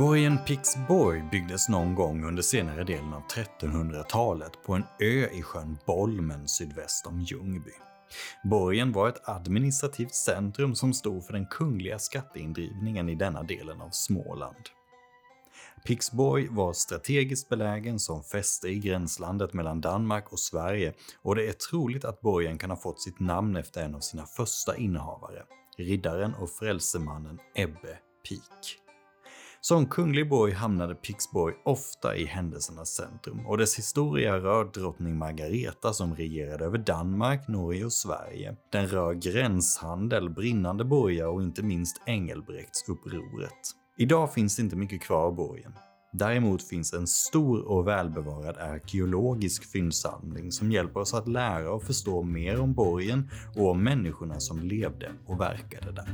Borgen 0.00 0.38
Pixborg 0.46 1.22
byggdes 1.30 1.68
någon 1.68 1.94
gång 1.94 2.24
under 2.24 2.42
senare 2.42 2.84
delen 2.84 3.12
av 3.12 3.22
1300-talet 3.22 4.52
på 4.66 4.74
en 4.74 4.84
ö 5.00 5.28
i 5.32 5.42
sjön 5.42 5.78
Bolmen 5.86 6.48
sydväst 6.48 7.06
om 7.06 7.20
Ljungby. 7.20 7.70
Borgen 8.44 8.92
var 8.92 9.08
ett 9.08 9.28
administrativt 9.28 10.14
centrum 10.14 10.74
som 10.74 10.94
stod 10.94 11.24
för 11.24 11.32
den 11.32 11.46
kungliga 11.46 11.98
skatteindrivningen 11.98 13.08
i 13.08 13.14
denna 13.14 13.42
delen 13.42 13.80
av 13.80 13.90
Småland. 13.90 14.64
Pixborg 15.86 16.48
var 16.50 16.72
strategiskt 16.72 17.48
belägen 17.48 17.98
som 17.98 18.22
fäste 18.22 18.68
i 18.68 18.78
gränslandet 18.78 19.52
mellan 19.52 19.80
Danmark 19.80 20.32
och 20.32 20.40
Sverige 20.40 20.94
och 21.22 21.34
det 21.34 21.48
är 21.48 21.52
troligt 21.52 22.04
att 22.04 22.20
borgen 22.20 22.58
kan 22.58 22.70
ha 22.70 22.76
fått 22.76 23.02
sitt 23.02 23.20
namn 23.20 23.56
efter 23.56 23.84
en 23.84 23.94
av 23.94 24.00
sina 24.00 24.26
första 24.26 24.76
innehavare, 24.76 25.42
riddaren 25.76 26.34
och 26.34 26.50
frälsemannen 26.50 27.38
Ebbe 27.54 27.98
Pik. 28.28 28.79
Som 29.62 29.86
kunglig 29.86 30.28
borg 30.28 30.52
hamnade 30.52 30.94
Pixborg 30.94 31.54
ofta 31.64 32.16
i 32.16 32.24
händelsernas 32.24 32.88
centrum 32.88 33.46
och 33.46 33.58
dess 33.58 33.78
historia 33.78 34.36
rör 34.36 34.64
drottning 34.64 35.18
Margareta 35.18 35.92
som 35.92 36.14
regerade 36.14 36.64
över 36.64 36.78
Danmark, 36.78 37.48
Norge 37.48 37.84
och 37.84 37.92
Sverige. 37.92 38.56
Den 38.72 38.86
rör 38.86 39.14
gränshandel, 39.14 40.30
brinnande 40.30 40.84
borgar 40.84 41.26
och 41.26 41.42
inte 41.42 41.62
minst 41.62 42.02
Engelbrektsupproret. 42.06 43.52
Idag 43.98 44.32
finns 44.32 44.56
det 44.56 44.62
inte 44.62 44.76
mycket 44.76 45.02
kvar 45.02 45.26
av 45.26 45.34
borgen. 45.34 45.72
Däremot 46.12 46.68
finns 46.68 46.92
en 46.92 47.06
stor 47.06 47.68
och 47.68 47.88
välbevarad 47.88 48.56
arkeologisk 48.56 49.72
fyndsamling 49.72 50.52
som 50.52 50.72
hjälper 50.72 51.00
oss 51.00 51.14
att 51.14 51.28
lära 51.28 51.72
och 51.72 51.82
förstå 51.82 52.22
mer 52.22 52.60
om 52.60 52.74
borgen 52.74 53.30
och 53.56 53.70
om 53.70 53.82
människorna 53.84 54.40
som 54.40 54.60
levde 54.60 55.12
och 55.26 55.40
verkade 55.40 55.92
där. 55.92 56.08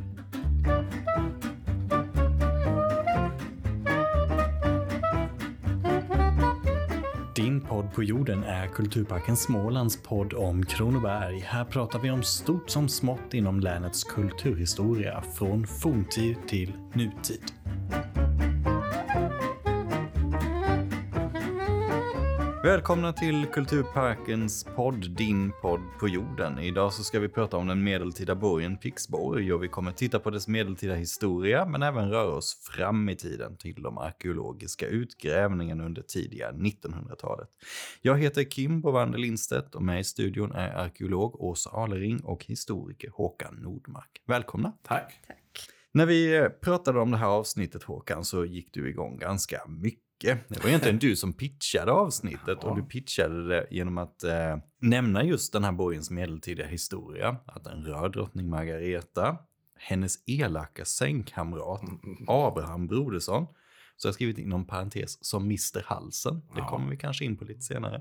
Din 7.87 7.95
på 7.95 8.03
jorden 8.03 8.45
är 8.45 8.67
Kulturparken 8.67 9.37
Smålands 9.37 10.03
podd 10.03 10.35
om 10.35 10.67
Kronoberg. 10.67 11.39
Här 11.39 11.65
pratar 11.65 11.99
vi 11.99 12.11
om 12.11 12.23
stort 12.23 12.71
som 12.71 12.89
smått 12.89 13.35
inom 13.35 13.61
länets 13.61 14.05
kulturhistoria, 14.05 15.23
från 15.35 15.67
forntid 15.67 16.37
till 16.49 16.73
nutid. 16.95 17.53
Välkomna 22.67 23.13
till 23.13 23.47
Kulturparkens 23.47 24.65
podd, 24.65 25.17
din 25.17 25.53
podd 25.63 25.81
på 26.01 26.09
jorden. 26.09 26.59
Idag 26.59 26.93
så 26.93 27.05
ska 27.05 27.21
vi 27.21 27.29
prata 27.29 27.57
om 27.57 27.67
den 27.67 27.85
medeltida 27.85 28.35
borgen 28.35 28.77
Pixborg 28.77 29.53
och 29.53 29.63
vi 29.63 29.69
kommer 29.69 29.93
titta 29.93 30.19
på 30.19 30.31
dess 30.31 30.49
medeltida 30.49 30.95
historia 30.95 31.67
men 31.67 31.83
även 31.83 32.11
röra 32.11 32.35
oss 32.35 32.61
fram 32.63 33.09
i 33.09 33.17
tiden 33.17 33.57
till 33.57 33.83
de 33.83 33.99
arkeologiska 33.99 34.87
utgrävningarna 34.87 35.85
under 35.85 36.03
tidiga 36.03 36.53
1900-talet. 36.53 37.49
Jag 38.03 38.19
heter 38.19 38.45
Kim 38.45 38.81
Bovander 38.81 39.19
Lindstedt 39.19 39.75
och 39.75 39.83
med 39.83 40.01
i 40.01 40.05
studion 40.05 40.53
är 40.53 40.69
arkeolog 40.69 41.41
Åsa 41.41 41.71
Alering 41.71 42.21
och 42.21 42.45
historiker 42.45 43.11
Håkan 43.15 43.55
Nordmark. 43.55 44.23
Välkomna! 44.27 44.73
Tack! 44.83 45.21
Tack. 45.27 45.69
När 45.93 46.07
vi 46.07 46.49
pratade 46.61 47.01
om 47.01 47.11
det 47.11 47.17
här 47.17 47.27
avsnittet 47.27 47.83
Håkan 47.83 48.25
så 48.25 48.45
gick 48.45 48.75
du 48.75 48.89
igång 48.91 49.19
ganska 49.19 49.63
mycket 49.69 50.06
det 50.21 50.63
var 50.63 50.69
egentligen 50.69 50.99
du 50.99 51.17
som 51.17 51.33
pitchade 51.33 51.93
avsnittet 51.93 52.65
och 52.65 52.77
du 52.77 52.83
pitchade 52.83 53.49
det 53.49 53.67
genom 53.71 53.99
att 53.99 54.25
eh, 54.25 54.57
nämna 54.81 55.25
just 55.25 55.53
den 55.53 55.65
här 55.65 55.73
borgens 55.73 56.11
medeltida 56.11 56.65
historia. 56.67 57.37
Att 57.47 57.65
den 57.65 57.85
rör 57.85 58.09
drottning 58.09 58.49
Margareta, 58.51 59.39
hennes 59.79 60.15
elaka 60.27 60.85
sängkamrat 60.85 61.83
Abraham 62.27 62.87
Brodersson, 62.87 63.47
så 63.97 64.07
jag 64.07 64.11
har 64.11 64.15
skrivit 64.15 64.39
inom 64.39 64.67
parentes 64.67 65.25
som 65.25 65.43
Mr 65.45 65.83
Halsen. 65.87 66.35
Det 66.35 66.59
Ja. 66.61 66.69
kommer 66.69 66.91
vi 66.91 66.97
kanske 66.97 67.25
in 67.25 67.37
på 67.37 67.45
lite 67.45 67.61
senare. 67.61 67.97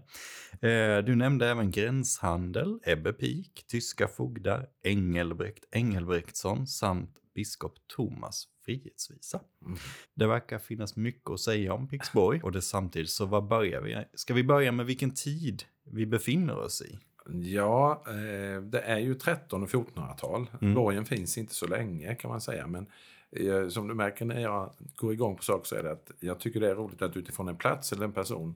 Eh, 0.61 1.03
du 1.05 1.15
nämnde 1.15 1.49
även 1.49 1.71
gränshandel, 1.71 2.79
Ebbe 2.83 3.13
Pik, 3.13 3.65
tyska 3.67 4.07
fogdar, 4.07 4.65
Engelbrekt 4.83 5.63
Engelbrektsson 5.71 6.67
samt 6.67 7.11
biskop 7.35 7.75
Thomas 7.95 8.47
frihetsvisa. 8.65 9.39
Mm. 9.65 9.77
Det 10.13 10.27
verkar 10.27 10.59
finnas 10.59 10.95
mycket 10.95 11.29
att 11.29 11.39
säga 11.39 11.73
om 11.73 11.87
Pixborg 11.87 12.41
och 12.43 12.51
det 12.51 12.61
samtidigt 12.61 13.09
så 13.09 13.25
vad 13.25 13.47
börjar 13.47 13.81
vi? 13.81 14.05
Ska 14.13 14.33
vi 14.33 14.43
börja 14.43 14.71
med 14.71 14.85
vilken 14.85 15.11
tid 15.11 15.63
vi 15.83 16.05
befinner 16.05 16.57
oss 16.57 16.81
i? 16.81 16.99
Ja, 17.29 18.03
eh, 18.07 18.61
det 18.61 18.81
är 18.81 18.99
ju 18.99 19.15
13 19.15 19.63
och 19.63 19.69
1400-tal. 19.69 20.49
Mm. 20.61 20.73
Borgen 20.73 21.05
finns 21.05 21.37
inte 21.37 21.55
så 21.55 21.67
länge 21.67 22.15
kan 22.15 22.31
man 22.31 22.41
säga. 22.41 22.67
Men 22.67 22.87
eh, 23.31 23.67
som 23.67 23.87
du 23.87 23.93
märker 23.93 24.25
när 24.25 24.41
jag 24.41 24.73
går 24.95 25.13
igång 25.13 25.35
på 25.35 25.43
saker 25.43 25.67
så 25.67 25.75
är 25.75 25.83
det 25.83 25.91
att 25.91 26.11
jag 26.19 26.39
tycker 26.39 26.59
det 26.59 26.69
är 26.69 26.75
roligt 26.75 27.01
att 27.01 27.17
utifrån 27.17 27.47
en 27.47 27.57
plats 27.57 27.93
eller 27.93 28.05
en 28.05 28.13
person 28.13 28.55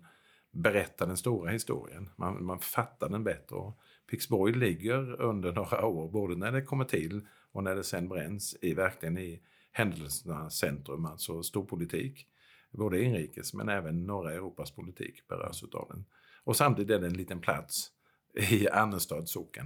berätta 0.51 1.05
den 1.05 1.17
stora 1.17 1.51
historien. 1.51 2.09
Man, 2.15 2.45
man 2.45 2.59
fattar 2.59 3.09
den 3.09 3.23
bättre. 3.23 3.73
Pixborg 4.09 4.53
ligger 4.53 5.21
under 5.21 5.51
några 5.51 5.85
år, 5.85 6.09
både 6.11 6.35
när 6.35 6.51
det 6.51 6.61
kommer 6.61 6.85
till 6.85 7.21
och 7.51 7.63
när 7.63 7.75
det 7.75 7.83
sen 7.83 8.09
bränns, 8.09 8.55
i 8.61 8.73
verkligen 8.73 9.17
i 9.17 9.41
händelsernas 9.71 10.55
centrum, 10.55 11.05
alltså 11.05 11.43
storpolitik. 11.43 12.27
Både 12.71 13.03
inrikes 13.03 13.53
men 13.53 13.69
även 13.69 14.05
norra 14.05 14.33
Europas 14.33 14.71
politik 14.71 15.27
berörs 15.27 15.63
av 15.63 15.87
den. 15.89 16.05
Och 16.43 16.55
samtidigt 16.55 16.91
är 16.91 16.99
det 16.99 17.07
en 17.07 17.17
liten 17.17 17.39
plats 17.39 17.91
i 18.33 18.69
Annestads 18.69 19.31
socken 19.31 19.65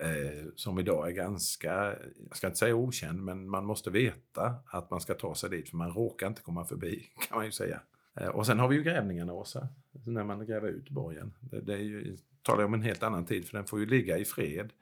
eh, 0.00 0.46
som 0.54 0.78
idag 0.78 1.08
är 1.08 1.12
ganska, 1.12 1.96
jag 2.28 2.36
ska 2.36 2.46
inte 2.46 2.58
säga 2.58 2.74
okänd, 2.74 3.24
men 3.24 3.48
man 3.48 3.64
måste 3.64 3.90
veta 3.90 4.54
att 4.66 4.90
man 4.90 5.00
ska 5.00 5.14
ta 5.14 5.34
sig 5.34 5.50
dit 5.50 5.68
för 5.68 5.76
man 5.76 5.92
råkar 5.92 6.26
inte 6.26 6.42
komma 6.42 6.64
förbi 6.64 7.06
kan 7.28 7.36
man 7.36 7.46
ju 7.46 7.52
säga. 7.52 7.80
Eh, 8.20 8.28
och 8.28 8.46
sen 8.46 8.58
har 8.58 8.68
vi 8.68 8.76
ju 8.76 8.82
grävningarna 8.82 9.32
Åsa, 9.32 9.68
när 10.06 10.24
man 10.24 10.46
gräver 10.46 10.68
ut 10.68 10.90
borgen. 10.90 11.34
Det, 11.40 11.60
det 11.60 11.74
är 11.74 11.78
ju, 11.78 12.16
talar 12.42 12.64
om 12.64 12.74
en 12.74 12.82
helt 12.82 13.02
annan 13.02 13.24
tid 13.24 13.46
för 13.46 13.56
den 13.56 13.66
får 13.66 13.80
ju 13.80 13.86
ligga 13.86 14.18
i 14.18 14.24
fred 14.24 14.72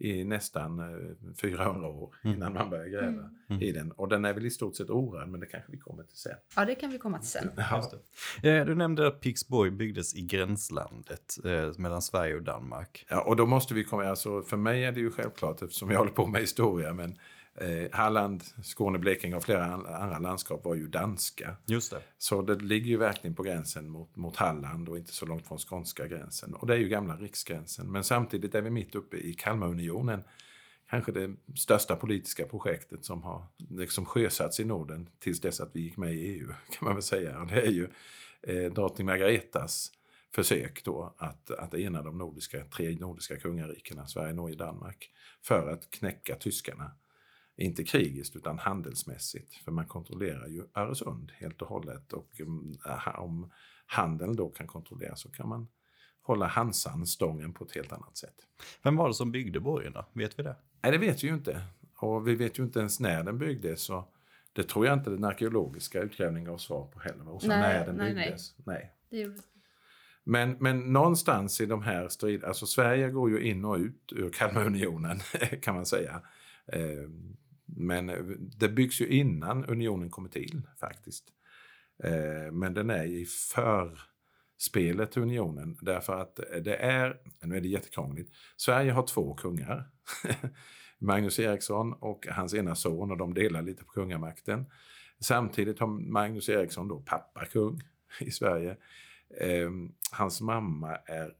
i 0.00 0.24
nästan 0.24 0.78
eh, 0.78 0.86
400 1.40 1.88
år 1.88 2.14
innan 2.24 2.52
man 2.54 2.70
börjar 2.70 2.86
gräva 2.86 3.30
i 3.60 3.72
den. 3.72 3.92
Och 3.92 4.08
den 4.08 4.24
är 4.24 4.32
väl 4.34 4.46
i 4.46 4.50
stort 4.50 4.76
sett 4.76 4.90
orörd, 4.90 5.28
men 5.28 5.40
det 5.40 5.46
kanske 5.46 5.72
vi 5.72 5.78
kommer 5.78 6.02
till 6.02 6.16
sen. 6.18 6.32
Ja, 6.56 6.64
det 6.64 6.74
kan 6.74 6.90
vi 6.90 6.98
komma 6.98 7.18
till 7.18 7.28
sen. 7.28 7.50
Ja. 7.56 7.90
Eh, 8.42 8.66
Du 8.66 8.74
nämnde 8.74 9.06
att 9.06 9.20
Pixborg 9.20 9.70
byggdes 9.70 10.14
i 10.16 10.20
gränslandet 10.22 11.36
eh, 11.44 11.78
mellan 11.78 12.02
Sverige 12.02 12.34
och 12.36 12.42
Danmark. 12.42 13.06
Ja, 13.08 13.20
och 13.20 13.36
då 13.36 13.46
måste 13.46 13.74
vi 13.74 13.84
komma, 13.84 14.04
alltså 14.04 14.42
för 14.42 14.56
mig 14.56 14.84
är 14.84 14.92
det 14.92 15.00
ju 15.00 15.10
självklart 15.10 15.62
eftersom 15.62 15.90
jag 15.90 15.98
håller 15.98 16.12
på 16.12 16.26
med 16.26 16.40
historia, 16.40 16.92
men 16.92 17.16
eh, 17.54 17.90
Halland, 17.92 18.42
Skåne, 18.62 18.98
Blekinge 18.98 19.36
och 19.36 19.44
flera 19.44 19.64
an- 19.64 19.86
andra 19.86 20.18
landskap 20.18 20.64
var 20.64 20.74
ju 20.74 20.88
danska. 20.88 21.56
Just 21.66 21.90
det. 21.90 22.02
Så 22.18 22.42
det 22.42 22.54
ligger 22.54 22.86
ju 22.86 22.96
verkligen 22.96 23.34
på 23.34 23.42
gränsen 23.42 23.88
mot, 23.88 24.16
mot 24.16 24.36
Halland 24.36 24.88
och 24.88 24.98
inte 24.98 25.12
så 25.12 25.26
långt 25.26 25.46
från 25.46 25.58
skånska 25.58 26.06
gränsen. 26.06 26.54
Och 26.54 26.66
det 26.66 26.74
är 26.74 26.78
ju 26.78 26.88
gamla 26.88 27.16
riksgränsen. 27.16 27.92
Men 27.92 28.04
samtidigt 28.04 28.54
är 28.54 28.62
vi 28.62 28.70
mitt 28.70 28.94
uppe 28.94 29.16
i 29.16 29.34
Kalmarunionen. 29.34 30.22
Kanske 30.90 31.12
det 31.12 31.36
största 31.56 31.96
politiska 31.96 32.44
projektet 32.46 33.04
som 33.04 33.22
har 33.22 33.46
liksom 33.70 34.04
sjösatts 34.04 34.60
i 34.60 34.64
Norden 34.64 35.08
tills 35.18 35.40
dess 35.40 35.60
att 35.60 35.70
vi 35.72 35.80
gick 35.80 35.96
med 35.96 36.14
i 36.14 36.18
EU, 36.18 36.48
kan 36.70 36.84
man 36.86 36.94
väl 36.94 37.02
säga. 37.02 37.40
Och 37.40 37.46
det 37.46 37.62
är 37.62 37.70
ju 37.70 37.88
eh, 38.42 38.72
drottning 38.72 39.06
Margaretas 39.06 39.92
försök 40.34 40.84
då 40.84 41.14
att, 41.18 41.50
att 41.50 41.74
ena 41.74 42.02
de 42.02 42.18
nordiska, 42.18 42.64
tre 42.64 42.96
nordiska 43.00 43.36
kungarikena, 43.36 44.06
Sverige, 44.06 44.32
Norge, 44.32 44.56
Danmark, 44.56 45.10
för 45.42 45.68
att 45.68 45.90
knäcka 45.90 46.34
tyskarna. 46.34 46.90
Inte 47.60 47.84
krigiskt 47.84 48.36
utan 48.36 48.58
handelsmässigt, 48.58 49.54
för 49.54 49.72
man 49.72 49.86
kontrollerar 49.86 50.46
ju 50.46 50.64
Öresund 50.74 51.32
helt 51.34 51.62
och 51.62 51.68
hållet. 51.68 52.12
Och 52.12 52.40
mm, 52.40 52.78
om 53.18 53.50
handeln 53.86 54.36
då 54.36 54.48
kan 54.48 54.66
kontrolleras 54.66 55.20
så 55.20 55.30
kan 55.30 55.48
man 55.48 55.68
hålla 56.22 56.46
Hansan 56.46 57.06
stången 57.06 57.52
på 57.52 57.64
ett 57.64 57.74
helt 57.74 57.92
annat 57.92 58.16
sätt. 58.16 58.34
Vem 58.82 58.96
var 58.96 59.08
det 59.08 59.14
som 59.14 59.32
byggde 59.32 59.60
borgen 59.60 59.92
då? 59.92 60.06
Vet 60.12 60.38
vi 60.38 60.42
det? 60.42 60.56
Nej, 60.82 60.92
det 60.92 60.98
vet 60.98 61.24
vi 61.24 61.28
ju 61.28 61.34
inte. 61.34 61.62
Och 61.96 62.28
vi 62.28 62.34
vet 62.34 62.58
ju 62.58 62.62
inte 62.62 62.78
ens 62.78 63.00
när 63.00 63.24
den 63.24 63.38
byggdes. 63.38 63.82
Så 63.82 64.08
det 64.52 64.62
tror 64.62 64.86
jag 64.86 64.98
inte 64.98 65.10
den 65.10 65.24
arkeologiska 65.24 66.00
utgrävningen 66.00 66.50
gav 66.50 66.58
svar 66.58 66.86
på 66.86 67.00
heller. 67.00 67.28
Och 67.28 67.42
så 67.42 67.48
Nej, 67.48 67.60
när 67.60 67.86
den 67.86 67.96
nej, 67.96 68.14
nej. 68.14 68.24
byggdes. 68.24 68.54
nej. 68.64 68.92
Det 69.10 69.18
gjorde 69.18 69.38
Men, 70.24 70.56
men 70.60 70.92
någonstans 70.92 71.60
i 71.60 71.66
de 71.66 71.82
här 71.82 72.08
striderna, 72.08 72.48
alltså 72.48 72.66
Sverige 72.66 73.10
går 73.10 73.30
ju 73.30 73.40
in 73.50 73.64
och 73.64 73.76
ut 73.76 74.12
ur 74.12 74.30
Kalmarunionen 74.30 75.20
kan 75.62 75.74
man 75.74 75.86
säga. 75.86 76.22
Men 77.76 78.10
eh, 78.10 78.24
det 78.58 78.68
byggs 78.68 79.00
ju 79.00 79.06
innan 79.06 79.64
unionen 79.64 80.10
kommer 80.10 80.28
till 80.28 80.62
faktiskt. 80.80 81.24
Eh, 82.04 82.52
men 82.52 82.74
den 82.74 82.90
är 82.90 83.04
i 83.04 83.26
förspelet 83.26 85.12
till 85.12 85.22
unionen 85.22 85.78
därför 85.80 86.20
att 86.20 86.36
det 86.64 86.76
är, 86.76 87.20
nu 87.42 87.56
är 87.56 87.60
det 87.60 87.68
jättekrångligt, 87.68 88.32
Sverige 88.56 88.92
har 88.92 89.06
två 89.06 89.34
kungar. 89.34 89.90
Magnus 90.98 91.38
Eriksson 91.38 91.92
och 91.92 92.26
hans 92.30 92.54
ena 92.54 92.74
son 92.74 93.10
och 93.10 93.16
de 93.16 93.34
delar 93.34 93.62
lite 93.62 93.84
på 93.84 93.90
kungamakten. 93.90 94.66
Samtidigt 95.20 95.78
har 95.78 95.86
Magnus 95.86 96.48
Eriksson 96.48 96.88
då 96.88 97.00
pappa 97.00 97.44
kung 97.44 97.80
i 98.20 98.30
Sverige. 98.30 98.76
Eh, 99.40 99.70
hans 100.12 100.40
mamma 100.40 100.96
är 100.96 101.34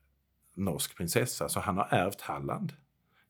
norsk 0.55 0.97
prinsessa 0.97 1.49
så 1.49 1.61
han 1.61 1.77
har 1.77 1.89
ärvt 1.91 2.21
Halland. 2.21 2.73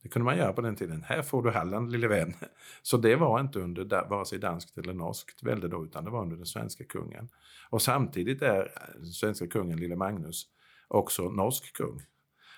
Det 0.03 0.09
kunde 0.09 0.23
man 0.25 0.37
göra 0.37 0.53
på 0.53 0.61
den 0.61 0.75
tiden. 0.75 1.03
Här 1.03 1.21
får 1.21 1.43
du 1.43 1.51
Halland 1.51 1.91
lille 1.91 2.07
vän. 2.07 2.33
Så 2.81 2.97
det 2.97 3.15
var 3.15 3.39
inte 3.39 3.59
under 3.59 4.09
vare 4.09 4.25
sig 4.25 4.39
danskt 4.39 4.77
eller 4.77 4.93
norskt 4.93 5.43
välde 5.43 5.67
då, 5.67 5.85
utan 5.85 6.05
det 6.05 6.11
var 6.11 6.21
under 6.21 6.35
den 6.35 6.45
svenska 6.45 6.83
kungen. 6.83 7.29
Och 7.69 7.81
samtidigt 7.81 8.41
är 8.41 8.71
den 8.95 9.05
svenska 9.05 9.47
kungen, 9.47 9.79
lille 9.79 9.95
Magnus, 9.95 10.47
också 10.87 11.29
norsk 11.29 11.77
kung. 11.77 12.01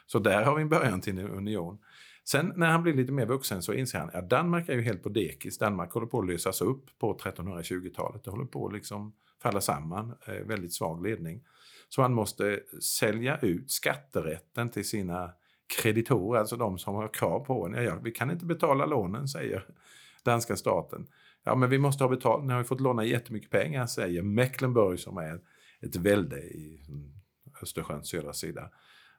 Så 0.06 0.20
där 0.20 0.44
har 0.44 0.56
vi 0.56 0.62
en 0.62 0.70
början 0.70 1.02
till 1.02 1.20
en 1.20 1.30
union. 1.30 1.80
Sen 2.26 2.54
när 2.56 2.68
han 2.68 2.84
blir 2.84 2.94
lite 2.94 3.12
mer 3.12 3.26
vuxen 3.26 3.62
så 3.62 3.74
inser 3.74 4.00
han 4.00 4.10
att 4.14 4.30
Danmark 4.30 4.70
är 4.70 4.74
ju 4.74 4.82
helt 4.82 5.04
på 5.04 5.10
dekis. 5.10 5.58
Danmark 5.58 5.92
håller 5.92 6.08
på 6.08 6.20
att 6.20 6.28
lösas 6.28 6.62
upp 6.62 7.00
på 7.00 7.18
1320-talet. 7.18 8.24
Det 8.24 8.32
håller 8.32 8.46
på 8.46 8.68
att 8.68 8.74
liksom 8.74 9.14
falla 9.42 9.62
samman. 9.62 10.14
Eh, 10.28 10.34
väldigt 10.34 10.74
svag 10.74 11.04
ledning. 11.04 11.44
Så 11.90 12.02
han 12.02 12.14
måste 12.14 12.60
sälja 12.82 13.38
ut 13.38 13.72
skatterätten 13.72 14.70
till 14.70 14.88
sina 14.88 15.32
kreditorer, 15.68 16.40
alltså 16.40 16.56
de 16.56 16.78
som 16.78 16.96
har 16.96 17.08
krav 17.08 17.40
på 17.40 17.66
en. 17.66 17.84
Ja, 17.84 18.00
vi 18.04 18.12
kan 18.12 18.32
inte 18.32 18.46
betala 18.46 18.86
lånen, 18.86 19.28
säger 19.28 19.66
danska 20.24 20.56
staten. 20.56 21.08
Ja, 21.44 21.56
men 21.56 21.70
vi 21.70 21.78
måste 21.78 22.04
ha 22.04 22.10
betalt. 22.10 22.44
Ni 22.44 22.52
har 22.52 22.60
ju 22.60 22.66
fått 22.66 22.82
låna 22.82 23.06
jättemycket 23.06 23.50
pengar, 23.50 23.86
säger 23.86 24.22
Mecklenburg 24.22 25.00
som 25.00 25.18
är 25.18 25.40
ett 25.82 25.96
välde 25.96 26.40
i 26.40 26.86
mm, 26.88 27.14
Östersjöns 27.62 28.10
södra 28.10 28.34
sida. 28.34 28.70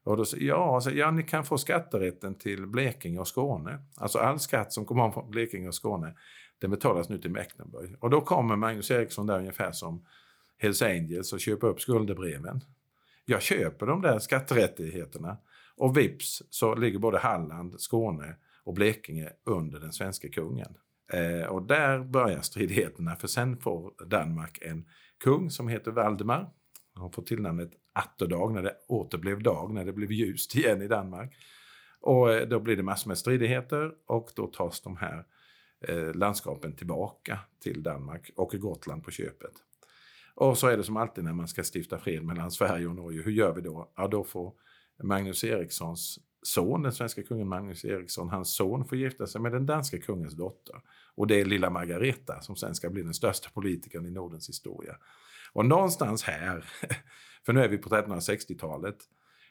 Och 0.04 0.16
då 0.16 0.24
säger 0.24 0.44
ja, 0.44 0.74
alltså, 0.74 0.90
ja, 0.90 1.10
ni 1.10 1.22
kan 1.22 1.44
få 1.44 1.58
skatterätten 1.58 2.34
till 2.34 2.66
Blekinge 2.66 3.20
och 3.20 3.28
Skåne. 3.28 3.78
Alltså 3.96 4.18
all 4.18 4.38
skatt 4.38 4.72
som 4.72 4.84
kommer 4.84 5.10
från 5.10 5.30
Blekinge 5.30 5.68
och 5.68 5.74
Skåne, 5.74 6.14
den 6.58 6.70
betalas 6.70 7.08
nu 7.08 7.18
till 7.18 7.30
Mecklenburg. 7.30 7.96
Och 8.00 8.10
då 8.10 8.20
kommer 8.20 8.56
Magnus 8.56 8.90
Eriksson 8.90 9.26
där 9.26 9.38
ungefär 9.38 9.72
som 9.72 10.06
Hells 10.58 10.82
Angels 10.82 11.32
och 11.32 11.40
köper 11.40 11.66
upp 11.66 11.80
skuldebreven. 11.80 12.60
Jag 13.24 13.42
köper 13.42 13.86
de 13.86 14.02
där 14.02 14.18
skatterättigheterna 14.18 15.36
och 15.76 15.96
vips 15.96 16.42
så 16.50 16.74
ligger 16.74 16.98
både 16.98 17.18
Halland, 17.18 17.80
Skåne 17.80 18.36
och 18.64 18.74
Blekinge 18.74 19.32
under 19.44 19.80
den 19.80 19.92
svenska 19.92 20.28
kungen. 20.28 20.76
Eh, 21.12 21.46
och 21.46 21.62
där 21.62 21.98
börjar 21.98 22.40
stridigheterna 22.40 23.16
för 23.16 23.28
sen 23.28 23.56
får 23.56 24.06
Danmark 24.06 24.58
en 24.62 24.88
kung 25.24 25.50
som 25.50 25.68
heter 25.68 25.90
Valdemar. 25.90 26.50
Han 26.94 27.12
får 27.12 27.22
tillnamnet 27.22 27.70
Atterdag 27.92 28.52
när 28.52 28.62
det 28.62 28.76
åter 28.88 29.18
blev 29.18 29.42
dag, 29.42 29.74
när 29.74 29.84
det 29.84 29.92
blev 29.92 30.12
ljust 30.12 30.56
igen 30.56 30.82
i 30.82 30.88
Danmark. 30.88 31.34
Och 32.00 32.32
eh, 32.32 32.48
då 32.48 32.60
blir 32.60 32.76
det 32.76 32.82
massor 32.82 33.08
med 33.08 33.18
stridigheter 33.18 33.92
och 34.06 34.30
då 34.36 34.46
tas 34.46 34.80
de 34.80 34.96
här 34.96 35.24
eh, 35.88 36.14
landskapen 36.14 36.76
tillbaka 36.76 37.38
till 37.62 37.82
Danmark 37.82 38.30
och 38.36 38.54
Gotland 38.58 39.04
på 39.04 39.10
köpet. 39.10 39.52
Och 40.34 40.58
så 40.58 40.66
är 40.66 40.76
det 40.76 40.84
som 40.84 40.96
alltid 40.96 41.24
när 41.24 41.32
man 41.32 41.48
ska 41.48 41.62
stifta 41.74 41.98
fred 41.98 42.24
mellan 42.24 42.50
Sverige 42.50 42.86
och 42.86 42.94
Norge. 42.94 43.22
Hur 43.22 43.32
gör 43.32 43.54
vi 43.54 43.60
då? 43.60 43.92
Ja, 43.96 44.08
då 44.08 44.24
får 44.24 44.52
Magnus 45.02 45.44
Erikssons 45.44 46.18
son, 46.42 46.82
den 46.82 46.92
svenska 46.92 47.22
kungen 47.22 47.48
Magnus 47.48 47.84
Eriksson, 47.84 48.28
hans 48.28 48.56
son 48.56 48.84
får 48.84 48.98
gifta 48.98 49.26
sig 49.26 49.40
med 49.40 49.52
den 49.52 49.66
danska 49.66 49.98
kungens 49.98 50.34
dotter. 50.34 50.80
Och 51.14 51.26
det 51.26 51.40
är 51.40 51.44
lilla 51.44 51.70
Margareta 51.70 52.40
som 52.40 52.56
sen 52.56 52.74
ska 52.74 52.90
bli 52.90 53.02
den 53.02 53.14
största 53.14 53.50
politikern 53.50 54.06
i 54.06 54.10
Nordens 54.10 54.48
historia. 54.48 54.96
Och 55.52 55.66
någonstans 55.66 56.22
här, 56.22 56.64
för 57.46 57.52
nu 57.52 57.60
är 57.60 57.68
vi 57.68 57.78
på 57.78 57.88
1360-talet, 57.88 58.96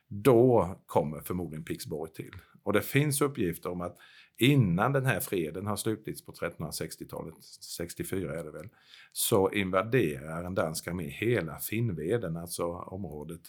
då 0.07 0.75
kommer 0.85 1.21
förmodligen 1.21 1.65
Pixborg 1.65 2.11
till. 2.13 2.35
Och 2.63 2.73
det 2.73 2.81
finns 2.81 3.21
uppgifter 3.21 3.71
om 3.71 3.81
att 3.81 3.97
innan 4.37 4.93
den 4.93 5.05
här 5.05 5.19
freden 5.19 5.67
har 5.67 5.75
slutits 5.75 6.25
på 6.25 6.31
1360-talet, 6.31 7.43
64 7.77 8.39
är 8.39 8.43
det 8.43 8.51
väl, 8.51 8.69
så 9.11 9.51
invaderar 9.51 10.43
en 10.43 10.55
dansk 10.55 10.87
armé 10.87 11.09
hela 11.09 11.59
Finnveden, 11.59 12.37
alltså 12.37 12.65
området 12.71 13.41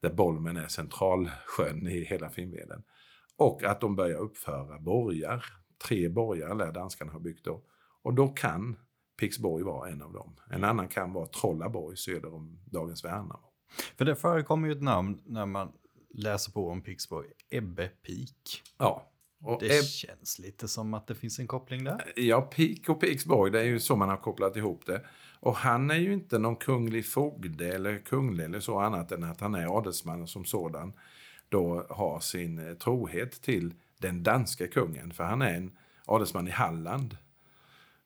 där 0.00 0.10
Bolmen 0.10 0.56
är 0.56 0.68
centralsjön 0.68 1.86
i 1.86 2.04
hela 2.04 2.30
Finnveden. 2.30 2.82
Och 3.36 3.64
att 3.64 3.80
de 3.80 3.96
börjar 3.96 4.18
uppföra 4.18 4.78
borgar. 4.78 5.44
Tre 5.88 6.08
borgar 6.08 6.54
lär 6.54 6.72
danskarna 6.72 7.12
ha 7.12 7.18
byggt 7.18 7.44
då. 7.44 7.64
Och 8.02 8.14
då 8.14 8.28
kan 8.28 8.76
Pixborg 9.20 9.64
vara 9.64 9.90
en 9.90 10.02
av 10.02 10.12
dem. 10.12 10.36
En 10.50 10.64
annan 10.64 10.88
kan 10.88 11.12
vara 11.12 11.26
Trollaborg 11.26 11.96
söder 11.96 12.34
om 12.34 12.60
dagens 12.64 13.04
Värnamo. 13.04 13.52
För 13.96 14.04
det 14.04 14.16
förekommer 14.16 14.68
ju 14.68 14.72
ett 14.72 14.82
namn 14.82 15.22
när 15.24 15.46
man 15.46 15.72
läser 16.14 16.52
på 16.52 16.68
om 16.68 16.82
Pixborg, 16.82 17.28
Ebbe 17.50 17.88
Pik. 17.88 18.62
Ja. 18.78 19.06
Och 19.44 19.60
det 19.60 19.78
Eb 19.78 19.84
känns 19.84 20.38
lite 20.38 20.68
som 20.68 20.94
att 20.94 21.06
det 21.06 21.14
finns 21.14 21.38
en 21.38 21.46
koppling 21.46 21.84
där. 21.84 22.12
Ja, 22.16 22.40
Pik 22.40 22.88
och 22.88 23.00
Pixborg, 23.00 23.52
det 23.52 23.60
är 23.60 23.64
ju 23.64 23.80
så 23.80 23.96
man 23.96 24.08
har 24.08 24.16
kopplat 24.16 24.56
ihop 24.56 24.86
det. 24.86 25.06
Och 25.40 25.56
han 25.56 25.90
är 25.90 25.96
ju 25.96 26.12
inte 26.12 26.38
någon 26.38 26.56
kunglig 26.56 27.06
fogde 27.06 27.74
eller 27.74 27.98
kunglig 27.98 28.44
eller 28.44 28.60
så 28.60 28.78
annat 28.78 29.12
än 29.12 29.24
att 29.24 29.40
han 29.40 29.54
är 29.54 29.78
adelsman 29.78 30.26
som 30.26 30.44
sådan. 30.44 30.92
Då 31.48 31.86
har 31.90 32.20
sin 32.20 32.68
eh, 32.68 32.74
trohet 32.74 33.42
till 33.42 33.74
den 33.98 34.22
danska 34.22 34.68
kungen, 34.68 35.12
för 35.12 35.24
han 35.24 35.42
är 35.42 35.54
en 35.54 35.76
adelsman 36.04 36.48
i 36.48 36.50
Halland. 36.50 37.16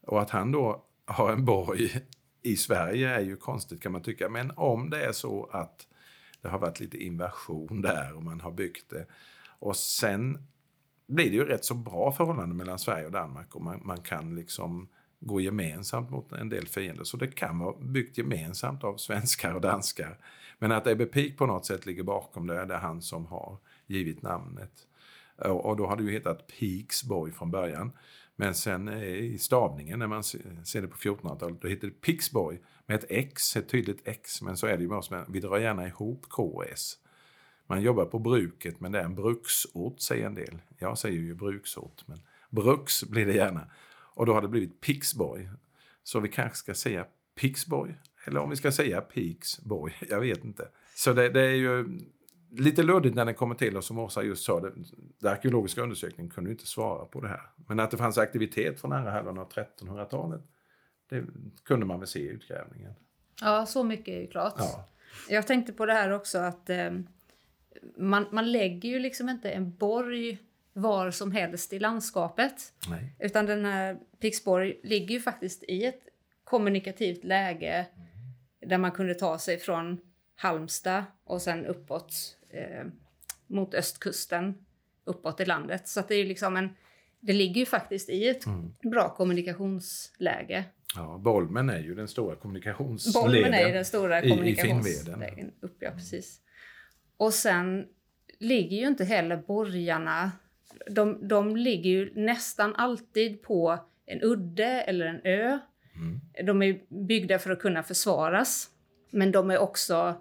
Och 0.06 0.22
att 0.22 0.30
han 0.30 0.52
då 0.52 0.84
har 1.04 1.32
en 1.32 1.44
borg 1.44 2.02
i 2.42 2.56
Sverige 2.56 3.10
är 3.10 3.20
ju 3.20 3.36
konstigt 3.36 3.82
kan 3.82 3.92
man 3.92 4.02
tycka. 4.02 4.28
Men 4.28 4.52
om 4.56 4.90
det 4.90 5.04
är 5.04 5.12
så 5.12 5.48
att 5.52 5.86
det 6.40 6.48
har 6.48 6.58
varit 6.58 6.80
lite 6.80 6.98
invasion 6.98 7.82
där 7.82 8.16
och 8.16 8.22
man 8.22 8.40
har 8.40 8.50
byggt 8.50 8.90
det. 8.90 9.06
Och 9.58 9.76
sen 9.76 10.38
blir 11.06 11.30
det 11.30 11.36
ju 11.36 11.44
rätt 11.44 11.64
så 11.64 11.74
bra 11.74 12.12
förhållande 12.12 12.54
mellan 12.54 12.78
Sverige 12.78 13.06
och 13.06 13.12
Danmark 13.12 13.54
och 13.54 13.62
man, 13.62 13.80
man 13.84 14.02
kan 14.02 14.34
liksom 14.34 14.88
gå 15.26 15.40
gemensamt 15.40 16.10
mot 16.10 16.32
en 16.32 16.48
del 16.48 16.66
fiender. 16.66 17.04
Så 17.04 17.16
det 17.16 17.26
kan 17.26 17.58
vara 17.58 17.76
byggt 17.80 18.18
gemensamt 18.18 18.84
av 18.84 18.96
svenskar 18.96 19.54
och 19.54 19.60
danskar. 19.60 20.18
Men 20.58 20.72
att 20.72 20.86
Ebbe 20.86 21.06
Pik 21.06 21.38
på 21.38 21.46
något 21.46 21.66
sätt 21.66 21.86
ligger 21.86 22.02
bakom 22.02 22.46
det, 22.46 22.64
det 22.64 22.74
är 22.74 22.78
han 22.78 23.02
som 23.02 23.26
har 23.26 23.58
givit 23.86 24.22
namnet. 24.22 24.72
Och, 25.36 25.76
då 25.76 25.86
har 25.86 25.96
det 25.96 26.02
ju 26.02 26.10
hetat 26.10 26.46
Peaksborg 26.46 27.32
från 27.32 27.50
början. 27.50 27.92
Men 28.36 28.54
sen 28.54 28.88
eh, 28.88 29.02
i 29.04 29.38
stavningen, 29.38 29.98
när 29.98 30.06
man 30.06 30.24
ser 30.24 30.82
det 30.82 30.88
på 30.88 30.96
1400-talet, 30.96 31.60
då 31.60 31.68
heter 31.68 31.86
det 31.86 32.00
Pixborg 32.00 32.60
med 32.86 32.94
ett 32.94 33.04
X, 33.08 33.56
ett 33.56 33.68
tydligt 33.68 34.08
X. 34.08 34.42
Men 34.42 34.56
så 34.56 34.66
är 34.66 34.76
det 34.76 34.82
ju 34.82 34.88
bara 34.88 35.24
vi 35.28 35.40
drar 35.40 35.58
gärna 35.58 35.86
ihop 35.86 36.26
K 36.28 36.42
och 36.42 36.66
S. 36.66 36.98
Man 37.66 37.82
jobbar 37.82 38.04
på 38.04 38.18
bruket, 38.18 38.80
men 38.80 38.92
det 38.92 38.98
är 38.98 39.04
en 39.04 39.14
bruksort, 39.14 40.00
säger 40.00 40.26
en 40.26 40.34
del. 40.34 40.58
Jag 40.78 40.98
säger 40.98 41.20
ju 41.20 41.34
bruksort, 41.34 42.02
men 42.06 42.22
bruks 42.50 43.04
blir 43.04 43.26
det 43.26 43.32
gärna. 43.32 43.70
Och 44.14 44.26
då 44.26 44.32
har 44.32 44.42
det 44.42 44.48
blivit 44.48 44.80
Pixborg. 44.80 45.50
Så 46.02 46.20
vi 46.20 46.28
kanske 46.28 46.58
ska 46.58 46.74
säga 46.74 47.06
Pixborg, 47.34 47.94
eller 48.24 48.40
om 48.40 48.50
vi 48.50 48.56
ska 48.56 48.72
säga 48.72 49.00
Pixborg, 49.00 49.94
jag 50.08 50.20
vet 50.20 50.44
inte. 50.44 50.68
Så 50.96 51.12
det, 51.12 51.28
det 51.28 51.40
är 51.40 51.54
ju 51.54 52.00
lite 52.50 52.82
luddigt 52.82 53.14
när 53.14 53.24
den 53.24 53.34
kommer 53.34 53.54
till 53.54 53.76
och 53.76 53.84
som 53.84 53.98
Åsa 53.98 54.22
just 54.22 54.44
sa, 54.44 54.60
den, 54.60 54.84
den 55.18 55.32
arkeologiska 55.32 55.82
undersökningen 55.82 56.30
kunde 56.30 56.50
inte 56.50 56.66
svara 56.66 57.04
på 57.04 57.20
det 57.20 57.28
här. 57.28 57.42
Men 57.68 57.80
att 57.80 57.90
det 57.90 57.96
fanns 57.96 58.18
aktivitet 58.18 58.80
från 58.80 58.92
andra 58.92 59.10
halvan 59.10 59.38
av 59.38 59.52
1300-talet, 59.52 60.40
det 61.08 61.24
kunde 61.64 61.86
man 61.86 61.98
väl 61.98 62.08
se 62.08 62.20
i 62.20 62.28
utgrävningen. 62.28 62.92
Ja, 63.40 63.66
så 63.66 63.84
mycket 63.84 64.08
är 64.08 64.20
ju 64.20 64.26
klart. 64.26 64.54
Ja. 64.56 64.88
Jag 65.28 65.46
tänkte 65.46 65.72
på 65.72 65.86
det 65.86 65.92
här 65.92 66.10
också 66.10 66.38
att 66.38 66.70
eh, 66.70 66.90
man, 67.96 68.26
man 68.30 68.52
lägger 68.52 68.88
ju 68.88 68.98
liksom 68.98 69.28
inte 69.28 69.50
en 69.50 69.76
borg 69.76 70.38
var 70.74 71.10
som 71.10 71.32
helst 71.32 71.72
i 71.72 71.78
landskapet. 71.78 72.72
Nej. 72.88 73.16
Utan 73.18 73.46
den 73.46 73.64
här 73.64 73.98
Pixborg 74.20 74.80
ligger 74.82 75.14
ju 75.14 75.20
faktiskt 75.20 75.64
i 75.68 75.84
ett 75.84 76.00
kommunikativt 76.44 77.24
läge 77.24 77.86
mm. 77.96 78.08
där 78.70 78.78
man 78.78 78.92
kunde 78.92 79.14
ta 79.14 79.38
sig 79.38 79.58
från 79.58 80.00
Halmstad 80.36 81.04
och 81.24 81.42
sen 81.42 81.66
uppåt 81.66 82.38
eh, 82.50 82.84
mot 83.46 83.74
östkusten 83.74 84.54
uppåt 85.04 85.40
i 85.40 85.44
landet. 85.44 85.88
Så 85.88 86.02
det 86.08 86.14
är 86.14 86.24
liksom 86.24 86.56
en, 86.56 86.76
det 87.20 87.32
ligger 87.32 87.60
ju 87.60 87.66
faktiskt 87.66 88.08
i 88.08 88.28
ett 88.28 88.46
mm. 88.46 88.74
bra 88.82 89.14
kommunikationsläge. 89.16 90.64
Ja, 90.96 91.20
Bolmen 91.24 91.70
är 91.70 91.80
ju 91.80 91.94
den 91.94 92.08
stora 92.08 92.36
kommunikationsleden 92.36 93.32
Bolmen 93.32 93.54
är 93.54 93.72
den 93.72 93.84
stora 93.84 94.20
kommunikationsvägen 94.20 95.52
upp, 95.60 95.76
ja 95.80 95.90
precis. 95.90 96.40
Och 97.16 97.34
sen 97.34 97.86
ligger 98.38 98.76
ju 98.76 98.86
inte 98.86 99.04
heller 99.04 99.36
borgarna, 99.36 100.32
de, 100.90 101.28
de 101.28 101.56
ligger 101.56 101.90
ju 101.90 102.12
nästan 102.14 102.74
alltid 102.74 103.42
på 103.42 103.78
en 104.06 104.22
udde 104.22 104.80
eller 104.80 105.06
en 105.06 105.20
ö. 105.24 105.58
Mm. 105.96 106.46
De 106.46 106.62
är 106.62 106.80
byggda 107.06 107.38
för 107.38 107.50
att 107.50 107.60
kunna 107.60 107.82
försvaras. 107.82 108.70
Men 109.10 109.32
de 109.32 109.50
är 109.50 109.58
också 109.58 110.14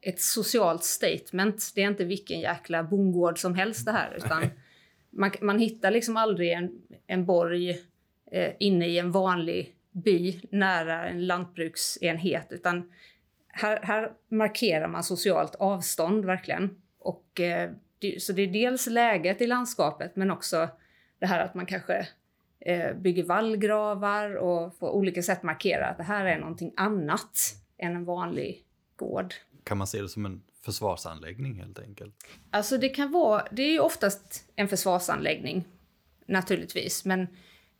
ett 0.00 0.20
socialt 0.20 0.84
statement. 0.84 1.72
Det 1.74 1.82
är 1.82 1.88
inte 1.88 2.04
vilken 2.04 2.40
jäkla 2.40 2.82
bondgård 2.82 3.38
som 3.38 3.54
helst 3.54 3.86
det 3.86 3.92
här. 3.92 4.14
Utan 4.16 4.50
man, 5.10 5.32
man 5.40 5.58
hittar 5.58 5.90
liksom 5.90 6.16
aldrig 6.16 6.52
en, 6.52 6.70
en 7.06 7.26
borg 7.26 7.70
eh, 8.30 8.52
inne 8.58 8.86
i 8.86 8.98
en 8.98 9.12
vanlig 9.12 9.74
by 9.92 10.40
nära 10.50 11.08
en 11.08 11.26
lantbruksenhet. 11.26 12.46
Utan 12.50 12.92
här, 13.48 13.80
här 13.82 14.12
markerar 14.28 14.88
man 14.88 15.04
socialt 15.04 15.54
avstånd 15.54 16.24
verkligen. 16.24 16.82
Och, 16.98 17.40
eh, 17.40 17.70
så 18.18 18.32
det 18.32 18.42
är 18.42 18.46
dels 18.46 18.86
läget 18.86 19.40
i 19.40 19.46
landskapet 19.46 20.16
men 20.16 20.30
också 20.30 20.68
det 21.18 21.26
här 21.26 21.44
att 21.44 21.54
man 21.54 21.66
kanske 21.66 22.08
eh, 22.60 22.94
bygger 22.94 23.22
vallgravar 23.22 24.34
och 24.34 24.78
på 24.78 24.96
olika 24.96 25.22
sätt 25.22 25.42
markerar 25.42 25.90
att 25.90 25.96
det 25.96 26.02
här 26.02 26.24
är 26.24 26.38
någonting 26.38 26.72
annat 26.76 27.38
än 27.78 27.96
en 27.96 28.04
vanlig 28.04 28.64
gård. 28.96 29.34
Kan 29.64 29.78
man 29.78 29.86
se 29.86 30.02
det 30.02 30.08
som 30.08 30.26
en 30.26 30.42
försvarsanläggning 30.64 31.54
helt 31.54 31.78
enkelt? 31.78 32.14
Alltså 32.50 32.78
det 32.78 32.88
kan 32.88 33.12
vara, 33.12 33.44
det 33.50 33.62
är 33.62 33.72
ju 33.72 33.80
oftast 33.80 34.44
en 34.56 34.68
försvarsanläggning. 34.68 35.64
naturligtvis. 36.26 37.04
Men 37.04 37.20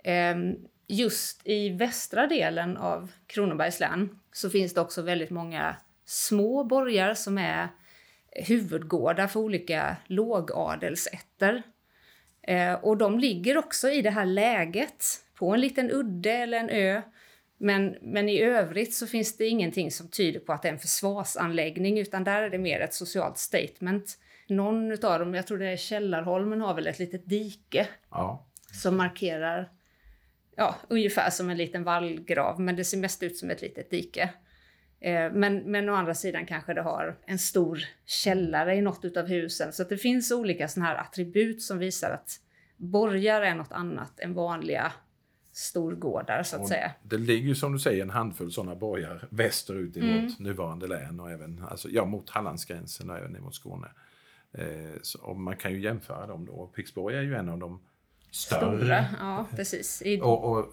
eh, 0.04 0.36
just 0.86 1.40
i 1.44 1.68
västra 1.68 2.26
delen 2.26 2.76
av 2.76 3.12
Kronobergs 3.26 3.80
län 3.80 4.18
så 4.32 4.50
finns 4.50 4.74
det 4.74 4.80
också 4.80 5.02
väldigt 5.02 5.30
många 5.30 5.76
små 6.04 6.64
borgar 6.64 7.14
som 7.14 7.38
är 7.38 7.68
huvudgårdar 8.46 9.26
för 9.26 9.40
olika 9.40 9.96
lågadelsätter. 10.06 11.62
Eh, 12.42 12.74
och 12.74 12.96
de 12.96 13.18
ligger 13.18 13.58
också 13.58 13.90
i 13.90 14.02
det 14.02 14.10
här 14.10 14.26
läget 14.26 15.04
på 15.34 15.54
en 15.54 15.60
liten 15.60 15.90
udde 15.90 16.32
eller 16.32 16.58
en 16.58 16.70
ö. 16.70 17.02
Men, 17.58 17.96
men 18.02 18.28
i 18.28 18.40
övrigt 18.40 18.94
så 18.94 19.06
finns 19.06 19.36
det 19.36 19.46
ingenting 19.46 19.90
som 19.90 20.08
tyder 20.08 20.40
på 20.40 20.52
att 20.52 20.62
det 20.62 20.68
är 20.68 20.72
en 20.72 20.78
försvarsanläggning 20.78 21.98
utan 21.98 22.24
där 22.24 22.42
är 22.42 22.50
det 22.50 22.58
mer 22.58 22.80
ett 22.80 22.94
socialt 22.94 23.38
statement. 23.38 24.18
Någon 24.48 24.92
av 24.92 25.18
dem, 25.18 25.34
jag 25.34 25.46
tror 25.46 25.58
det 25.58 25.68
är 25.68 25.76
Källarholmen, 25.76 26.60
har 26.60 26.74
väl 26.74 26.86
ett 26.86 26.98
litet 26.98 27.28
dike 27.28 27.86
ja. 28.10 28.46
som 28.82 28.96
markerar 28.96 29.70
ja, 30.58 30.76
ungefär 30.88 31.30
som 31.30 31.50
en 31.50 31.56
liten 31.56 31.84
vallgrav, 31.84 32.60
men 32.60 32.76
det 32.76 32.84
ser 32.84 32.98
mest 32.98 33.22
ut 33.22 33.36
som 33.36 33.50
ett 33.50 33.62
litet 33.62 33.90
dike. 33.90 34.30
Eh, 35.00 35.32
men, 35.32 35.58
men 35.58 35.88
å 35.88 35.94
andra 35.94 36.14
sidan 36.14 36.46
kanske 36.46 36.74
det 36.74 36.82
har 36.82 37.16
en 37.26 37.38
stor 37.38 37.78
källare 38.06 38.74
i 38.74 38.80
något 38.80 39.16
av 39.16 39.26
husen. 39.26 39.72
Så 39.72 39.84
det 39.84 39.96
finns 39.96 40.32
olika 40.32 40.68
såna 40.68 40.86
här 40.86 40.96
attribut 40.96 41.62
som 41.62 41.78
visar 41.78 42.10
att 42.10 42.40
borgar 42.76 43.42
är 43.42 43.54
något 43.54 43.72
annat 43.72 44.20
än 44.20 44.34
vanliga 44.34 44.92
storgårdar 45.52 46.42
så 46.42 46.56
att 46.56 46.62
och 46.62 46.68
säga. 46.68 46.92
Det 47.02 47.18
ligger 47.18 47.48
ju 47.48 47.54
som 47.54 47.72
du 47.72 47.78
säger 47.78 48.02
en 48.02 48.10
handfull 48.10 48.52
sådana 48.52 48.74
borgar 48.74 49.28
västerut 49.30 49.96
i 49.96 50.00
mm. 50.00 50.30
nuvarande 50.38 50.86
län 50.86 51.20
och 51.20 51.30
även 51.30 51.64
alltså, 51.70 51.88
ja, 51.88 52.04
mot 52.04 52.30
Hallandsgränsen 52.30 53.10
och 53.10 53.16
även 53.16 53.42
mot 53.42 53.54
Skåne. 53.54 53.88
Eh, 54.52 55.00
så, 55.02 55.20
och 55.20 55.36
man 55.36 55.56
kan 55.56 55.72
ju 55.72 55.80
jämföra 55.80 56.26
dem 56.26 56.46
då. 56.46 56.66
Pixborg 56.66 57.16
är 57.16 57.22
ju 57.22 57.34
en 57.34 57.48
av 57.48 57.58
de 57.58 57.80
större. 58.30 58.78
Stora, 58.78 59.06
ja 59.18 59.46
precis. 59.56 60.02
I... 60.02 60.20
Och, 60.20 60.52
och, 60.52 60.72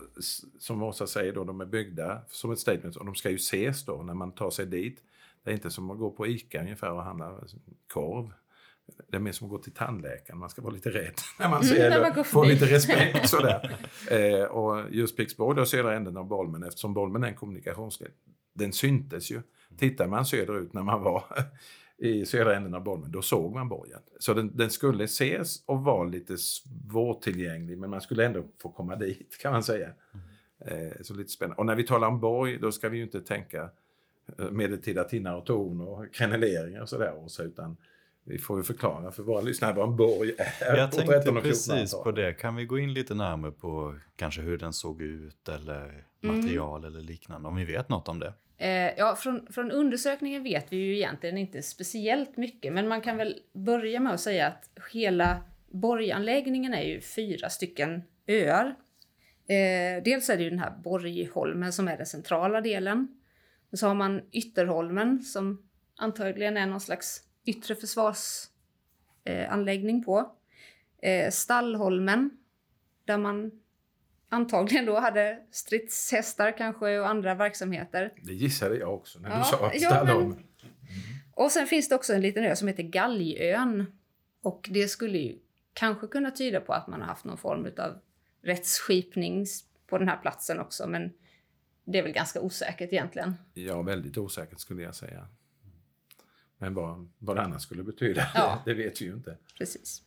som 0.59 0.83
Åsa 0.83 1.07
säger 1.07 1.33
då, 1.33 1.43
de 1.43 1.61
är 1.61 1.65
byggda 1.65 2.21
som 2.29 2.51
ett 2.51 2.59
statement 2.59 2.95
och 2.95 3.05
de 3.05 3.15
ska 3.15 3.29
ju 3.29 3.35
ses 3.35 3.85
då 3.85 4.03
när 4.03 4.13
man 4.13 4.31
tar 4.31 4.49
sig 4.49 4.65
dit. 4.65 4.99
Det 5.43 5.51
är 5.51 5.53
inte 5.53 5.71
som 5.71 5.91
att 5.91 5.97
gå 5.97 6.11
på 6.11 6.27
ICA 6.27 6.61
ungefär 6.61 6.91
och 6.91 7.03
handla 7.03 7.39
korv. 7.93 8.33
Det 9.07 9.17
är 9.17 9.21
mer 9.21 9.31
som 9.31 9.47
att 9.47 9.51
gå 9.51 9.57
till 9.57 9.73
tandläkaren, 9.73 10.39
man 10.39 10.49
ska 10.49 10.61
vara 10.61 10.73
lite 10.73 10.89
rädd 10.89 11.13
när 11.39 11.49
man 11.49 11.63
ser 11.63 11.91
mm, 11.91 12.13
det, 12.15 12.23
få 12.23 12.43
lite 12.43 12.65
respekt 12.65 13.29
sådär. 13.29 13.77
eh, 14.11 14.43
och 14.43 14.91
just 14.91 15.17
Pixborg, 15.17 15.55
då 15.55 15.65
södra 15.65 15.95
änden 15.95 16.17
av 16.17 16.27
Bolmen, 16.27 16.63
eftersom 16.63 16.93
Bolmen 16.93 17.23
är 17.23 17.27
en 17.27 17.35
kommunikationsled, 17.35 18.11
den 18.53 18.73
syntes 18.73 19.31
ju. 19.31 19.41
Tittar 19.77 20.07
man 20.07 20.25
söderut 20.25 20.73
när 20.73 20.83
man 20.83 21.01
var 21.01 21.23
i 21.97 22.25
södra 22.25 22.55
änden 22.55 22.73
av 22.73 22.83
Bolmen, 22.83 23.11
då 23.11 23.21
såg 23.21 23.53
man 23.53 23.69
borgen. 23.69 23.99
Så 24.19 24.33
den, 24.33 24.57
den, 24.57 24.69
skulle 24.69 25.03
ses 25.03 25.63
och 25.65 25.83
vara 25.83 26.03
lite 26.03 26.37
svårtillgänglig, 26.37 27.77
men 27.77 27.89
man 27.89 28.01
skulle 28.01 28.25
ändå 28.25 28.43
få 28.61 28.69
komma 28.69 28.95
dit 28.95 29.37
kan 29.41 29.51
man 29.51 29.63
säga. 29.63 29.89
Mm. 30.13 30.87
Eh, 30.87 30.93
så 31.01 31.13
lite 31.13 31.31
spännande. 31.31 31.59
Och 31.59 31.65
när 31.65 31.75
vi 31.75 31.83
talar 31.83 32.07
om 32.07 32.19
borg, 32.19 32.57
då 32.57 32.71
ska 32.71 32.89
vi 32.89 32.97
ju 32.97 33.03
inte 33.03 33.21
tänka 33.21 33.69
eh, 34.39 34.51
medeltida 34.51 35.03
tinnar 35.03 35.35
och 35.35 35.45
torn 35.45 35.81
och 35.81 36.13
kreneleringar 36.13 36.81
och 36.81 36.89
sådär, 36.89 37.13
utan 37.39 37.77
vi 38.23 38.37
får 38.37 38.57
ju 38.57 38.63
förklara 38.63 39.11
för 39.11 39.23
våra 39.23 39.41
lyssnare 39.41 39.73
vad 39.73 39.89
en 39.89 39.95
borg 39.95 40.33
är. 40.37 40.77
Jag 40.77 40.91
tänkte 40.91 41.31
precis 41.31 41.93
på 42.03 42.11
det. 42.11 42.33
Kan 42.33 42.55
vi 42.55 42.65
gå 42.65 42.79
in 42.79 42.93
lite 42.93 43.13
närmare 43.13 43.51
på 43.51 43.95
kanske 44.15 44.41
hur 44.41 44.57
den 44.57 44.73
såg 44.73 45.01
ut 45.01 45.49
eller 45.49 46.05
mm. 46.23 46.35
material 46.35 46.79
mm. 46.79 46.91
eller 46.91 47.05
liknande, 47.05 47.47
om 47.47 47.55
vi 47.55 47.65
vet 47.65 47.89
något 47.89 48.07
om 48.07 48.19
det? 48.19 48.33
Eh, 48.57 48.93
ja, 48.97 49.15
från, 49.15 49.47
från 49.51 49.71
undersökningen 49.71 50.43
vet 50.43 50.73
vi 50.73 50.77
ju 50.77 50.95
egentligen 50.95 51.37
inte 51.37 51.61
speciellt 51.61 52.37
mycket, 52.37 52.73
men 52.73 52.87
man 52.87 53.01
kan 53.01 53.17
väl 53.17 53.39
börja 53.53 53.99
med 53.99 54.13
att 54.13 54.21
säga 54.21 54.47
att 54.47 54.69
hela 54.91 55.43
borganläggningen 55.71 56.73
är 56.73 56.83
ju 56.83 57.01
fyra 57.01 57.49
stycken 57.49 58.03
öar. 58.27 58.75
Eh, 59.47 60.03
dels 60.03 60.29
är 60.29 60.37
det 60.37 60.43
ju 60.43 60.49
den 60.49 60.59
här 60.59 60.73
Borgholmen 60.83 61.73
som 61.73 61.87
är 61.87 61.97
den 61.97 62.05
centrala 62.05 62.61
delen. 62.61 63.07
Och 63.71 63.79
så 63.79 63.87
har 63.87 63.95
man 63.95 64.21
Ytterholmen 64.31 65.21
som 65.21 65.69
antagligen 65.95 66.57
är 66.57 66.65
någon 66.65 66.81
slags 66.81 67.21
yttre 67.45 67.75
försvarsanläggning 67.75 69.99
eh, 69.99 70.03
på. 70.03 70.35
Eh, 71.01 71.31
Stallholmen 71.31 72.29
där 73.05 73.17
man 73.17 73.51
antagligen 74.29 74.85
då 74.85 74.99
hade 74.99 75.39
stridshästar 75.51 76.57
kanske 76.57 76.99
och 76.99 77.07
andra 77.07 77.35
verksamheter. 77.35 78.13
Det 78.21 78.33
gissade 78.33 78.77
jag 78.77 78.93
också 78.93 79.19
när 79.19 79.29
ja, 79.29 79.37
du 79.37 79.43
sa 79.43 79.71
ja, 79.73 80.03
men... 80.03 80.21
mm. 80.21 80.37
Och 81.33 81.51
sen 81.51 81.67
finns 81.67 81.89
det 81.89 81.95
också 81.95 82.13
en 82.13 82.21
liten 82.21 82.43
ö 82.43 82.55
som 82.55 82.67
heter 82.67 82.83
Galgön. 82.83 83.85
Och 84.41 84.69
det 84.71 84.87
skulle 84.87 85.17
ju 85.17 85.39
kanske 85.73 86.07
kunna 86.07 86.31
tyda 86.31 86.61
på 86.61 86.73
att 86.73 86.87
man 86.87 87.01
har 87.01 87.07
haft 87.07 87.25
någon 87.25 87.37
form 87.37 87.67
av 87.77 87.99
rättsskipning 88.41 89.45
på 89.87 89.97
den 89.97 90.07
här 90.07 90.17
platsen 90.17 90.59
också, 90.59 90.87
men 90.87 91.13
det 91.85 91.99
är 91.99 92.03
väl 92.03 92.11
ganska 92.11 92.41
osäkert 92.41 92.93
egentligen. 92.93 93.35
Ja, 93.53 93.81
väldigt 93.81 94.17
osäkert 94.17 94.59
skulle 94.59 94.81
jag 94.81 94.95
säga. 94.95 95.27
Men 96.57 96.73
vad, 96.73 97.11
vad 97.17 97.35
det 97.35 97.41
annars 97.41 97.61
skulle 97.61 97.83
betyda, 97.83 98.27
ja. 98.33 98.61
det 98.65 98.73
vet 98.73 99.01
vi 99.01 99.05
ju 99.05 99.13
inte. 99.13 99.37
Precis. 99.57 100.01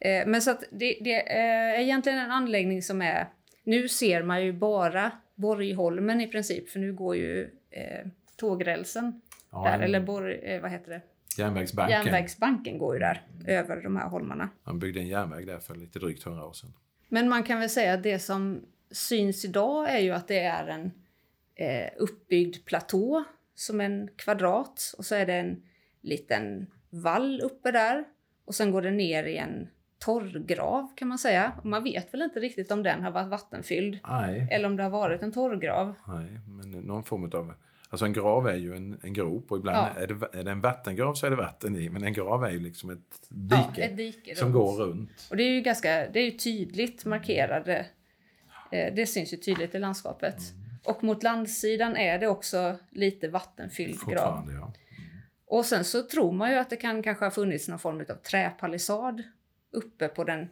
Eh, 0.00 0.26
men 0.26 0.42
så 0.42 0.50
att 0.50 0.64
det, 0.70 0.98
det, 1.00 1.32
är 1.32 1.80
egentligen 1.80 2.18
en 2.18 2.30
anläggning 2.30 2.82
som 2.82 3.02
är... 3.02 3.26
Nu 3.64 3.88
ser 3.88 4.22
man 4.22 4.44
ju 4.44 4.52
bara 4.52 5.12
Borgholmen 5.34 6.20
i 6.20 6.26
princip, 6.26 6.68
för 6.68 6.78
nu 6.78 6.92
går 6.92 7.16
ju 7.16 7.50
eh, 7.70 8.06
tågrälsen 8.36 9.20
ja, 9.50 9.64
där, 9.64 9.80
eller 9.80 10.00
Borg, 10.00 10.34
eh, 10.34 10.62
vad 10.62 10.70
heter 10.70 10.90
det? 10.90 11.00
Järnvägsbanken. 11.38 12.04
Järnvägsbanken 12.04 12.78
går 12.78 12.94
ju 12.94 13.00
där, 13.00 13.22
över 13.46 13.82
de 13.82 13.96
här 13.96 14.08
holmarna. 14.08 14.48
Man 14.64 14.78
byggde 14.78 15.00
en 15.00 15.08
järnväg 15.08 15.46
där 15.46 15.58
för 15.58 15.74
lite 15.74 15.98
drygt 15.98 16.22
hundra 16.22 16.46
år 16.46 16.52
sedan. 16.52 16.72
Men 17.08 17.28
man 17.28 17.42
kan 17.42 17.60
väl 17.60 17.70
säga 17.70 17.94
att 17.94 18.02
det 18.02 18.18
som 18.18 18.60
syns 18.90 19.44
idag 19.44 19.90
är 19.90 19.98
ju 19.98 20.10
att 20.10 20.28
det 20.28 20.38
är 20.38 20.66
en 20.66 20.92
eh, 21.54 21.90
uppbyggd 21.96 22.64
platå 22.64 23.24
som 23.54 23.80
en 23.80 24.08
kvadrat 24.16 24.94
och 24.98 25.04
så 25.04 25.14
är 25.14 25.26
det 25.26 25.34
en 25.34 25.62
liten 26.00 26.66
vall 26.90 27.40
uppe 27.40 27.70
där 27.70 28.04
och 28.44 28.54
sen 28.54 28.70
går 28.70 28.82
det 28.82 28.90
ner 28.90 29.24
i 29.24 29.36
en 29.36 29.68
torrgrav 30.00 30.88
kan 30.96 31.08
man 31.08 31.18
säga. 31.18 31.52
Man 31.64 31.84
vet 31.84 32.14
väl 32.14 32.22
inte 32.22 32.40
riktigt 32.40 32.70
om 32.70 32.82
den 32.82 33.02
har 33.02 33.10
varit 33.10 33.28
vattenfylld. 33.28 33.98
Nej. 34.08 34.48
Eller 34.50 34.66
om 34.66 34.76
det 34.76 34.82
har 34.82 34.90
varit 34.90 35.22
en 35.22 35.32
torrgrav. 35.32 35.94
Nej, 36.08 36.40
men 36.46 36.70
någon 36.70 37.04
form 37.04 37.24
av... 37.24 37.54
Alltså 37.90 38.06
en 38.06 38.12
grav 38.12 38.48
är 38.48 38.56
ju 38.56 38.76
en, 38.76 39.00
en 39.02 39.12
grop 39.12 39.52
och 39.52 39.58
ibland 39.58 39.76
ja. 39.76 40.02
är, 40.02 40.06
det, 40.06 40.38
är 40.38 40.44
det 40.44 40.50
en 40.50 40.60
vattengrav 40.60 41.14
så 41.14 41.26
är 41.26 41.30
det 41.30 41.36
vatten 41.36 41.76
i. 41.76 41.88
Men 41.88 42.04
en 42.04 42.12
grav 42.12 42.44
är 42.44 42.50
ju 42.50 42.60
liksom 42.60 42.90
ett 42.90 43.28
dike, 43.28 43.64
ja, 43.76 43.82
ett 43.82 43.96
dike 43.96 44.34
som 44.34 44.52
går 44.52 44.72
runt. 44.72 45.26
Och 45.30 45.36
det 45.36 45.42
är 45.42 45.50
ju 45.50 45.60
ganska 45.60 45.88
det 45.88 46.20
är 46.20 46.24
ju 46.24 46.38
tydligt 46.38 47.04
markerade. 47.04 47.86
Eh, 48.70 48.94
det 48.94 49.06
syns 49.06 49.32
ju 49.32 49.36
tydligt 49.36 49.74
i 49.74 49.78
landskapet. 49.78 50.38
Mm. 50.38 50.78
Och 50.84 51.04
mot 51.04 51.22
landsidan 51.22 51.96
är 51.96 52.18
det 52.18 52.28
också 52.28 52.76
lite 52.90 53.28
vattenfylld 53.28 54.00
grav. 54.06 54.44
Ja. 54.46 54.56
Mm. 54.56 54.70
Och 55.46 55.64
sen 55.64 55.84
så 55.84 56.02
tror 56.02 56.32
man 56.32 56.50
ju 56.50 56.56
att 56.56 56.70
det 56.70 56.76
kan 56.76 57.02
kanske 57.02 57.24
ha 57.24 57.30
funnits 57.30 57.68
någon 57.68 57.78
form 57.78 58.00
av 58.00 58.14
träpalissad 58.14 59.22
uppe 59.70 60.08
på 60.08 60.24
den 60.24 60.48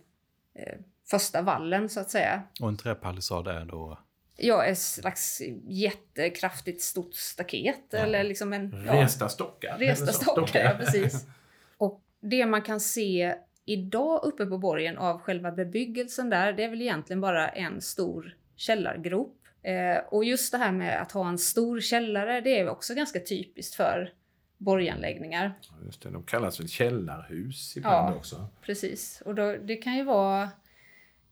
eh, 0.54 0.78
första 1.10 1.42
vallen 1.42 1.88
så 1.88 2.00
att 2.00 2.10
säga. 2.10 2.42
Och 2.60 2.68
en 2.68 2.76
träpalissad 2.76 3.48
är 3.48 3.64
då? 3.64 3.98
Ja, 4.36 4.64
ett 4.64 4.78
slags 4.78 5.42
jättekraftigt 5.66 6.82
stort 6.82 7.14
staket. 7.14 7.80
Ja. 7.90 7.98
Eller 7.98 8.24
liksom 8.24 8.52
en... 8.52 8.84
Ja, 8.86 9.02
resta 9.02 9.28
stockar. 9.28 9.78
Resta 9.78 10.12
stockar, 10.12 10.64
ja 10.64 10.74
precis. 10.78 11.26
Och 11.78 12.02
det 12.20 12.46
man 12.46 12.62
kan 12.62 12.80
se 12.80 13.34
idag 13.64 14.24
uppe 14.24 14.46
på 14.46 14.58
borgen 14.58 14.98
av 14.98 15.20
själva 15.20 15.52
bebyggelsen 15.52 16.30
där, 16.30 16.52
det 16.52 16.64
är 16.64 16.68
väl 16.68 16.82
egentligen 16.82 17.20
bara 17.20 17.48
en 17.48 17.80
stor 17.80 18.36
källargrop. 18.56 19.36
Eh, 19.62 19.98
och 20.08 20.24
just 20.24 20.52
det 20.52 20.58
här 20.58 20.72
med 20.72 21.02
att 21.02 21.12
ha 21.12 21.28
en 21.28 21.38
stor 21.38 21.80
källare, 21.80 22.40
det 22.40 22.58
är 22.58 22.68
också 22.68 22.94
ganska 22.94 23.20
typiskt 23.20 23.74
för 23.74 24.12
borganläggningar. 24.58 25.52
Just 25.84 26.02
det, 26.02 26.10
de 26.10 26.22
kallas 26.22 26.60
väl 26.60 26.68
källarhus 26.68 27.76
ibland 27.76 28.14
ja, 28.14 28.16
också? 28.16 28.48
precis. 28.62 29.22
Och 29.24 29.34
då, 29.34 29.56
det 29.56 29.76
kan 29.76 29.96
ju 29.96 30.04
vara... 30.04 30.42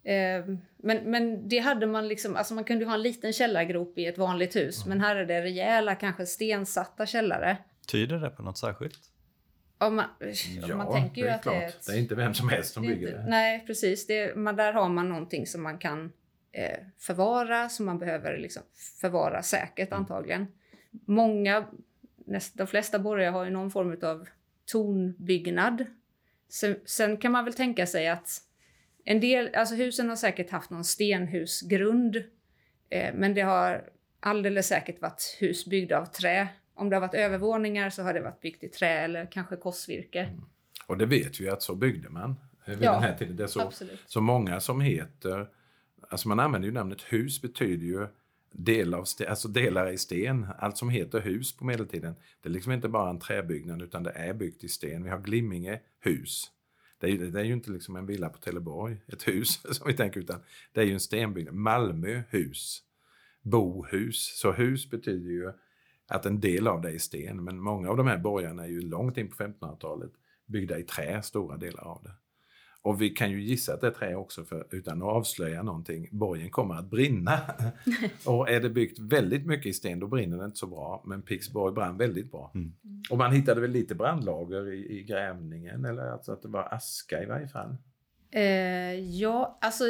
Eh, 0.02 0.45
men, 0.76 0.99
men 1.04 1.49
det 1.49 1.59
hade 1.59 1.87
man 1.87 2.09
liksom, 2.09 2.37
alltså 2.37 2.54
man 2.54 2.64
kunde 2.64 2.85
ha 2.85 2.95
en 2.95 3.02
liten 3.02 3.33
källargrop 3.33 3.99
i 3.99 4.06
ett 4.06 4.18
vanligt 4.18 4.56
hus, 4.56 4.85
mm. 4.85 4.99
men 4.99 5.06
här 5.06 5.16
är 5.16 5.26
det 5.26 5.42
rejäla, 5.42 5.95
kanske 5.95 6.26
stensatta 6.26 7.06
källare. 7.06 7.56
Tyder 7.87 8.18
det 8.18 8.30
på 8.30 8.42
något 8.42 8.59
särskilt? 8.59 9.00
Ja, 9.78 9.90
man, 9.90 10.04
ja, 10.68 10.76
man 10.76 10.92
tänker 10.92 11.21
ju 11.21 11.26
det 11.26 11.35
att 11.35 11.42
klart. 11.42 11.54
det 11.54 11.64
är 11.64 11.68
ett, 11.68 11.87
Det 11.87 11.92
är 11.92 11.99
inte 11.99 12.14
vem 12.14 12.35
som 12.35 12.49
helst 12.49 12.75
som 12.75 12.83
bygger 12.83 13.12
det. 13.12 13.25
Nej, 13.28 13.64
precis. 13.66 14.06
Det, 14.06 14.37
man, 14.37 14.56
där 14.56 14.73
har 14.73 14.88
man 14.88 15.09
någonting 15.09 15.47
som 15.47 15.62
man 15.62 15.78
kan 15.78 16.12
eh, 16.52 16.78
förvara, 16.99 17.68
som 17.68 17.87
man 17.87 17.99
behöver 17.99 18.38
liksom 18.38 18.62
förvara 19.00 19.42
säkert 19.42 19.88
mm. 19.88 20.00
antagligen. 20.00 20.47
Många 21.06 21.66
de 22.54 22.66
flesta 22.66 22.99
borgar 22.99 23.33
har 23.33 23.45
ju 23.45 23.50
någon 23.50 23.71
form 23.71 23.97
av 24.02 24.28
tornbyggnad. 24.66 25.85
Sen, 26.49 26.76
sen, 26.85 27.16
kan 27.16 27.33
man 27.33 27.45
väl 27.45 27.54
tänka 27.54 27.87
sig 27.87 28.09
att 28.09 28.28
en 29.04 29.21
del, 29.21 29.54
alltså 29.54 29.75
husen 29.75 30.09
har 30.09 30.16
säkert 30.16 30.50
haft 30.50 30.71
någon 30.71 30.85
stenhusgrund. 30.85 32.16
Eh, 32.90 33.14
men 33.14 33.35
det 33.35 33.40
har 33.40 33.90
alldeles 34.21 34.66
säkert 34.66 35.00
varit 35.00 35.37
hus 35.40 35.66
byggda 35.66 35.99
av 35.99 36.06
trä. 36.06 36.49
Om 36.75 36.90
det 36.90 36.97
har 36.97 37.00
varit 37.00 37.14
övervåningar 37.14 37.90
så 37.90 38.02
har 38.02 38.14
det 38.14 38.21
varit 38.21 38.40
byggt 38.40 38.64
i 38.64 38.68
trä 38.68 38.88
eller 38.88 39.26
kanske 39.33 39.56
korsvirke. 39.56 40.21
Mm. 40.21 40.45
Och 40.87 40.99
det 40.99 41.06
vet 41.06 41.40
vi 41.40 41.49
att 41.49 41.62
så 41.62 41.75
byggde 41.75 42.09
man. 42.09 42.37
vid 42.66 42.83
ja, 42.83 42.92
den 42.92 43.02
här 43.02 43.16
tiden. 43.16 43.37
Det 43.37 43.42
är 43.42 43.47
så, 43.47 43.73
så 44.06 44.21
många 44.21 44.61
som 44.61 44.80
heter, 44.80 45.49
alltså 46.09 46.28
man 46.28 46.40
använder 46.40 46.68
ju 46.68 46.75
namnet 46.75 47.02
hus 47.02 47.42
betyder 47.42 47.87
ju 47.87 48.06
del 48.58 48.94
av, 48.94 49.04
alltså 49.28 49.48
delar 49.48 49.90
i 49.90 49.98
sten. 49.98 50.46
Allt 50.58 50.76
som 50.76 50.90
heter 50.90 51.20
hus 51.20 51.56
på 51.56 51.64
medeltiden, 51.64 52.14
det 52.42 52.48
är 52.48 52.52
liksom 52.52 52.72
inte 52.72 52.88
bara 52.88 53.10
en 53.10 53.18
träbyggnad 53.18 53.82
utan 53.82 54.02
det 54.02 54.10
är 54.10 54.34
byggt 54.34 54.64
i 54.64 54.68
sten. 54.68 55.04
Vi 55.04 55.10
har 55.10 55.18
Glimminge 55.18 55.80
hus. 56.00 56.50
Det 57.00 57.10
är, 57.10 57.18
det 57.18 57.40
är 57.40 57.44
ju 57.44 57.52
inte 57.52 57.70
liksom 57.70 57.96
en 57.96 58.06
villa 58.06 58.28
på 58.28 58.38
Teleborg, 58.38 58.96
ett 59.06 59.28
hus 59.28 59.60
som 59.76 59.86
vi 59.86 59.94
tänker, 59.94 60.20
utan 60.20 60.40
det 60.72 60.80
är 60.80 60.84
ju 60.84 60.92
en 60.92 61.00
stenbyggnad. 61.00 61.54
Malmö 61.54 62.22
hus. 62.30 62.82
Bohus. 63.42 64.38
Så 64.38 64.52
hus 64.52 64.90
betyder 64.90 65.30
ju 65.30 65.52
att 66.08 66.26
en 66.26 66.40
del 66.40 66.66
av 66.66 66.82
det 66.82 66.90
är 66.90 66.98
sten, 66.98 67.44
men 67.44 67.60
många 67.60 67.90
av 67.90 67.96
de 67.96 68.06
här 68.06 68.18
borgarna 68.18 68.64
är 68.64 68.68
ju 68.68 68.80
långt 68.80 69.18
in 69.18 69.28
på 69.28 69.36
1500-talet 69.36 70.12
byggda 70.46 70.78
i 70.78 70.82
trä, 70.82 71.22
stora 71.22 71.56
delar 71.56 71.84
av 71.84 72.02
det. 72.02 72.12
Och 72.87 73.02
vi 73.02 73.11
kan 73.11 73.31
ju 73.31 73.43
gissa 73.43 73.75
att 73.75 73.81
det 73.81 73.87
är 73.87 73.90
trä 73.90 74.14
också, 74.14 74.45
för, 74.45 74.66
utan 74.71 75.02
att 75.02 75.09
avslöja 75.09 75.62
någonting. 75.62 76.09
Borgen 76.11 76.50
kommer 76.50 76.75
att 76.75 76.90
brinna. 76.90 77.40
och 78.26 78.50
är 78.50 78.61
det 78.61 78.71
byggt 78.71 78.99
väldigt 78.99 79.47
mycket 79.47 79.66
i 79.66 79.73
sten, 79.73 80.00
då 80.00 80.07
brinner 80.07 80.38
det 80.38 80.45
inte 80.45 80.59
så 80.59 80.66
bra. 80.66 81.02
Men 81.07 81.23
Pixborg 81.23 81.75
brann 81.75 81.97
väldigt 81.97 82.31
bra. 82.31 82.52
Mm. 82.55 82.73
Och 83.11 83.19
man 83.19 83.33
hittade 83.33 83.61
väl 83.61 83.71
lite 83.71 83.95
brandlager 83.95 84.73
i, 84.73 84.99
i 84.99 85.02
grävningen, 85.02 85.85
eller 85.85 86.02
alltså 86.02 86.33
att 86.33 86.43
det 86.43 86.49
var 86.49 86.75
aska 86.75 87.23
i 87.23 87.26
varje 87.26 87.49
fall? 87.49 87.76
Eh, 88.31 88.43
ja, 89.21 89.59
alltså 89.61 89.85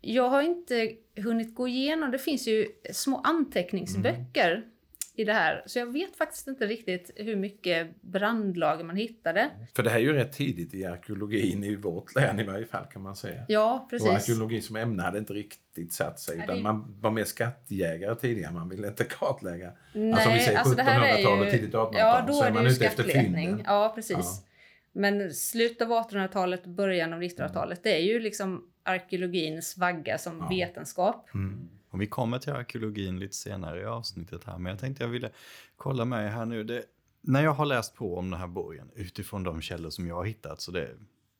jag 0.00 0.28
har 0.28 0.42
inte 0.42 0.92
hunnit 1.16 1.54
gå 1.54 1.68
igenom, 1.68 2.10
det 2.10 2.18
finns 2.18 2.48
ju 2.48 2.66
små 2.92 3.20
anteckningsböcker 3.24 4.52
mm 4.52 4.71
i 5.14 5.24
det 5.24 5.32
här. 5.32 5.62
Så 5.66 5.78
jag 5.78 5.92
vet 5.92 6.16
faktiskt 6.16 6.48
inte 6.48 6.66
riktigt 6.66 7.10
hur 7.16 7.36
mycket 7.36 8.02
brandlager 8.02 8.84
man 8.84 8.96
hittade. 8.96 9.50
För 9.76 9.82
det 9.82 9.90
här 9.90 9.98
är 9.98 10.02
ju 10.02 10.12
rätt 10.12 10.32
tidigt 10.32 10.74
i 10.74 10.84
arkeologin 10.84 11.64
i 11.64 11.76
vårt 11.76 12.14
län 12.14 12.40
i 12.40 12.44
varje 12.44 12.66
fall 12.66 12.84
kan 12.92 13.02
man 13.02 13.16
säga. 13.16 13.44
Ja, 13.48 13.86
precis. 13.90 14.08
Och 14.08 14.14
arkeologi 14.14 14.60
som 14.60 14.76
ämne 14.76 15.02
hade 15.02 15.18
inte 15.18 15.32
riktigt 15.32 15.92
satt 15.92 16.20
sig. 16.20 16.38
Utan 16.38 16.56
det... 16.56 16.62
man 16.62 17.00
var 17.00 17.10
mer 17.10 17.24
skattjägare 17.24 18.14
tidigare, 18.14 18.52
man 18.52 18.68
ville 18.68 18.88
inte 18.88 19.04
kartlägga. 19.18 19.72
Nej, 19.92 20.12
alltså 20.12 20.28
om 20.28 20.34
vi 20.34 20.40
säger 20.40 20.58
alltså 20.58 20.74
1700-tal 20.74 21.40
och 21.40 21.50
tidigt 21.50 21.74
1800-tal 21.74 21.94
ja, 21.98 22.24
då 22.26 22.32
så 22.32 22.44
är, 22.44 22.52
man 22.52 22.66
ute 22.66 22.86
efter 22.86 23.02
fynden. 23.02 23.62
Ja, 23.66 23.92
precis. 23.94 24.16
Ja. 24.16 24.48
Men 24.92 25.32
slutet 25.32 25.82
av 25.82 26.10
1800-talet, 26.10 26.66
början 26.66 27.12
av 27.12 27.22
1900-talet, 27.22 27.80
det 27.82 27.96
är 27.96 28.02
ju 28.02 28.20
liksom 28.20 28.68
arkeologins 28.82 29.76
vagga 29.76 30.18
som 30.18 30.38
ja. 30.38 30.48
vetenskap. 30.48 31.34
Mm. 31.34 31.68
Och 31.92 32.00
vi 32.00 32.06
kommer 32.06 32.38
till 32.38 32.52
arkeologin 32.52 33.18
lite 33.18 33.36
senare 33.36 33.80
i 33.80 33.84
avsnittet 33.84 34.44
här, 34.44 34.58
men 34.58 34.70
jag 34.70 34.80
tänkte 34.80 35.04
jag 35.04 35.08
ville 35.08 35.30
kolla 35.76 36.04
med 36.04 36.26
er 36.26 36.30
här 36.30 36.46
nu. 36.46 36.64
Det, 36.64 36.84
när 37.20 37.44
jag 37.44 37.52
har 37.52 37.66
läst 37.66 37.94
på 37.94 38.18
om 38.18 38.30
den 38.30 38.40
här 38.40 38.46
borgen 38.46 38.90
utifrån 38.94 39.42
de 39.42 39.60
källor 39.60 39.90
som 39.90 40.06
jag 40.06 40.14
har 40.14 40.24
hittat, 40.24 40.60
så 40.60 40.70
det, 40.70 40.90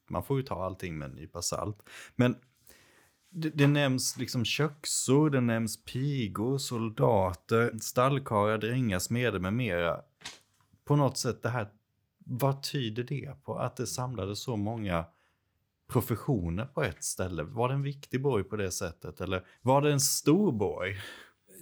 man 0.09 0.23
får 0.23 0.37
ju 0.37 0.43
ta 0.43 0.65
allting 0.65 0.99
med 0.99 1.11
en 1.11 1.17
nypa 1.17 1.43
salt. 1.43 1.83
Men 2.17 2.37
det, 3.31 3.51
det 3.51 3.67
nämns 3.67 4.19
liksom 4.19 4.45
köksor, 4.45 5.31
det 5.31 5.41
nämns 5.41 5.85
pigor, 5.85 6.59
soldater, 6.59 7.79
stallkarlar, 7.81 8.59
drängar, 8.59 8.99
smeder 8.99 9.39
med 9.39 9.53
mera. 9.53 10.01
På 10.85 10.97
något 10.97 11.19
sätt 11.19 11.43
det 11.43 11.49
här, 11.49 11.69
vad 12.19 12.63
tyder 12.63 13.03
det 13.03 13.45
på? 13.45 13.59
Att 13.59 13.77
det 13.77 13.87
samlades 13.87 14.43
så 14.43 14.57
många 14.57 15.05
professioner 15.93 16.65
på 16.65 16.83
ett 16.83 17.05
ställe? 17.05 17.43
Var 17.43 17.69
det 17.69 17.75
en 17.75 17.83
viktig 17.83 18.23
borg 18.23 18.45
på 18.45 18.57
det 18.57 18.71
sättet 18.71 19.21
eller 19.21 19.43
var 19.63 19.83
det 19.83 19.93
en 19.93 20.01
stor 20.01 20.53
borg? 20.53 20.97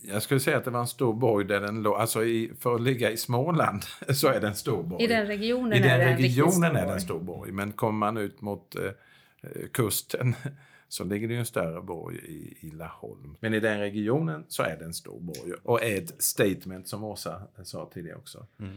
Jag 0.03 0.23
skulle 0.23 0.41
säga 0.41 0.57
att 0.57 0.65
det 0.65 0.71
var 0.71 0.81
en 0.81 0.87
stor 0.87 1.15
borg 1.15 1.47
där 1.47 1.61
den 1.61 1.83
låg, 1.83 1.95
alltså 1.97 2.25
i, 2.25 2.53
för 2.61 2.75
att 2.75 2.81
ligga 2.81 3.11
i 3.11 3.17
Småland 3.17 3.83
så 4.09 4.29
är 4.29 4.41
det 4.41 4.49
en 4.49 4.55
stor 4.55 4.83
borg. 4.83 5.05
I 5.05 5.07
den 5.07 5.27
regionen, 5.27 5.73
I 5.73 5.81
den 5.81 5.91
är, 5.91 5.99
det 5.99 6.17
regionen 6.17 6.77
är 6.77 6.87
det 6.87 6.93
en 6.93 7.01
stor 7.01 7.21
borg. 7.21 7.53
Men 7.53 7.73
kommer 7.73 7.99
man 7.99 8.17
ut 8.17 8.41
mot 8.41 8.77
eh, 8.77 8.91
kusten 9.73 10.35
så 10.89 11.05
ligger 11.05 11.29
det 11.29 11.35
ju 11.35 11.41
en 11.41 11.47
större 11.47 11.83
borg 11.83 12.17
i, 12.17 12.67
i 12.67 12.71
Laholm. 12.71 13.37
Men 13.41 13.55
i 13.55 13.61
den 13.61 13.81
regionen 13.81 14.45
så 14.49 14.63
är 14.63 14.77
det 14.79 14.85
en 14.85 14.95
stor 14.95 15.21
borg 15.21 15.53
och 15.63 15.83
är 15.85 15.99
ett 15.99 16.23
statement 16.23 16.89
som 16.89 17.05
Åsa 17.05 17.43
sa 17.65 17.91
tidigare 17.95 18.19
också. 18.19 18.47
Mm. 18.61 18.77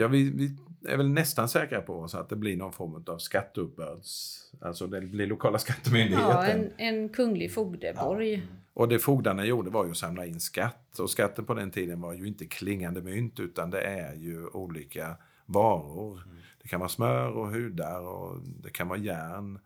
Ja, 0.00 0.08
vi, 0.08 0.30
vi, 0.30 0.56
är 0.92 0.96
väl 0.96 1.08
nästan 1.08 1.48
säkra 1.48 1.82
på 1.82 2.00
oss 2.00 2.14
att 2.14 2.28
det 2.28 2.36
blir 2.36 2.56
någon 2.56 2.72
form 2.72 3.04
av 3.06 3.18
skatteuppbörds... 3.18 4.36
Alltså 4.60 4.86
det 4.86 5.00
blir 5.00 5.26
lokala 5.26 5.58
skattemyndigheten. 5.58 6.30
Ja, 6.30 6.44
en, 6.44 6.70
en 6.76 7.08
kunglig 7.08 7.54
fogdeborg. 7.54 8.34
Ja. 8.34 8.40
Och 8.74 8.88
det 8.88 8.98
fogdarna 8.98 9.44
gjorde 9.44 9.70
var 9.70 9.84
ju 9.84 9.90
att 9.90 9.96
samla 9.96 10.26
in 10.26 10.40
skatt. 10.40 10.98
Och 10.98 11.10
skatten 11.10 11.44
på 11.44 11.54
den 11.54 11.70
tiden 11.70 12.00
var 12.00 12.12
ju 12.12 12.26
inte 12.26 12.46
klingande 12.46 13.02
mynt 13.02 13.40
utan 13.40 13.70
det 13.70 13.80
är 13.80 14.14
ju 14.14 14.46
olika 14.46 15.16
varor. 15.46 16.22
Mm. 16.24 16.36
Det 16.62 16.68
kan 16.68 16.80
vara 16.80 16.88
smör 16.88 17.28
och 17.28 17.48
hudar 17.48 18.00
och 18.00 18.40
det 18.62 18.70
kan 18.70 18.88
vara 18.88 18.98
järn. 18.98 19.58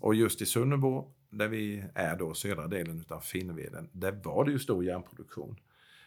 Och 0.00 0.14
just 0.14 0.42
i 0.42 0.46
Sunnebo, 0.46 1.12
där 1.30 1.48
vi 1.48 1.84
är 1.94 2.16
då, 2.16 2.34
södra 2.34 2.66
delen 2.66 3.04
av 3.08 3.20
Finnveden, 3.20 3.88
där 3.92 4.12
var 4.12 4.44
det 4.44 4.50
ju 4.50 4.58
stor 4.58 4.84
järnproduktion. 4.84 5.56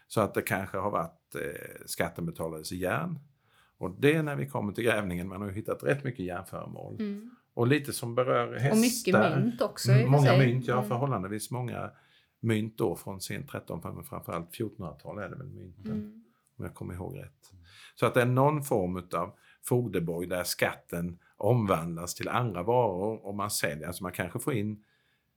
Så 0.07 0.21
att 0.21 0.33
det 0.33 0.41
kanske 0.41 0.77
har 0.77 0.91
varit 0.91 1.35
eh, 1.35 1.85
skatten 1.85 2.25
betalades 2.25 2.71
i 2.71 2.77
järn 2.77 3.19
och 3.77 3.91
det 3.99 4.13
är 4.13 4.23
när 4.23 4.35
vi 4.35 4.47
kommer 4.47 4.73
till 4.73 4.83
grävningen, 4.83 5.27
man 5.27 5.41
har 5.41 5.49
hittat 5.49 5.83
rätt 5.83 6.03
mycket 6.03 6.25
järnföremål. 6.25 6.95
Mm. 6.99 7.29
Och 7.53 7.67
lite 7.67 7.93
som 7.93 8.15
berör 8.15 8.53
hästar. 8.53 8.71
Och 8.71 8.77
mycket 8.77 9.43
mynt 9.43 9.61
också. 9.61 9.91
Många 9.91 10.37
mynt, 10.37 10.67
ja 10.67 10.77
mm. 10.77 10.89
förhållandevis 10.89 11.51
många 11.51 11.91
mynt 12.39 12.77
då 12.77 12.95
från 12.95 13.21
sent 13.21 13.49
13 13.49 13.81
men 13.83 14.03
framförallt 14.03 14.51
1400-tal 14.51 15.17
är 15.17 15.29
det 15.29 15.35
väl 15.35 15.47
mynten. 15.47 15.91
Mm. 15.91 16.23
Om 16.57 16.65
jag 16.65 16.75
kommer 16.75 16.93
ihåg 16.93 17.17
rätt. 17.17 17.51
Så 17.95 18.05
att 18.05 18.13
det 18.13 18.21
är 18.21 18.25
någon 18.25 18.63
form 18.63 19.07
av 19.13 19.33
fogdeborg 19.63 20.27
där 20.27 20.43
skatten 20.43 21.19
omvandlas 21.37 22.15
till 22.15 22.29
andra 22.29 22.63
varor 22.63 23.25
och 23.25 23.35
man 23.35 23.51
säljer. 23.51 23.87
Alltså 23.87 24.03
man 24.03 24.11
kanske 24.11 24.39
får 24.39 24.53
in, 24.53 24.83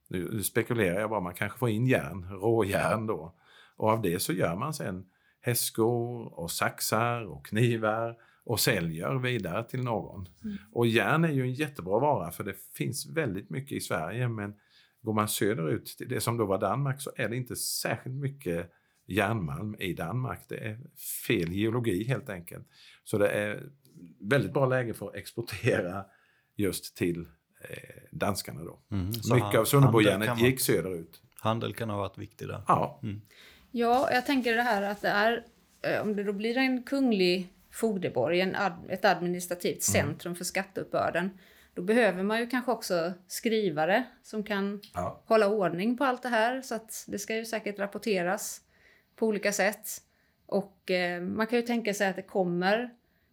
nu 0.09 0.43
spekulerar 0.43 1.01
jag 1.01 1.11
bara, 1.11 1.21
man 1.21 1.35
kanske 1.35 1.59
får 1.59 1.69
in 1.69 1.87
järn, 1.87 2.29
råjärn 2.31 3.07
då. 3.07 3.35
Och 3.77 3.89
av 3.89 4.03
det 4.03 4.23
så 4.23 4.33
gör 4.33 4.57
man 4.57 4.75
sen 4.75 5.07
hästskor 5.41 6.39
och 6.39 6.51
saxar 6.51 7.25
och 7.25 7.47
knivar 7.47 8.17
och 8.51 8.61
säljer 8.61 9.19
vidare 9.19 9.65
till 9.65 9.83
någon. 9.83 10.29
Mm. 10.45 10.57
Och 10.73 10.87
järn 10.87 11.25
är 11.25 11.33
ju 11.33 11.43
en 11.43 11.53
jättebra 11.53 11.99
vara 11.99 12.31
för 12.31 12.45
det 12.45 12.55
finns 12.75 13.07
väldigt 13.07 13.51
mycket 13.51 13.73
i 13.73 13.81
Sverige 13.81 14.29
men 14.29 14.55
går 15.03 15.13
man 15.13 15.29
söderut 15.29 15.87
till 15.87 16.09
det 16.09 16.21
som 16.21 16.37
då 16.37 16.47
var 16.47 16.61
Danmark 16.61 17.01
så 17.01 17.11
är 17.17 17.29
det 17.29 17.37
inte 17.37 17.57
särskilt 17.57 18.15
mycket 18.15 18.73
järnmalm 19.07 19.77
i 19.79 19.93
Danmark. 19.93 20.41
Det 20.49 20.57
är 20.57 20.79
fel 21.27 21.53
geologi 21.53 22.05
helt 22.05 22.29
enkelt. 22.29 22.67
Så 23.05 23.19
det 23.19 23.29
är 23.29 23.63
väldigt 24.21 24.53
bra 24.53 24.67
läge 24.67 24.95
för 24.95 25.09
att 25.09 25.15
exportera 25.15 26.05
just 26.57 26.97
till 26.97 27.21
eh, 27.21 28.03
danskarna 28.11 28.65
då. 28.65 28.81
Mm, 28.91 29.07
mycket 29.07 29.61
av 29.61 29.65
Sunnebojärnet 29.65 30.41
gick 30.41 30.61
söderut. 30.61 31.23
Handel 31.41 31.75
kan 31.75 31.91
ha 31.91 31.97
varit 31.97 32.19
viktig 32.19 32.49
där. 32.49 32.63
Ja. 32.69 33.01
Mm. 33.03 33.21
Ja, 33.71 34.09
jag 34.13 34.27
tänker 34.27 34.57
det 34.57 34.63
här 34.63 34.83
att 34.83 35.03
det 35.03 35.09
är, 35.09 35.45
eh, 35.83 36.03
om 36.03 36.17
det 36.17 36.25
då 36.25 36.33
blir 36.33 36.57
en 36.57 36.83
kunglig 36.83 37.55
fogdeborg, 37.71 38.41
en 38.41 38.57
ad, 38.57 38.73
ett 38.89 39.05
administrativt 39.05 39.89
mm. 39.89 40.07
centrum 40.07 40.35
för 40.35 40.45
skatteuppbörden, 40.45 41.31
då 41.75 41.83
behöver 41.83 42.23
man 42.23 42.41
ju 42.41 42.47
kanske 42.47 42.73
också 42.73 43.13
skrivare 43.27 44.05
som 44.23 44.43
kan 44.43 44.81
ja. 44.95 45.23
hålla 45.27 45.49
ordning 45.49 45.97
på 45.97 46.05
allt 46.05 46.23
det 46.23 46.29
här. 46.29 46.63
Så 46.63 46.75
att 46.75 47.05
det 47.09 47.19
ska 47.19 47.37
ju 47.37 47.45
säkert 47.45 47.79
rapporteras 47.79 48.61
på 49.17 49.27
olika 49.27 49.53
sätt. 49.53 49.89
Och 50.47 50.91
eh, 50.91 51.23
man 51.23 51.47
kan 51.47 51.59
ju 51.59 51.67
tänka 51.67 51.95
sig 51.95 52.09
att 52.09 52.17
det 52.17 52.23
kommer 52.23 52.91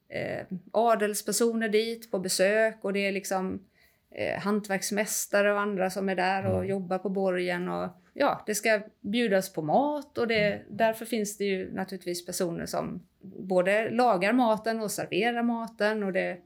eh, 0.10 0.45
adelspersoner 0.71 1.69
dit 1.69 2.12
på 2.12 2.19
besök 2.19 2.78
och 2.82 2.93
det 2.93 3.08
är 3.08 3.12
liksom 3.12 3.65
eh, 4.12 4.39
hantverksmästare 4.39 5.54
och 5.54 5.60
andra 5.60 5.89
som 5.89 6.10
är 6.10 6.15
där 6.15 6.45
och 6.45 6.58
mm. 6.58 6.69
jobbar 6.69 6.97
på 6.97 7.10
borgen. 7.10 7.69
Och, 7.69 7.89
ja, 8.20 8.44
det 8.46 8.56
ska 8.56 8.82
bjudas 9.02 9.54
på 9.54 9.62
mat 9.62 10.18
och 10.18 10.28
det, 10.28 10.62
därför 10.70 11.06
finns 11.06 11.38
det 11.38 11.44
ju 11.44 11.74
naturligtvis 11.74 12.26
personer 12.26 12.66
som 12.66 13.04
både 13.22 13.90
lagar 13.90 14.34
maten 14.34 14.80
och 14.80 14.92
serverar 14.92 15.44
maten. 15.44 16.04
Och 16.04 16.14
det, 16.14 16.38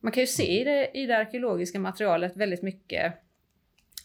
man 0.00 0.12
kan 0.12 0.20
ju 0.20 0.26
se 0.26 0.60
i 0.60 0.64
det, 0.64 0.90
i 0.94 1.06
det 1.06 1.18
arkeologiska 1.18 1.78
materialet 1.78 2.36
väldigt 2.36 2.62
mycket 2.62 3.14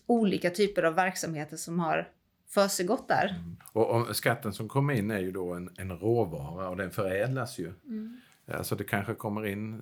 olika 0.06 0.50
typer 0.50 0.84
av 0.84 0.96
verksamheter 0.96 1.58
som 1.58 1.80
har 1.80 2.10
försiggått 2.50 3.08
där. 3.08 3.28
Mm. 3.28 3.58
Och, 3.74 3.90
och, 3.90 4.16
skatten 4.16 4.54
som 4.54 4.70
kommer 4.70 4.94
in 4.94 5.12
är 5.12 5.20
ju 5.20 5.32
då 5.32 5.54
en, 5.54 5.70
en 5.78 5.92
råvara 6.00 6.70
och 6.70 6.78
den 6.78 6.92
förädlas 6.92 7.60
ju. 7.60 7.74
Mm. 7.86 8.22
Alltså 8.48 8.76
det 8.76 8.84
kanske 8.84 9.14
kommer 9.14 9.46
in 9.46 9.82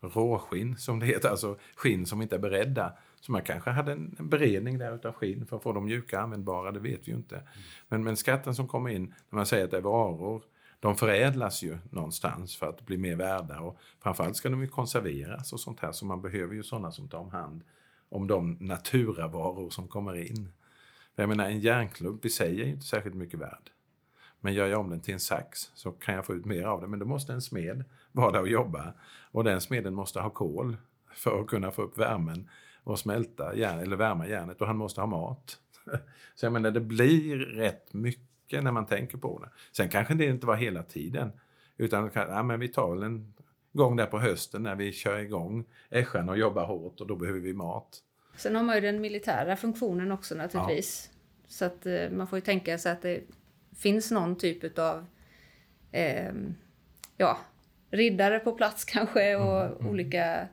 råskinn 0.00 0.76
som 0.76 1.00
det 1.00 1.06
heter, 1.06 1.28
alltså 1.28 1.58
skinn 1.74 2.06
som 2.06 2.22
inte 2.22 2.36
är 2.36 2.40
beredda. 2.40 2.92
Så 3.26 3.32
man 3.32 3.42
kanske 3.42 3.70
hade 3.70 3.92
en 3.92 4.16
beredning 4.18 4.78
där 4.78 4.94
utav 4.94 5.12
skinn 5.12 5.46
för 5.46 5.56
att 5.56 5.62
få 5.62 5.72
dem 5.72 5.84
mjuka 5.84 6.16
och 6.16 6.22
användbara, 6.22 6.72
det 6.72 6.80
vet 6.80 7.08
vi 7.08 7.12
ju 7.12 7.16
inte. 7.16 7.36
Mm. 7.36 7.48
Men, 7.88 8.04
men 8.04 8.16
skatten 8.16 8.54
som 8.54 8.68
kommer 8.68 8.90
in, 8.90 9.14
när 9.30 9.36
man 9.36 9.46
säger 9.46 9.64
att 9.64 9.70
det 9.70 9.76
är 9.76 9.80
varor, 9.80 10.42
de 10.80 10.96
förädlas 10.96 11.62
ju 11.62 11.78
någonstans 11.90 12.56
för 12.56 12.68
att 12.68 12.86
bli 12.86 12.96
mer 12.96 13.16
värda 13.16 13.60
och 13.60 13.78
framförallt 14.02 14.36
ska 14.36 14.48
de 14.48 14.62
ju 14.62 14.68
konserveras 14.68 15.52
och 15.52 15.60
sånt 15.60 15.80
här 15.80 15.92
så 15.92 16.06
man 16.06 16.22
behöver 16.22 16.54
ju 16.54 16.62
sådana 16.62 16.92
som 16.92 17.08
tar 17.08 17.18
om 17.18 17.30
hand 17.30 17.64
om 18.08 18.26
de 18.26 18.56
naturavaror 18.60 19.70
som 19.70 19.88
kommer 19.88 20.14
in. 20.14 20.52
För 21.14 21.22
jag 21.22 21.28
menar 21.28 21.44
en 21.44 21.60
järnklump 21.60 22.24
i 22.24 22.30
sig 22.30 22.60
är 22.60 22.64
ju 22.64 22.70
inte 22.70 22.86
särskilt 22.86 23.16
mycket 23.16 23.40
värd. 23.40 23.70
Men 24.40 24.54
gör 24.54 24.66
jag 24.66 24.80
om 24.80 24.90
den 24.90 25.00
till 25.00 25.14
en 25.14 25.20
sax 25.20 25.70
så 25.74 25.92
kan 25.92 26.14
jag 26.14 26.26
få 26.26 26.34
ut 26.34 26.44
mer 26.44 26.64
av 26.64 26.80
det. 26.80 26.86
Men 26.86 26.98
då 26.98 27.06
måste 27.06 27.32
en 27.32 27.42
smed 27.42 27.84
vara 28.12 28.30
där 28.30 28.40
och 28.40 28.48
jobba. 28.48 28.94
Och 29.30 29.44
den 29.44 29.60
smeden 29.60 29.94
måste 29.94 30.20
ha 30.20 30.30
kol 30.30 30.76
för 31.14 31.40
att 31.40 31.46
kunna 31.46 31.70
få 31.70 31.82
upp 31.82 31.98
värmen 31.98 32.48
och 32.84 32.98
smälta 32.98 33.56
järn, 33.56 33.78
eller 33.78 33.96
värma 33.96 34.28
järnet 34.28 34.60
och 34.60 34.66
han 34.66 34.76
måste 34.76 35.00
ha 35.00 35.06
mat. 35.06 35.58
Så 36.34 36.46
jag 36.46 36.52
menar, 36.52 36.70
det 36.70 36.80
blir 36.80 37.36
rätt 37.36 37.94
mycket 37.94 38.64
när 38.64 38.72
man 38.72 38.86
tänker 38.86 39.18
på 39.18 39.38
det. 39.38 39.48
Sen 39.72 39.88
kanske 39.88 40.14
det 40.14 40.26
inte 40.26 40.46
var 40.46 40.56
hela 40.56 40.82
tiden. 40.82 41.32
Utan 41.76 42.10
ja, 42.14 42.42
men 42.42 42.60
vi 42.60 42.68
tar 42.68 42.94
väl 42.94 43.02
en 43.02 43.34
gång 43.72 43.96
där 43.96 44.06
på 44.06 44.18
hösten 44.18 44.62
när 44.62 44.74
vi 44.74 44.92
kör 44.92 45.18
igång 45.18 45.64
Ässjan 45.90 46.28
och 46.28 46.38
jobbar 46.38 46.66
hårt 46.66 47.00
och 47.00 47.06
då 47.06 47.16
behöver 47.16 47.40
vi 47.40 47.54
mat. 47.54 48.00
Sen 48.36 48.56
har 48.56 48.62
man 48.62 48.74
ju 48.74 48.80
den 48.80 49.00
militära 49.00 49.56
funktionen 49.56 50.12
också 50.12 50.34
naturligtvis. 50.34 51.10
Ja. 51.12 51.18
Så 51.48 51.64
att 51.64 51.86
eh, 51.86 52.10
man 52.10 52.26
får 52.26 52.36
ju 52.36 52.40
tänka 52.40 52.78
sig 52.78 52.92
att 52.92 53.02
det 53.02 53.20
finns 53.76 54.10
någon 54.10 54.36
typ 54.36 54.78
av 54.78 55.06
eh, 55.92 56.32
ja, 57.16 57.38
riddare 57.90 58.38
på 58.38 58.52
plats 58.52 58.84
kanske 58.88 59.36
och 59.36 59.62
mm, 59.64 59.72
mm. 59.72 59.86
olika 59.86 60.48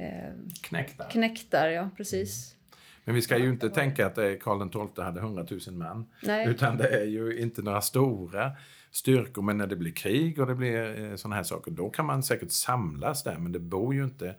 eh, 0.00 0.32
knäktar. 0.60 1.10
knäktar. 1.10 1.68
Ja, 1.68 1.90
precis. 1.96 2.56
Men 3.04 3.14
vi 3.14 3.22
ska 3.22 3.38
ju 3.38 3.48
inte 3.48 3.70
tänka 3.70 4.06
att 4.06 4.14
Karl 4.14 4.68
XII 4.70 5.04
hade 5.04 5.20
100 5.20 5.46
000 5.50 5.76
man. 5.76 6.06
Nej. 6.22 6.48
Utan 6.48 6.76
det 6.76 6.88
är 6.88 7.04
ju 7.04 7.38
inte 7.38 7.62
några 7.62 7.80
stora 7.80 8.52
styrkor. 8.90 9.42
Men 9.42 9.58
när 9.58 9.66
det 9.66 9.76
blir 9.76 9.92
krig 9.92 10.40
och 10.40 10.46
det 10.46 10.54
blir 10.54 11.00
eh, 11.00 11.16
sådana 11.16 11.36
här 11.36 11.42
saker, 11.42 11.70
då 11.70 11.90
kan 11.90 12.06
man 12.06 12.22
säkert 12.22 12.50
samlas 12.50 13.22
där. 13.22 13.38
Men 13.38 13.52
det 13.52 13.58
bor 13.58 13.94
ju 13.94 14.04
inte 14.04 14.36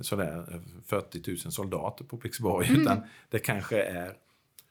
sådär 0.00 0.62
40 0.86 1.22
000 1.30 1.38
soldater 1.38 2.04
på 2.04 2.16
Pixborg. 2.16 2.68
Mm. 2.68 2.80
Utan 2.80 3.00
det 3.30 3.38
kanske 3.38 3.82
är 3.82 4.12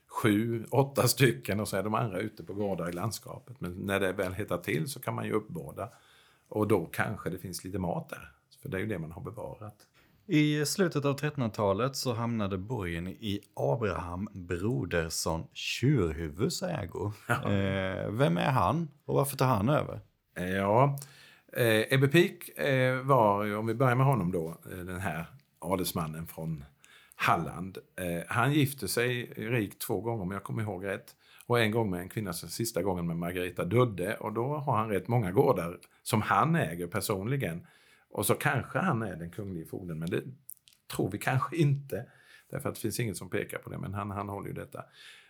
sju, 0.08 0.66
åtta 0.72 1.08
stycken 1.08 1.60
och 1.60 1.68
så 1.68 1.78
är 1.78 1.84
de 1.84 1.94
andra 1.94 2.20
ute 2.20 2.44
på 2.44 2.54
gårdar 2.54 2.90
i 2.90 2.94
landskapet. 2.94 3.62
Men 3.62 3.72
när 3.72 4.00
det 4.00 4.14
väl 4.14 4.34
hettar 4.34 4.58
till 4.58 4.90
så 4.90 5.00
kan 5.00 5.16
man 5.16 5.26
ju 5.26 5.32
uppbåda. 5.32 5.90
Och 6.50 6.68
då 6.68 6.86
kanske 6.86 7.30
det 7.30 7.38
finns 7.38 7.64
lite 7.64 7.80
mat 7.80 8.10
där. 8.10 8.32
För 8.62 8.70
det 8.70 8.78
är 8.78 8.82
ju 8.82 8.88
det 8.88 9.00
man 9.00 9.12
har 9.12 9.22
bevarat. 9.22 9.88
I 10.30 10.66
slutet 10.66 11.06
av 11.06 11.20
1300-talet 11.20 11.96
så 11.96 12.14
hamnade 12.14 12.58
borgen 12.58 13.08
i 13.08 13.40
Abraham 13.54 14.30
Brodersson 14.34 15.44
Tjurhuvuds 15.54 16.64
ägo. 16.64 17.12
Ja. 17.28 17.52
Eh, 17.52 18.10
vem 18.12 18.38
är 18.38 18.52
han 18.52 18.88
och 19.06 19.16
varför 19.16 19.38
tar 19.38 19.46
han 19.46 19.70
över? 19.70 20.00
Ja, 20.36 20.98
eh, 21.54 21.94
Ebbe 21.94 22.08
Pik 22.08 22.58
eh, 22.58 23.02
var, 23.02 23.56
om 23.56 23.68
vi 23.68 23.74
börjar 23.74 23.96
med 23.96 24.06
honom 24.06 24.32
då, 24.32 24.58
eh, 24.72 24.78
den 24.78 25.00
här 25.00 25.26
adelsmannen 25.60 26.28
från 26.28 26.66
Halland. 27.16 27.78
Eh, 27.96 28.24
han 28.28 28.54
gifte 28.54 28.88
sig 28.88 29.34
rik 29.36 29.80
två 29.80 30.02
gånger 30.02 30.24
om 30.24 30.32
jag 30.32 30.44
kommer 30.44 30.62
ihåg 30.62 30.86
rätt. 30.86 31.16
Och 31.46 31.60
en 31.60 31.72
gång 31.72 31.90
med 31.90 32.00
en 32.00 32.10
kvinna, 32.10 32.34
sista 32.34 32.84
gången 32.84 33.08
med 33.08 33.18
Margareta 33.18 33.66
Dudde. 33.66 34.16
Och 34.16 34.34
då 34.34 34.58
har 34.58 34.78
han 34.78 34.90
rätt 34.90 35.08
många 35.08 35.32
gårdar 35.32 35.78
som 36.04 36.22
han 36.22 36.56
äger 36.56 36.88
personligen. 36.88 37.68
Och 38.18 38.26
så 38.26 38.34
kanske 38.34 38.80
han 38.80 39.02
är 39.02 39.16
den 39.16 39.30
kunglige 39.30 39.66
fogden, 39.66 40.00
men 40.00 40.10
det 40.10 40.24
tror 40.96 41.12
vi 41.12 41.18
kanske 41.18 41.58
inte. 41.58 42.06
Därför 42.50 42.70
att 42.70 42.76
det 42.76 42.82
finns 42.82 43.00
inget 43.00 43.18
som 43.18 43.30
pekar 43.30 43.58
på 43.58 43.70
det, 43.70 43.78
men 43.78 43.94
han, 43.94 44.12
han 44.12 44.30
håller 44.30 44.48
ju 44.48 44.54
detta. 44.54 44.86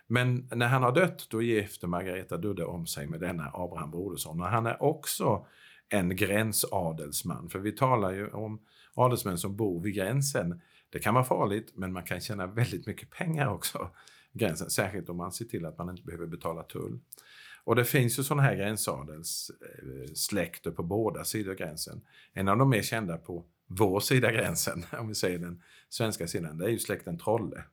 Men 0.06 0.48
när 0.54 0.66
han 0.66 0.82
har 0.82 0.92
dött, 0.92 1.26
då 1.30 1.42
gifter 1.42 1.86
Margareta 1.86 2.36
Dudde 2.36 2.64
om 2.64 2.86
sig 2.86 3.06
med 3.06 3.20
denna 3.20 3.50
Abraham 3.54 3.90
Brodersson. 3.90 4.40
Och 4.40 4.46
han 4.46 4.66
är 4.66 4.82
också 4.82 5.46
en 5.88 6.16
gränsadelsman, 6.16 7.48
för 7.48 7.58
vi 7.58 7.72
talar 7.72 8.12
ju 8.12 8.28
om 8.28 8.60
adelsmän 8.94 9.38
som 9.38 9.56
bor 9.56 9.82
vid 9.82 9.94
gränsen. 9.94 10.60
Det 10.90 10.98
kan 10.98 11.14
vara 11.14 11.24
farligt, 11.24 11.72
men 11.74 11.92
man 11.92 12.02
kan 12.02 12.20
tjäna 12.20 12.46
väldigt 12.46 12.86
mycket 12.86 13.10
pengar 13.10 13.46
också. 13.48 13.90
Gränsen, 14.32 14.70
särskilt 14.70 15.08
om 15.08 15.16
man 15.16 15.32
ser 15.32 15.44
till 15.44 15.66
att 15.66 15.78
man 15.78 15.90
inte 15.90 16.02
behöver 16.02 16.26
betala 16.26 16.62
tull. 16.62 16.98
Och 17.68 17.76
det 17.76 17.84
finns 17.84 18.18
ju 18.18 18.22
sådana 18.22 18.42
här 18.42 18.54
gränsadelssläkter 18.54 20.70
på 20.70 20.82
båda 20.82 21.24
sidor 21.24 21.54
gränsen. 21.54 22.00
En 22.32 22.48
av 22.48 22.58
de 22.58 22.70
mer 22.70 22.82
kända 22.82 23.16
på 23.16 23.44
vår 23.66 24.00
sida 24.00 24.32
gränsen, 24.32 24.84
om 24.98 25.08
vi 25.08 25.14
säger 25.14 25.38
den 25.38 25.62
svenska 25.88 26.26
sidan, 26.26 26.58
det 26.58 26.64
är 26.64 26.68
ju 26.68 26.78
släkten 26.78 27.18
Trolle. 27.18 27.64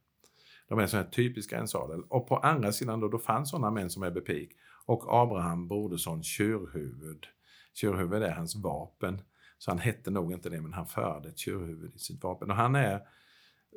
De 0.67 0.79
är 0.79 0.83
en 0.83 0.89
sån 0.89 0.99
här 0.99 1.07
typisk 1.07 1.49
gränsadel. 1.49 2.03
Och 2.09 2.27
på 2.27 2.37
andra 2.37 2.71
sidan 2.71 2.99
då, 2.99 3.07
då 3.07 3.19
fanns 3.19 3.49
sådana 3.49 3.71
män 3.71 3.89
som 3.89 4.03
Ebbe 4.03 4.21
Pik 4.21 4.51
och 4.85 5.21
Abraham 5.21 5.67
Brodersson 5.67 6.23
Tjurhuvud. 6.23 7.25
Tjurhuvud 7.73 8.23
är 8.23 8.31
hans 8.31 8.55
vapen. 8.55 9.21
Så 9.57 9.71
han 9.71 9.79
hette 9.79 10.11
nog 10.11 10.33
inte 10.33 10.49
det, 10.49 10.61
men 10.61 10.73
han 10.73 10.87
förde 10.87 11.29
ett 11.29 11.37
tjurhuvud 11.37 11.95
i 11.95 11.99
sitt 11.99 12.23
vapen. 12.23 12.51
Och 12.51 12.57
han 12.57 12.75
är 12.75 13.01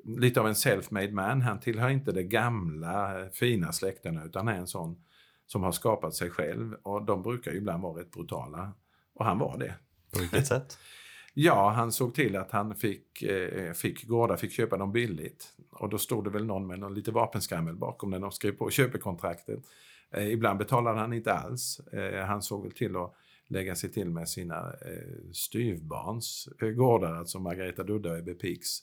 lite 0.04 0.40
av 0.40 0.48
en 0.48 0.54
self-made 0.54 1.12
man. 1.12 1.42
Han 1.42 1.60
tillhör 1.60 1.88
inte 1.88 2.12
det 2.12 2.22
gamla 2.22 3.20
eh, 3.20 3.28
fina 3.30 3.72
släkterna, 3.72 4.24
utan 4.24 4.46
han 4.46 4.56
är 4.56 4.60
en 4.60 4.66
sån 4.66 4.96
som 5.48 5.62
har 5.62 5.72
skapat 5.72 6.14
sig 6.14 6.30
själv. 6.30 6.74
Och 6.82 7.04
de 7.04 7.22
brukar 7.22 7.50
ju 7.50 7.56
ibland 7.56 7.82
vara 7.82 8.00
rätt 8.00 8.10
brutala. 8.10 8.72
Och 9.14 9.24
han 9.24 9.38
var 9.38 9.58
det. 9.58 9.74
På 10.12 10.20
vilket 10.20 10.46
sätt? 10.46 10.78
ja, 11.34 11.70
han 11.70 11.92
såg 11.92 12.14
till 12.14 12.36
att 12.36 12.50
han 12.50 12.74
fick, 12.74 13.22
eh, 13.22 13.72
fick 13.72 14.06
gårdar, 14.06 14.36
fick 14.36 14.52
köpa 14.52 14.76
dem 14.76 14.92
billigt. 14.92 15.52
Och 15.70 15.88
då 15.88 15.98
stod 15.98 16.24
det 16.24 16.30
väl 16.30 16.44
någon 16.44 16.66
med 16.66 16.78
någon 16.78 16.94
lite 16.94 17.10
vapenskrammel 17.10 17.76
bakom 17.76 18.10
när 18.10 18.18
de 18.18 18.32
skrev 18.32 18.52
på 18.52 18.70
köpekontraktet. 18.70 19.58
Eh, 20.10 20.32
ibland 20.32 20.58
betalade 20.58 20.98
han 20.98 21.12
inte 21.12 21.32
alls. 21.32 21.80
Eh, 21.80 22.24
han 22.24 22.42
såg 22.42 22.62
väl 22.62 22.72
till 22.72 22.96
att 22.96 23.14
lägga 23.46 23.74
sig 23.74 23.92
till 23.92 24.10
med 24.10 24.28
sina 24.28 24.56
eh, 24.56 25.30
styvbarns 25.32 26.48
eh, 26.62 26.68
gårdar, 26.68 27.14
alltså 27.14 27.38
Margareta 27.38 27.82
Dudda 27.82 28.10
och 28.10 28.18
Ebbe 28.18 28.34
Piks 28.34 28.78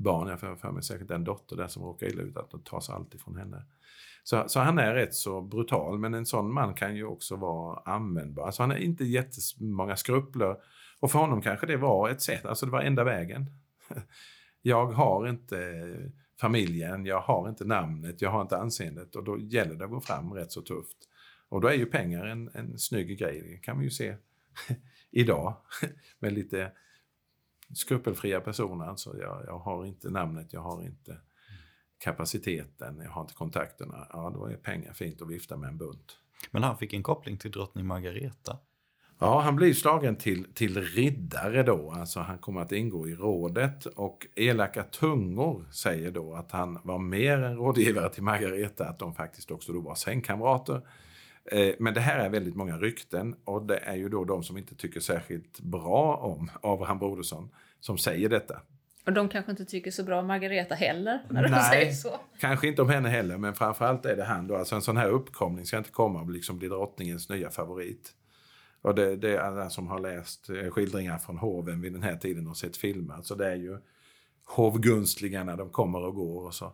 barn. 0.00 0.28
Jag 0.28 0.48
har 0.48 0.56
för 0.56 0.70
mig 0.70 0.82
särskilt 0.82 1.10
en 1.10 1.24
dotter 1.24 1.56
där 1.56 1.68
som 1.68 1.82
råkar 1.82 2.06
illa 2.06 2.22
ut, 2.22 2.36
att 2.36 2.50
de 2.50 2.62
tas 2.62 2.90
alltid 2.90 3.20
från 3.20 3.36
henne. 3.36 3.64
Så, 4.22 4.44
så, 4.46 4.60
han 4.60 4.78
är 4.78 4.94
rätt 4.94 5.14
så 5.14 5.40
brutal, 5.40 5.98
men 5.98 6.14
en 6.14 6.26
sån 6.26 6.52
man 6.52 6.74
kan 6.74 6.96
ju 6.96 7.04
också 7.04 7.36
vara 7.36 7.82
användbar. 7.84 8.46
Alltså 8.46 8.62
han 8.62 8.70
har 8.70 8.76
inte 8.76 9.04
jättemånga 9.04 9.96
skrupler. 9.96 10.56
Och 11.00 11.10
för 11.10 11.18
honom 11.18 11.42
kanske 11.42 11.66
det 11.66 11.76
var 11.76 12.08
ett 12.08 12.22
sätt, 12.22 12.44
alltså 12.44 12.66
det 12.66 12.72
var 12.72 12.80
enda 12.80 13.04
vägen. 13.04 13.46
Jag 14.62 14.86
har 14.86 15.28
inte 15.28 15.84
familjen, 16.40 17.06
jag 17.06 17.20
har 17.20 17.48
inte 17.48 17.64
namnet, 17.64 18.22
jag 18.22 18.30
har 18.30 18.42
inte 18.42 18.56
anseendet 18.56 19.16
och 19.16 19.24
då 19.24 19.38
gäller 19.38 19.74
det 19.74 19.84
att 19.84 19.90
gå 19.90 20.00
fram 20.00 20.34
rätt 20.34 20.52
så 20.52 20.62
tufft. 20.62 20.96
Och 21.48 21.60
då 21.60 21.68
är 21.68 21.74
ju 21.74 21.86
pengar 21.86 22.26
en, 22.26 22.50
en 22.54 22.78
snygg 22.78 23.18
grej, 23.18 23.42
det 23.42 23.56
kan 23.56 23.78
vi 23.78 23.84
ju 23.84 23.90
se 23.90 24.16
idag 25.10 25.56
med 26.18 26.32
lite 26.32 26.72
skrupelfria 27.74 28.40
personer. 28.40 28.84
Alltså 28.84 29.16
jag, 29.18 29.44
jag 29.46 29.58
har 29.58 29.86
inte 29.86 30.10
namnet, 30.10 30.52
jag 30.52 30.60
har 30.60 30.82
inte 30.82 31.16
kapaciteten, 32.04 33.00
jag 33.04 33.10
har 33.10 33.20
inte 33.20 33.34
kontakterna, 33.34 34.06
ja 34.12 34.30
då 34.34 34.46
är 34.46 34.56
pengar 34.56 34.92
fint 34.92 35.22
att 35.22 35.28
vifta 35.28 35.56
med 35.56 35.68
en 35.68 35.78
bunt. 35.78 36.16
Men 36.50 36.62
han 36.62 36.78
fick 36.78 36.92
en 36.92 37.02
koppling 37.02 37.38
till 37.38 37.50
drottning 37.50 37.86
Margareta? 37.86 38.58
Ja, 39.22 39.40
han 39.40 39.56
blir 39.56 39.74
slagen 39.74 40.16
till, 40.16 40.54
till 40.54 40.82
riddare 40.82 41.62
då, 41.62 41.90
alltså 41.90 42.20
han 42.20 42.38
kommer 42.38 42.60
att 42.60 42.72
ingå 42.72 43.08
i 43.08 43.14
rådet 43.14 43.86
och 43.86 44.26
elaka 44.36 44.82
tungor 44.82 45.64
säger 45.72 46.10
då 46.10 46.34
att 46.34 46.52
han 46.52 46.78
var 46.84 46.98
mer 46.98 47.42
än 47.42 47.56
rådgivare 47.56 48.10
till 48.10 48.22
Margareta, 48.22 48.88
att 48.88 48.98
de 48.98 49.14
faktiskt 49.14 49.50
också 49.50 49.72
då 49.72 49.80
var 49.80 49.94
sängkamrater. 49.94 50.82
Eh, 51.50 51.74
men 51.78 51.94
det 51.94 52.00
här 52.00 52.18
är 52.18 52.28
väldigt 52.28 52.54
många 52.54 52.76
rykten 52.78 53.36
och 53.44 53.66
det 53.66 53.76
är 53.76 53.96
ju 53.96 54.08
då 54.08 54.24
de 54.24 54.42
som 54.42 54.58
inte 54.58 54.74
tycker 54.74 55.00
särskilt 55.00 55.60
bra 55.60 56.16
om 56.16 56.50
Abraham 56.62 56.98
Brodersson 56.98 57.50
som 57.80 57.98
säger 57.98 58.28
detta. 58.28 58.60
Och 59.06 59.12
de 59.12 59.28
kanske 59.28 59.50
inte 59.50 59.64
tycker 59.64 59.90
så 59.90 60.04
bra 60.04 60.20
om 60.20 60.26
Margareta 60.26 60.74
heller, 60.74 61.22
när 61.30 61.42
de 61.42 61.62
säger 61.62 61.92
så. 61.92 62.20
kanske 62.40 62.68
inte 62.68 62.82
om 62.82 62.88
henne 62.88 63.08
heller, 63.08 63.36
men 63.38 63.54
framförallt 63.54 64.06
är 64.06 64.16
det 64.16 64.24
han 64.24 64.46
då. 64.46 64.56
Alltså 64.56 64.74
en 64.74 64.82
sån 64.82 64.96
här 64.96 65.08
uppkomling 65.08 65.66
ska 65.66 65.78
inte 65.78 65.90
komma 65.90 66.20
och 66.20 66.30
liksom 66.30 66.58
bli 66.58 66.68
drottningens 66.68 67.28
nya 67.28 67.50
favorit. 67.50 68.12
Och 68.82 68.94
det, 68.94 69.16
det 69.16 69.30
är 69.30 69.38
alla 69.38 69.70
som 69.70 69.88
har 69.88 69.98
läst 69.98 70.50
eh, 70.50 70.70
skildringar 70.70 71.18
från 71.18 71.38
hoven 71.38 71.80
vid 71.80 71.92
den 71.92 72.02
här 72.02 72.16
tiden 72.16 72.48
och 72.48 72.56
sett 72.56 72.76
filmer. 72.76 73.18
Så 73.22 73.34
det 73.34 73.50
är 73.50 73.56
ju 73.56 73.78
hovgunstlingarna, 74.44 75.56
de 75.56 75.70
kommer 75.70 76.04
och 76.04 76.14
går 76.14 76.46
och 76.46 76.54
så. 76.54 76.72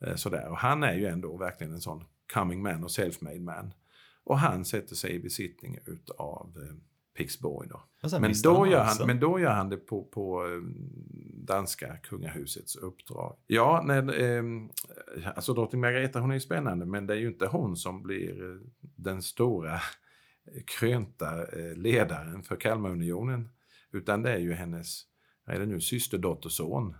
Eh, 0.00 0.14
sådär. 0.14 0.48
Och 0.48 0.58
han 0.58 0.82
är 0.82 0.94
ju 0.94 1.06
ändå 1.06 1.36
verkligen 1.36 1.72
en 1.72 1.80
sån 1.80 2.04
coming 2.32 2.62
man 2.62 2.84
och 2.84 2.90
self-made 2.90 3.40
man. 3.40 3.72
Och 4.28 4.38
han 4.38 4.64
sätter 4.64 4.94
sig 4.94 5.14
i 5.14 5.20
besittning 5.20 5.78
utav 5.86 6.52
eh, 6.56 6.76
Pixborg. 7.16 7.68
Då. 7.68 7.82
Men, 8.20 8.32
då 8.42 8.66
gör 8.66 8.84
han, 8.84 9.06
men 9.06 9.20
då 9.20 9.40
gör 9.40 9.50
han 9.50 9.68
det 9.68 9.76
på, 9.76 10.04
på 10.04 10.46
eh, 10.46 10.62
danska 11.46 11.96
kungahusets 11.96 12.76
uppdrag. 12.76 13.36
Ja, 13.46 13.82
när, 13.86 14.20
eh, 14.20 14.42
alltså 15.34 15.54
drottning 15.54 15.80
Margareta 15.80 16.20
hon 16.20 16.30
är 16.30 16.34
ju 16.34 16.40
spännande 16.40 16.86
men 16.86 17.06
det 17.06 17.14
är 17.14 17.18
ju 17.18 17.28
inte 17.28 17.46
hon 17.46 17.76
som 17.76 18.02
blir 18.02 18.50
eh, 18.50 18.60
den 18.80 19.22
stora 19.22 19.80
krönta 20.78 21.58
eh, 21.58 21.76
ledaren 21.76 22.42
för 22.42 22.56
Kalmarunionen. 22.56 23.48
Utan 23.92 24.22
det 24.22 24.32
är 24.32 24.38
ju 24.38 24.52
hennes, 24.52 25.02
är 25.46 25.60
det 25.60 25.66
nu, 25.66 25.80
systerdotterson 25.80 26.96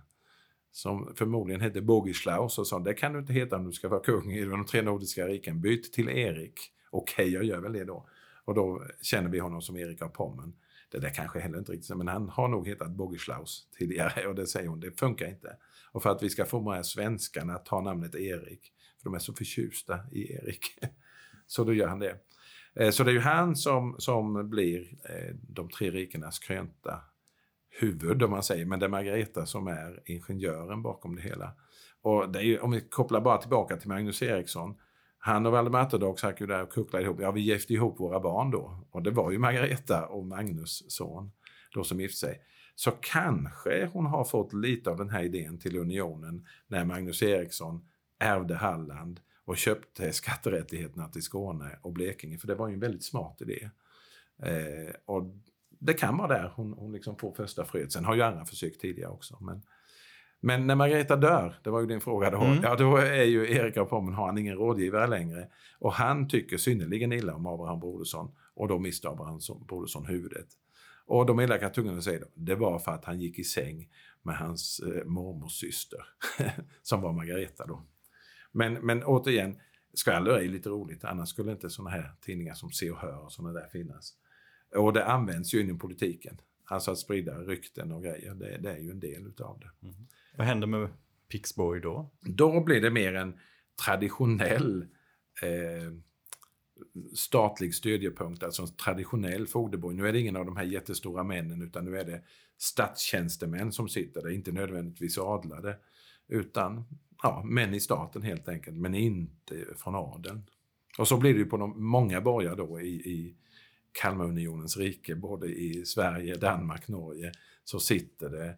som 0.71 1.13
förmodligen 1.15 1.61
hette 1.61 1.81
Bogislaus 1.81 2.57
och 2.57 2.67
sa 2.67 2.79
det 2.79 2.93
kan 2.93 3.13
du 3.13 3.19
inte 3.19 3.33
heta 3.33 3.55
om 3.55 3.65
du 3.65 3.71
ska 3.71 3.89
vara 3.89 4.03
kung 4.03 4.31
i 4.31 4.45
de 4.45 4.65
tre 4.65 4.81
nordiska 4.81 5.27
riken. 5.27 5.61
Byt 5.61 5.93
till 5.93 6.09
Erik. 6.09 6.73
Okej, 6.89 7.23
okay, 7.23 7.33
jag 7.33 7.43
gör 7.43 7.59
väl 7.59 7.73
det 7.73 7.83
då. 7.83 8.09
Och 8.45 8.55
då 8.55 8.83
känner 9.01 9.29
vi 9.29 9.39
honom 9.39 9.61
som 9.61 9.77
Erik 9.77 10.01
av 10.01 10.07
Pommern. 10.07 10.53
Det 10.91 10.99
där 10.99 11.09
kanske 11.09 11.39
heller 11.39 11.57
inte 11.57 11.71
riktigt 11.71 11.97
men 11.97 12.07
han 12.07 12.29
har 12.29 12.47
nog 12.47 12.67
hetat 12.67 12.91
Bogislaus 12.91 13.67
tidigare 13.77 14.27
och 14.27 14.35
det 14.35 14.47
säger 14.47 14.67
hon, 14.67 14.79
det 14.79 14.99
funkar 14.99 15.27
inte. 15.27 15.57
Och 15.91 16.03
för 16.03 16.09
att 16.09 16.23
vi 16.23 16.29
ska 16.29 16.45
få 16.45 16.61
med 16.61 16.85
svenskarna 16.85 17.55
att 17.55 17.65
ta 17.65 17.81
namnet 17.81 18.15
Erik, 18.15 18.73
för 18.97 19.03
de 19.03 19.13
är 19.13 19.19
så 19.19 19.33
förtjusta 19.33 19.99
i 20.11 20.33
Erik, 20.33 20.65
så 21.47 21.63
då 21.63 21.73
gör 21.73 21.87
han 21.87 21.99
det. 21.99 22.15
Eh, 22.75 22.89
så 22.89 23.03
det 23.03 23.11
är 23.11 23.13
ju 23.13 23.19
han 23.19 23.55
som, 23.55 23.95
som 23.99 24.49
blir 24.49 24.81
eh, 25.03 25.35
de 25.41 25.69
tre 25.69 25.91
rikenas 25.91 26.39
krönta 26.39 27.01
huvud 27.79 28.23
om 28.23 28.31
man 28.31 28.43
säger, 28.43 28.65
men 28.65 28.79
det 28.79 28.85
är 28.85 28.89
Margareta 28.89 29.45
som 29.45 29.67
är 29.67 30.01
ingenjören 30.05 30.81
bakom 30.81 31.15
det 31.15 31.21
hela. 31.21 31.53
Och 32.01 32.31
det 32.31 32.39
är 32.39 32.43
ju, 32.43 32.59
om 32.59 32.71
vi 32.71 32.81
kopplar 32.81 33.21
bara 33.21 33.37
tillbaka 33.37 33.77
till 33.77 33.89
Magnus 33.89 34.21
Eriksson. 34.21 34.75
Han 35.19 35.45
och 35.45 35.51
Valdemar 35.51 35.81
Atterdag 35.81 36.19
satt 36.19 36.41
ju 36.41 36.45
där 36.45 36.63
och 36.63 36.71
kucklade 36.71 37.05
ihop. 37.05 37.19
Ja, 37.21 37.31
vi 37.31 37.41
gifte 37.41 37.73
ihop 37.73 37.99
våra 37.99 38.19
barn 38.19 38.51
då. 38.51 38.87
Och 38.91 39.03
det 39.03 39.11
var 39.11 39.31
ju 39.31 39.37
Margareta 39.37 40.05
och 40.05 40.25
Magnus 40.25 40.91
son 40.91 41.31
då 41.73 41.83
som 41.83 41.99
gifte 41.99 42.17
sig. 42.17 42.41
Så 42.75 42.91
kanske 42.91 43.89
hon 43.93 44.05
har 44.05 44.23
fått 44.23 44.53
lite 44.53 44.89
av 44.89 44.97
den 44.97 45.09
här 45.09 45.23
idén 45.23 45.59
till 45.59 45.77
unionen 45.77 46.47
när 46.67 46.85
Magnus 46.85 47.23
Eriksson 47.23 47.87
ärvde 48.19 48.55
Halland 48.55 49.19
och 49.45 49.57
köpte 49.57 50.13
skatterättigheterna 50.13 51.07
till 51.07 51.21
Skåne 51.21 51.79
och 51.81 51.93
Blekinge. 51.93 52.37
För 52.37 52.47
det 52.47 52.55
var 52.55 52.67
ju 52.67 52.73
en 52.73 52.79
väldigt 52.79 53.03
smart 53.03 53.41
idé. 53.41 53.69
Eh, 54.43 54.93
och 55.05 55.23
det 55.69 55.93
kan 55.93 56.17
vara 56.17 56.27
där 56.27 56.51
hon, 56.55 56.73
hon 56.73 56.91
liksom 56.91 57.17
får 57.17 57.33
första 57.33 57.65
fröet. 57.65 57.91
Sen 57.91 58.05
har 58.05 58.15
ju 58.15 58.21
andra 58.21 58.45
försökt 58.45 58.81
tidigare 58.81 59.11
också. 59.11 59.37
Men, 59.41 59.61
men 60.39 60.67
när 60.67 60.75
Margareta 60.75 61.15
dör, 61.15 61.55
det 61.63 61.69
var 61.69 61.79
ju 61.79 61.85
din 61.85 62.01
fråga 62.01 62.29
då, 62.29 62.41
mm. 62.41 62.59
ja 62.63 62.75
då 62.75 62.97
är 62.97 63.23
ju 63.23 63.55
Erik 63.55 63.77
av 63.77 63.85
Pommern, 63.85 64.13
har 64.13 64.25
han 64.25 64.37
ingen 64.37 64.55
rådgivare 64.55 65.07
längre. 65.07 65.47
Och 65.79 65.93
han 65.93 66.27
tycker 66.27 66.57
synnerligen 66.57 67.13
illa 67.13 67.35
om 67.35 67.45
Abraham 67.45 67.79
Brodersson 67.79 68.31
och 68.53 68.67
då 68.67 68.79
mister 68.79 69.09
Abraham 69.09 69.39
Brodersson 69.67 70.05
huvudet. 70.05 70.47
Och 71.05 71.25
de 71.25 71.39
elaka 71.39 71.69
tungorna 71.69 72.01
säger 72.01 72.19
då, 72.19 72.27
det 72.33 72.55
var 72.55 72.79
för 72.79 72.91
att 72.91 73.05
han 73.05 73.19
gick 73.19 73.39
i 73.39 73.43
säng 73.43 73.89
med 74.21 74.37
hans 74.37 74.79
eh, 74.79 75.05
mormors 75.05 75.59
syster, 75.59 76.05
som 76.81 77.01
var 77.01 77.13
Margareta 77.13 77.65
då. 77.65 77.85
Men, 78.51 78.73
men 78.73 79.03
återigen, 79.03 79.59
skvaller 79.93 80.31
är 80.31 80.47
lite 80.47 80.69
roligt, 80.69 81.03
annars 81.03 81.29
skulle 81.29 81.51
inte 81.51 81.69
sådana 81.69 81.89
här 81.89 82.11
tidningar 82.21 82.53
som 82.53 82.71
Se 82.71 82.91
och 82.91 82.97
Hör 82.97 83.25
och 83.25 83.31
sådana 83.31 83.59
där 83.59 83.67
finnas. 83.67 84.13
Och 84.75 84.93
det 84.93 85.05
används 85.05 85.53
ju 85.53 85.61
inom 85.61 85.79
politiken. 85.79 86.41
Alltså 86.65 86.91
att 86.91 86.97
sprida 86.97 87.39
rykten 87.39 87.91
och 87.91 88.03
grejer, 88.03 88.35
det, 88.35 88.57
det 88.57 88.71
är 88.71 88.77
ju 88.77 88.91
en 88.91 88.99
del 88.99 89.27
utav 89.27 89.59
det. 89.59 89.87
Mm. 89.87 90.07
Vad 90.39 90.47
händer 90.47 90.67
med 90.67 90.89
Pixborg 91.29 91.81
då? 91.81 92.11
Då 92.21 92.63
blir 92.63 92.81
det 92.81 92.89
mer 92.89 93.13
en 93.13 93.39
traditionell 93.85 94.85
eh, 95.41 95.93
statlig 97.15 97.75
stödjepunkt, 97.75 98.43
alltså 98.43 98.61
en 98.61 98.75
traditionell 98.75 99.47
fogdeborg. 99.47 99.95
Nu 99.95 100.07
är 100.07 100.13
det 100.13 100.19
ingen 100.19 100.35
av 100.35 100.45
de 100.45 100.57
här 100.57 100.63
jättestora 100.63 101.23
männen 101.23 101.61
utan 101.61 101.85
nu 101.85 101.97
är 101.97 102.05
det 102.05 102.21
statstjänstemän 102.57 103.71
som 103.71 103.89
sitter 103.89 104.21
där, 104.21 104.29
inte 104.29 104.51
nödvändigtvis 104.51 105.17
adlade, 105.17 105.77
utan 106.27 106.85
ja, 107.23 107.43
män 107.45 107.73
i 107.73 107.79
staten 107.79 108.21
helt 108.21 108.49
enkelt, 108.49 108.77
men 108.77 108.95
inte 108.95 109.65
från 109.75 109.95
adeln. 109.95 110.43
Och 110.97 111.07
så 111.07 111.17
blir 111.17 111.33
det 111.33 111.39
ju 111.39 111.45
på 111.45 111.57
de 111.57 111.83
många 111.83 112.21
borgar 112.21 112.55
då 112.55 112.81
i, 112.81 112.93
i 112.93 113.35
Kalmarunionens 113.91 114.77
rike, 114.77 115.15
både 115.15 115.47
i 115.47 115.85
Sverige, 115.85 116.35
Danmark, 116.35 116.87
Norge, 116.87 117.31
så 117.63 117.79
sitter 117.79 118.29
det 118.29 118.55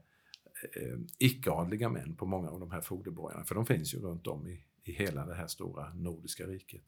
Eh, 0.63 1.00
icke-adliga 1.17 1.89
män 1.89 2.15
på 2.15 2.26
många 2.26 2.50
av 2.50 2.60
de 2.60 2.71
här 2.71 2.82
fogdeborgarna, 2.82 3.43
för 3.43 3.56
de 3.56 3.65
finns 3.65 3.93
ju 3.93 4.00
runt 4.00 4.28
om 4.28 4.47
i, 4.47 4.63
i 4.84 4.91
hela 4.91 5.26
det 5.26 5.36
här 5.36 5.47
stora 5.47 5.93
nordiska 5.93 6.47
riket. 6.47 6.84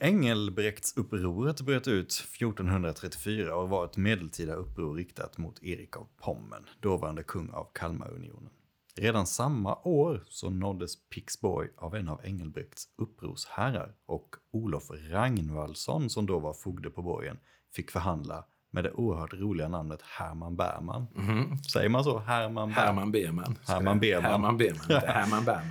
Engelbrektsupproret 0.00 1.60
bröt 1.60 1.88
ut 1.88 2.12
1434 2.12 3.56
och 3.56 3.68
var 3.68 3.84
ett 3.84 3.96
medeltida 3.96 4.54
uppror 4.54 4.94
riktat 4.94 5.38
mot 5.38 5.62
Erik 5.62 5.96
av 5.96 6.08
Pommern, 6.16 6.66
dåvarande 6.80 7.22
kung 7.22 7.50
av 7.50 7.70
Kalmarunionen. 7.72 8.52
Redan 8.94 9.26
samma 9.26 9.76
år 9.76 10.24
så 10.28 10.50
nåddes 10.50 11.08
Pixborg 11.08 11.68
av 11.76 11.94
en 11.94 12.08
av 12.08 12.20
Engelbrekts 12.24 12.88
upprorsherrar 12.96 13.94
och 14.06 14.36
Olof 14.50 14.90
Ragnvaldsson 14.90 16.10
som 16.10 16.26
då 16.26 16.38
var 16.38 16.54
fogde 16.54 16.90
på 16.90 17.02
borgen 17.02 17.38
fick 17.74 17.90
förhandla 17.90 18.44
med 18.70 18.84
det 18.84 18.92
oerhört 18.92 19.34
roliga 19.34 19.68
namnet 19.68 20.02
Herman 20.02 20.56
Berman. 20.56 21.06
Mm. 21.16 21.58
Säger 21.58 21.88
man 21.88 22.04
så? 22.04 22.18
Herman, 22.18 22.68
Ber 22.68 22.74
Herman 22.74 23.12
Berman. 23.12 23.56
Herman 23.66 24.00
Berman. 24.00 24.24
Herman 24.24 24.56
Berman, 24.56 24.80
inte 24.90 25.06
Herman 25.06 25.44
Berman. 25.44 25.70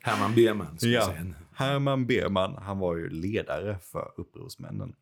Herman 0.00 0.34
Berman, 0.34 0.78
ska 0.78 0.88
ja. 0.88 1.06
säga. 1.06 1.34
Herman 1.52 2.06
Berman, 2.06 2.56
han 2.56 2.78
var 2.78 2.96
ju 2.96 3.10
ledare 3.10 3.78
för 3.78 4.12
upprorsmännen. 4.16 4.94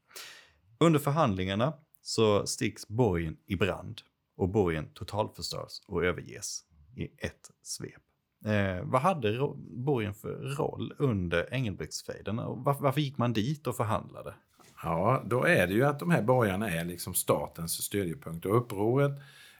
Under 0.78 0.98
förhandlingarna 0.98 1.72
så 2.02 2.46
sticks 2.46 2.88
borgen 2.88 3.36
i 3.46 3.56
brand 3.56 4.00
och 4.36 4.48
borgen 4.48 4.88
totalförstörs 4.94 5.80
och 5.88 6.04
överges 6.04 6.60
i 6.96 7.04
ett 7.04 7.50
svep. 7.62 8.02
Eh, 8.44 8.84
vad 8.84 9.00
hade 9.00 9.38
borgen 9.84 10.14
för 10.14 10.56
roll 10.58 10.94
under 10.98 11.54
Engelbrektsfejden? 11.54 12.36
Varför, 12.36 12.82
varför 12.82 13.00
gick 13.00 13.18
man 13.18 13.32
dit 13.32 13.66
och 13.66 13.76
förhandlade? 13.76 14.34
Ja, 14.82 15.22
då 15.26 15.44
är 15.44 15.66
det 15.66 15.74
ju 15.74 15.84
att 15.84 15.98
de 15.98 16.10
här 16.10 16.22
borgarna 16.22 16.70
är 16.70 16.84
liksom 16.84 17.14
statens 17.14 17.82
stödjepunkt 17.82 18.46
och 18.46 18.56
upproret 18.56 19.12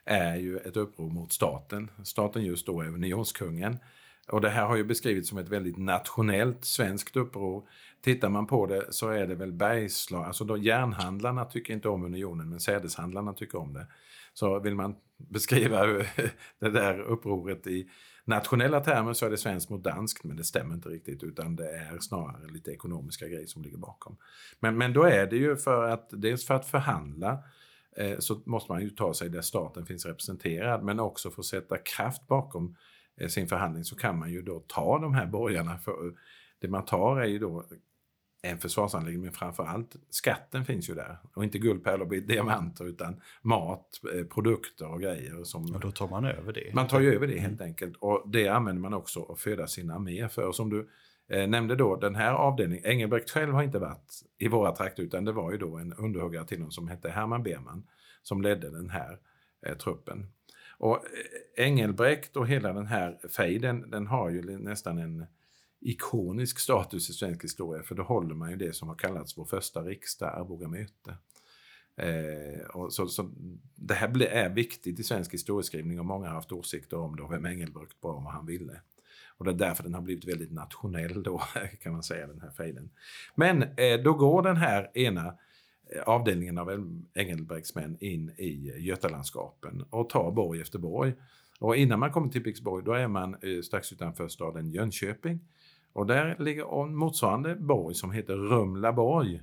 är 0.04 0.36
ju 0.36 0.58
ett 0.58 0.76
uppror 0.76 1.10
mot 1.10 1.32
staten. 1.32 1.90
Staten 2.04 2.44
just 2.44 2.66
då 2.66 2.80
är 2.80 2.86
unionskungen. 2.86 3.78
Och 4.28 4.40
det 4.40 4.50
här 4.50 4.66
har 4.66 4.76
ju 4.76 4.84
beskrivits 4.84 5.28
som 5.28 5.38
ett 5.38 5.48
väldigt 5.48 5.76
nationellt 5.76 6.64
svenskt 6.64 7.16
uppror. 7.16 7.68
Tittar 8.00 8.28
man 8.28 8.46
på 8.46 8.66
det 8.66 8.86
så 8.90 9.08
är 9.08 9.26
det 9.26 9.34
väl 9.34 9.52
Bergslag, 9.52 10.24
alltså 10.24 10.44
då 10.44 10.56
järnhandlarna 10.56 11.44
tycker 11.44 11.74
inte 11.74 11.88
om 11.88 12.04
unionen 12.04 12.50
men 12.50 12.60
sädeshandlarna 12.60 13.32
tycker 13.32 13.58
om 13.58 13.72
det. 13.72 13.86
Så 14.32 14.58
vill 14.58 14.74
man 14.74 14.96
beskriva 15.16 15.86
det 16.58 16.70
där 16.70 17.00
upproret 17.00 17.66
i 17.66 17.88
nationella 18.24 18.80
termer 18.80 19.12
så 19.12 19.26
är 19.26 19.30
det 19.30 19.36
svenskt 19.36 19.70
mot 19.70 19.84
danskt, 19.84 20.24
men 20.24 20.36
det 20.36 20.44
stämmer 20.44 20.74
inte 20.74 20.88
riktigt 20.88 21.22
utan 21.22 21.56
det 21.56 21.76
är 21.76 21.98
snarare 21.98 22.46
lite 22.46 22.70
ekonomiska 22.70 23.28
grejer 23.28 23.46
som 23.46 23.62
ligger 23.62 23.78
bakom. 23.78 24.16
Men, 24.60 24.78
men 24.78 24.92
då 24.92 25.02
är 25.02 25.26
det 25.26 25.36
ju 25.36 25.56
för 25.56 25.88
att, 25.88 26.08
dels 26.10 26.46
för 26.46 26.54
att 26.54 26.66
förhandla 26.66 27.38
eh, 27.96 28.18
så 28.18 28.42
måste 28.46 28.72
man 28.72 28.82
ju 28.82 28.90
ta 28.90 29.14
sig 29.14 29.28
där 29.28 29.40
staten 29.40 29.86
finns 29.86 30.06
representerad, 30.06 30.82
men 30.82 31.00
också 31.00 31.30
för 31.30 31.40
att 31.40 31.46
sätta 31.46 31.78
kraft 31.78 32.26
bakom 32.26 32.76
eh, 33.16 33.28
sin 33.28 33.48
förhandling 33.48 33.84
så 33.84 33.96
kan 33.96 34.18
man 34.18 34.30
ju 34.30 34.42
då 34.42 34.60
ta 34.60 34.98
de 34.98 35.14
här 35.14 35.26
borgarna. 35.26 35.78
För, 35.78 36.06
eh, 36.06 36.12
det 36.58 36.68
man 36.68 36.84
tar 36.84 37.20
är 37.20 37.26
ju 37.26 37.38
då 37.38 37.64
en 38.42 38.58
försvarsanläggning, 38.58 39.22
men 39.22 39.32
framför 39.32 39.64
allt 39.64 39.96
skatten 40.10 40.64
finns 40.64 40.90
ju 40.90 40.94
där. 40.94 41.18
Och 41.34 41.44
inte 41.44 41.58
guld, 41.58 41.84
pärlor 41.84 42.06
och 42.06 42.22
diamanter 42.22 42.84
utan 42.84 43.20
mat, 43.42 44.00
eh, 44.14 44.24
produkter 44.24 44.92
och 44.92 45.00
grejer. 45.00 45.44
Som, 45.44 45.74
och 45.74 45.80
då 45.80 45.90
tar 45.90 46.08
man 46.08 46.24
över 46.24 46.52
det? 46.52 46.74
Man 46.74 46.88
tar 46.88 47.00
ju 47.00 47.14
över 47.14 47.26
det 47.26 47.38
helt 47.38 47.60
mm. 47.60 47.66
enkelt. 47.66 47.96
Och 47.96 48.24
det 48.26 48.48
använder 48.48 48.82
man 48.82 48.94
också 48.94 49.22
att 49.22 49.40
föda 49.40 49.66
sin 49.66 49.90
armé 49.90 50.28
för. 50.28 50.48
Och 50.48 50.54
som 50.54 50.70
du 50.70 50.88
eh, 51.28 51.48
nämnde 51.48 51.76
då, 51.76 51.96
den 51.96 52.14
här 52.14 52.32
avdelningen, 52.32 52.84
Engelbrekt 52.86 53.30
själv 53.30 53.52
har 53.54 53.62
inte 53.62 53.78
varit 53.78 54.22
i 54.38 54.48
våra 54.48 54.72
trakter 54.72 55.02
utan 55.02 55.24
det 55.24 55.32
var 55.32 55.52
ju 55.52 55.58
då 55.58 55.76
en 55.76 55.92
underhuggare 55.92 56.46
till 56.46 56.58
honom 56.58 56.70
som 56.70 56.88
hette 56.88 57.10
Herman 57.10 57.42
Berman 57.42 57.86
som 58.22 58.42
ledde 58.42 58.70
den 58.70 58.90
här 58.90 59.18
eh, 59.66 59.76
truppen. 59.76 60.26
Och 60.78 60.96
eh, 60.96 61.64
Engelbrekt 61.66 62.36
och 62.36 62.48
hela 62.48 62.72
den 62.72 62.86
här 62.86 63.18
fejden, 63.36 63.90
den 63.90 64.06
har 64.06 64.30
ju 64.30 64.58
nästan 64.58 64.98
en 64.98 65.26
ikonisk 65.82 66.58
status 66.58 67.10
i 67.10 67.12
svensk 67.12 67.44
historia 67.44 67.82
för 67.82 67.94
då 67.94 68.02
håller 68.02 68.34
man 68.34 68.50
ju 68.50 68.56
det 68.56 68.72
som 68.72 68.88
har 68.88 68.94
kallats 68.94 69.38
vår 69.38 69.44
första 69.44 69.82
riksdag, 69.82 70.38
Arboga 70.38 70.68
möte. 70.68 71.16
Eh, 71.96 72.66
och 72.66 72.92
så, 72.92 73.06
så, 73.06 73.30
det 73.74 73.94
här 73.94 74.22
är 74.22 74.48
viktigt 74.48 75.00
i 75.00 75.02
svensk 75.02 75.34
historieskrivning 75.34 76.00
och 76.00 76.06
många 76.06 76.26
har 76.26 76.34
haft 76.34 76.52
åsikter 76.52 76.96
om 76.96 77.16
det 77.16 77.22
och 77.22 77.32
vem 77.32 77.46
Engelbrekt 77.46 77.96
var 78.00 78.12
och 78.12 78.22
vad 78.22 78.32
han 78.32 78.46
ville. 78.46 78.80
Och 79.38 79.44
det 79.44 79.50
är 79.50 79.68
därför 79.68 79.82
den 79.82 79.94
har 79.94 80.02
blivit 80.02 80.28
väldigt 80.28 80.52
nationell 80.52 81.22
då, 81.22 81.42
kan 81.82 81.92
man 81.92 82.02
säga, 82.02 82.26
den 82.26 82.40
här 82.40 82.50
fejden. 82.50 82.90
Men 83.34 83.62
eh, 83.62 84.00
då 84.04 84.12
går 84.12 84.42
den 84.42 84.56
här 84.56 84.98
ena 84.98 85.26
eh, 85.94 86.02
avdelningen 86.02 86.58
av 86.58 87.00
Engelbrekts 87.14 87.74
män 87.74 87.96
in 88.00 88.30
i 88.30 88.72
Götalandskapen 88.78 89.84
och 89.90 90.10
tar 90.10 90.30
borg 90.30 90.60
efter 90.60 90.78
borg. 90.78 91.14
Och 91.58 91.76
innan 91.76 92.00
man 92.00 92.12
kommer 92.12 92.28
till 92.28 92.42
Pixborg 92.42 92.84
då 92.84 92.92
är 92.92 93.08
man 93.08 93.34
eh, 93.34 93.62
strax 93.62 93.92
utanför 93.92 94.28
staden 94.28 94.70
Jönköping. 94.70 95.40
Och 95.92 96.06
där 96.06 96.36
ligger 96.38 96.84
en 96.84 96.96
motsvarande 96.96 97.56
borg 97.56 97.94
som 97.94 98.12
heter 98.12 98.34
Rumlaborg. 98.34 99.42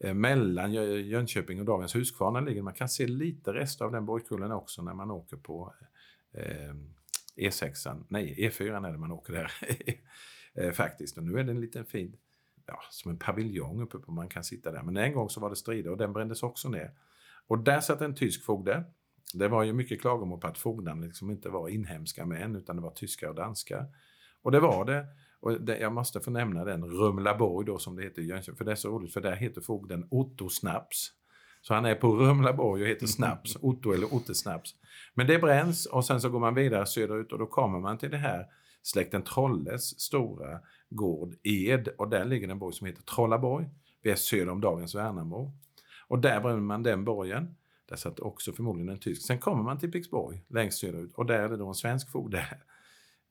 Eh, 0.00 0.14
mellan 0.14 0.72
Jönköping 0.72 1.60
och 1.60 1.66
dagens 1.66 1.94
Huskvarna 1.94 2.40
ligger 2.40 2.62
Man 2.62 2.74
kan 2.74 2.88
se 2.88 3.06
lite 3.06 3.52
rester 3.52 3.84
av 3.84 3.92
den 3.92 4.06
borgkullen 4.06 4.52
också 4.52 4.82
när 4.82 4.94
man 4.94 5.10
åker 5.10 5.36
på 5.36 5.74
eh, 6.32 6.70
e 7.36 7.50
E6, 7.50 8.04
nej 8.08 8.34
E4 8.38 8.86
är 8.86 8.92
det 8.92 8.98
man 8.98 9.12
åker 9.12 9.32
där 9.32 9.52
eh, 10.64 10.72
faktiskt. 10.72 11.18
Och 11.18 11.24
nu 11.24 11.38
är 11.38 11.44
det 11.44 11.50
en 11.50 11.60
liten 11.60 11.86
fin, 11.86 12.16
ja, 12.66 12.80
som 12.90 13.10
en 13.10 13.18
paviljong 13.18 13.82
uppe 13.82 13.98
på 13.98 14.12
man 14.12 14.28
kan 14.28 14.44
sitta 14.44 14.72
där. 14.72 14.82
Men 14.82 14.96
en 14.96 15.14
gång 15.14 15.30
så 15.30 15.40
var 15.40 15.50
det 15.50 15.56
strider 15.56 15.90
och 15.90 15.96
den 15.96 16.12
brändes 16.12 16.42
också 16.42 16.68
ner. 16.68 16.94
Och 17.46 17.58
där 17.58 17.80
satt 17.80 18.00
en 18.00 18.14
tysk 18.14 18.44
fogde. 18.44 18.84
Det 19.34 19.48
var 19.48 19.62
ju 19.62 19.72
mycket 19.72 20.00
klagomål 20.00 20.40
på 20.40 20.46
att 20.46 20.58
fogdarna 20.58 21.06
liksom 21.06 21.30
inte 21.30 21.48
var 21.48 21.68
inhemska 21.68 22.26
män 22.26 22.56
utan 22.56 22.76
det 22.76 22.82
var 22.82 22.90
tyskar 22.90 23.28
och 23.28 23.34
danskar. 23.34 23.86
Och 24.42 24.52
det 24.52 24.60
var 24.60 24.84
det. 24.84 25.06
Och 25.40 25.60
det, 25.60 25.78
jag 25.78 25.92
måste 25.92 26.20
få 26.20 26.30
nämna 26.30 26.64
den 26.64 26.84
Rumlaborg 26.84 27.66
då 27.66 27.78
som 27.78 27.96
det 27.96 28.02
heter 28.02 28.22
i 28.22 28.26
Jönköping, 28.26 28.56
för 28.56 28.64
det 28.64 28.72
är 28.72 28.76
så 28.76 28.88
roligt 28.88 29.12
för 29.12 29.20
där 29.20 29.36
heter 29.36 29.60
fogden 29.60 30.06
Otto 30.10 30.48
Snaps. 30.48 31.12
Så 31.62 31.74
han 31.74 31.84
är 31.84 31.94
på 31.94 32.16
Rumlaborg 32.16 32.82
och 32.82 32.88
heter 32.88 33.06
Snaps, 33.16 33.56
Otto 33.60 33.92
eller 33.92 34.14
Otte 34.14 34.34
Snaps. 34.34 34.74
Men 35.14 35.26
det 35.26 35.38
bränns 35.38 35.86
och 35.86 36.04
sen 36.04 36.20
så 36.20 36.28
går 36.28 36.40
man 36.40 36.54
vidare 36.54 36.86
söderut 36.86 37.32
och 37.32 37.38
då 37.38 37.46
kommer 37.46 37.80
man 37.80 37.98
till 37.98 38.10
det 38.10 38.16
här 38.16 38.46
släkten 38.82 39.22
Trolles 39.22 40.00
stora 40.00 40.60
gård 40.90 41.34
Ed 41.42 41.88
och 41.88 42.08
där 42.08 42.24
ligger 42.24 42.48
en 42.48 42.58
borg 42.58 42.74
som 42.74 42.86
heter 42.86 43.02
Trollaborg. 43.02 43.66
Vi 44.02 44.10
är 44.10 44.16
söder 44.16 44.48
om 44.48 44.60
dagens 44.60 44.94
Värnamo. 44.94 45.52
Och 46.08 46.18
där 46.18 46.40
bränner 46.40 46.60
man 46.60 46.82
den 46.82 47.04
borgen. 47.04 47.56
Där 47.88 47.96
satt 47.96 48.20
också 48.20 48.52
förmodligen 48.52 48.88
en 48.88 48.98
tysk. 48.98 49.26
Sen 49.26 49.38
kommer 49.38 49.62
man 49.62 49.78
till 49.78 49.92
Pixborg 49.92 50.44
längst 50.48 50.78
söderut 50.78 51.12
och 51.12 51.26
där 51.26 51.38
är 51.38 51.48
det 51.48 51.56
då 51.56 51.68
en 51.68 51.74
svensk 51.74 52.10
fogde. 52.10 52.46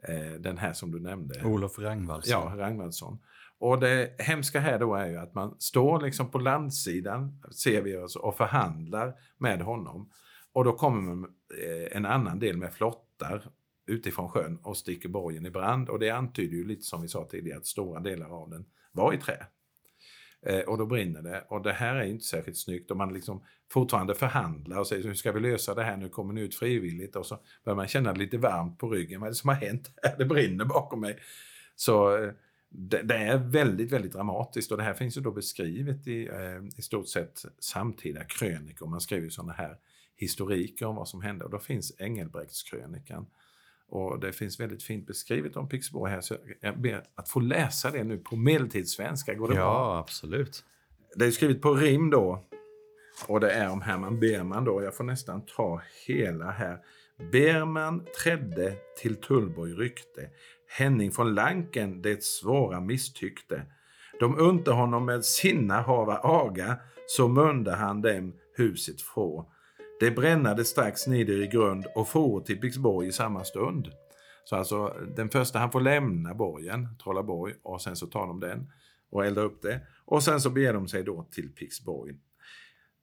Eh, 0.04 0.40
den 0.40 0.58
här 0.58 0.74
som 0.74 0.92
du 0.92 1.00
nämnde. 1.00 1.44
Olof 1.44 1.80
Rangvaldsson. 1.80 2.32
Ja, 2.32 2.54
Rangvaldsson. 2.58 3.20
Och 3.58 3.80
det 3.80 4.22
hemska 4.22 4.60
här 4.60 4.80
då 4.80 4.96
är 4.96 5.08
ju 5.08 5.18
att 5.18 5.34
man 5.34 5.56
står 5.60 6.02
liksom 6.02 6.32
på 6.32 6.38
landsidan, 6.38 7.42
ser 7.52 7.82
vi 7.82 7.98
oss, 7.98 8.16
och 8.16 8.38
förhandlar 8.38 9.14
med 9.38 9.62
honom. 9.62 10.10
Och 10.54 10.64
då 10.64 10.74
kommer 10.74 11.28
eh, 11.64 11.98
en 11.98 12.06
annan 12.06 12.40
del 12.40 12.58
med 12.58 12.74
flottar 12.74 13.52
utifrån 13.88 14.30
sjön 14.30 14.60
och 14.64 14.78
sticker 14.78 15.10
borgen 15.10 15.46
i 15.46 15.50
brand. 15.50 15.90
Och 15.90 16.00
det 16.00 16.10
antyder 16.10 16.58
ju 16.58 16.68
lite 16.68 16.82
som 16.82 17.02
vi 17.02 17.08
sa 17.08 17.28
tidigare 17.32 17.58
att 17.58 17.66
stora 17.66 18.00
delar 18.00 18.30
av 18.30 18.50
den 18.50 18.66
var 18.92 19.14
i 19.14 19.18
trä. 19.18 19.46
Eh, 20.46 20.60
och 20.60 20.78
då 20.78 20.86
brinner 20.86 21.22
det. 21.22 21.46
Och 21.50 21.62
det 21.62 21.74
här 21.74 21.96
är 21.96 22.04
inte 22.04 22.26
särskilt 22.26 22.58
snyggt. 22.58 22.92
Och 22.92 22.98
man 22.98 23.14
liksom 23.14 23.44
fortfarande 23.72 24.16
förhandlar 24.16 24.80
och 24.80 24.88
säger 24.88 25.04
hur 25.04 25.14
ska 25.14 25.32
vi 25.32 25.40
lösa 25.40 25.76
det 25.76 25.84
här 25.84 25.98
nu? 25.98 26.10
Kommer 26.10 26.34
ni 26.34 26.42
ut 26.42 26.56
frivilligt? 26.56 27.16
Och 27.16 27.26
så 27.26 27.40
börjar 27.66 27.76
man 27.76 27.88
känna 27.88 28.14
lite 28.14 28.38
varmt 28.38 28.78
på 28.78 28.90
ryggen. 28.90 29.20
Vad 29.20 29.28
är 29.28 29.32
det 29.32 29.36
som 29.36 29.50
har 29.50 29.56
hänt? 29.56 29.90
Det 30.18 30.26
brinner 30.26 30.66
bakom 30.66 31.02
mig. 31.02 31.20
Så 31.76 32.18
eh, 32.18 32.32
det, 32.70 33.02
det, 33.02 33.16
är 33.16 33.38
väldigt, 33.38 33.92
väldigt 33.92 34.14
dramatiskt 34.14 34.72
och 34.72 34.78
det 34.78 34.84
här 34.84 34.94
finns 34.94 35.18
ju 35.18 35.22
då 35.22 35.32
beskrivet 35.32 36.08
i 36.08 36.28
eh, 36.28 36.78
i 36.78 36.82
stort 36.82 37.08
sett 37.08 37.46
samtida 37.60 38.24
krönikor. 38.24 38.88
Man 38.88 39.02
skriver 39.02 39.30
sådana 39.30 39.54
här 39.54 39.78
historiker 40.16 40.86
om 40.86 40.96
vad 40.96 41.08
som 41.08 41.22
hände 41.22 41.46
och 41.46 41.52
då 41.52 41.60
finns 41.60 41.94
Engelbrektskrönikan. 42.00 43.26
Och 43.90 44.20
det 44.20 44.34
finns 44.34 44.60
väldigt 44.60 44.84
fint 44.84 45.08
beskrivet 45.08 45.56
om 45.56 45.70
Pixborg 45.70 46.12
här 46.12 46.22
så 46.22 46.36
jag 46.60 46.80
ber 46.80 47.04
att 47.16 47.30
få 47.30 47.40
läsa 47.40 47.92
det 47.92 48.04
nu 48.04 48.18
på 48.18 48.36
medeltidssvenska. 48.36 49.34
Går 49.34 49.48
det 49.48 49.56
ja, 49.56 49.62
bra? 49.62 49.74
Ja, 49.74 50.00
absolut. 50.00 50.64
Det 51.16 51.26
är 51.26 51.32
skrivet 51.32 51.62
på 51.62 51.74
rim 51.74 52.10
då 52.10 52.44
och 53.28 53.40
det 53.40 53.52
är 53.52 53.70
om 53.70 53.82
Herman 53.82 54.20
Berman 54.20 54.66
då. 54.66 54.84
Jag 54.84 54.96
får 54.96 55.04
nästan 55.04 55.46
ta 55.46 55.82
hela 56.08 56.52
här. 56.52 56.78
Berman 57.32 58.06
trädde 58.24 58.76
till 59.02 59.16
Tullborg 59.16 59.74
rykte. 59.74 60.30
Henning 60.68 61.12
von 61.12 61.36
Lanken 61.36 62.02
det 62.02 62.24
svåra 62.24 62.80
misstyckte. 62.80 63.66
De 64.20 64.38
unte 64.38 64.72
honom 64.72 65.06
med 65.06 65.26
sinna 65.26 65.82
hava 65.82 66.20
aga, 66.24 66.78
så 67.08 67.28
munde 67.28 67.72
han 67.72 68.02
dem 68.02 68.34
huset 68.56 69.02
få. 69.02 69.52
Det 70.00 70.12
brännade 70.12 70.66
strax 70.66 71.08
nider 71.08 71.42
i 71.44 71.48
grund 71.48 71.86
och 71.96 72.08
for 72.08 72.42
till 72.42 72.60
Pixborg 72.60 73.08
i 73.08 73.12
samma 73.12 73.44
stund. 73.44 73.92
Så 74.44 74.56
alltså 74.56 74.96
den 75.16 75.30
första 75.30 75.60
han 75.60 75.72
får 75.72 75.82
lämna 75.82 76.34
borgen, 76.34 76.88
Trollaborg, 77.04 77.54
och 77.64 77.82
sen 77.82 77.96
så 77.96 78.08
tar 78.08 78.28
de 78.28 78.40
den 78.40 78.72
och 79.12 79.26
eldar 79.26 79.44
upp 79.44 79.62
det. 79.62 79.82
Och 80.06 80.24
sen 80.24 80.42
så 80.42 80.50
beger 80.50 80.74
de 80.74 80.88
sig 80.88 81.04
då 81.04 81.28
till 81.32 81.50
Pixborg 81.50 82.16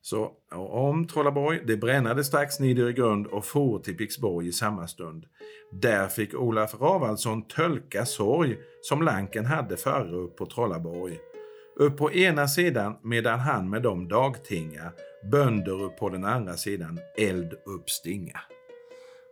så 0.07 0.33
om 0.53 1.07
Trollaborg, 1.07 1.61
det 1.67 1.77
brännade 1.77 2.25
strax 2.25 2.61
nider 2.61 2.89
i 2.89 2.93
grund 2.93 3.27
och 3.27 3.45
for 3.45 3.79
till 3.79 3.97
Pixborg 3.97 4.49
i 4.49 4.53
samma 4.53 4.89
stund. 4.89 5.27
Där 5.73 6.09
fick 6.09 6.35
Olaf 6.35 6.81
Ravaldsson 6.81 7.49
tölka 7.49 8.07
sorg 8.07 8.59
som 8.83 9.03
Lanken 9.03 9.47
hade 9.47 9.77
före 9.77 10.17
upp 10.17 10.37
på 10.37 10.47
Trollaborg. 10.47 11.19
Upp 11.77 11.97
på 11.97 12.13
ena 12.13 12.49
sidan 12.49 12.97
medan 13.03 13.41
han 13.41 13.71
med 13.71 13.83
dem 13.83 14.09
dagtinga, 14.09 14.93
bönder 15.31 15.89
på 15.89 16.09
den 16.09 16.25
andra 16.25 16.57
sidan 16.57 17.01
eld 17.19 17.55
uppstinga. 17.67 18.41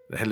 Det 0.09 0.25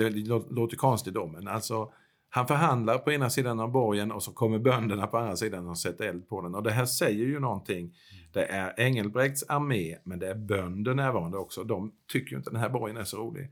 låter 0.49 0.77
konstigt 0.77 1.13
då, 1.13 1.27
men 1.27 1.47
alltså 1.47 1.91
han 2.29 2.47
förhandlar 2.47 2.97
på 2.97 3.11
ena 3.11 3.29
sidan 3.29 3.59
av 3.59 3.71
borgen 3.71 4.11
och 4.11 4.23
så 4.23 4.31
kommer 4.31 4.59
bönderna 4.59 5.07
på 5.07 5.17
andra 5.17 5.35
sidan 5.35 5.67
och 5.67 5.77
sätter 5.77 6.05
eld 6.05 6.29
på 6.29 6.41
den. 6.41 6.55
Och 6.55 6.63
det 6.63 6.71
här 6.71 6.85
säger 6.85 7.25
ju 7.25 7.39
någonting. 7.39 7.95
Det 8.33 8.45
är 8.45 8.79
Engelbrekts 8.79 9.43
armé, 9.47 9.97
men 10.03 10.19
det 10.19 10.29
är 10.29 10.35
bönder 10.35 10.93
närvarande 10.93 11.37
också. 11.37 11.63
De 11.63 11.91
tycker 12.11 12.31
ju 12.31 12.37
inte 12.37 12.49
den 12.49 12.59
här 12.59 12.69
borgen 12.69 12.97
är 12.97 13.03
så 13.03 13.17
rolig. 13.17 13.51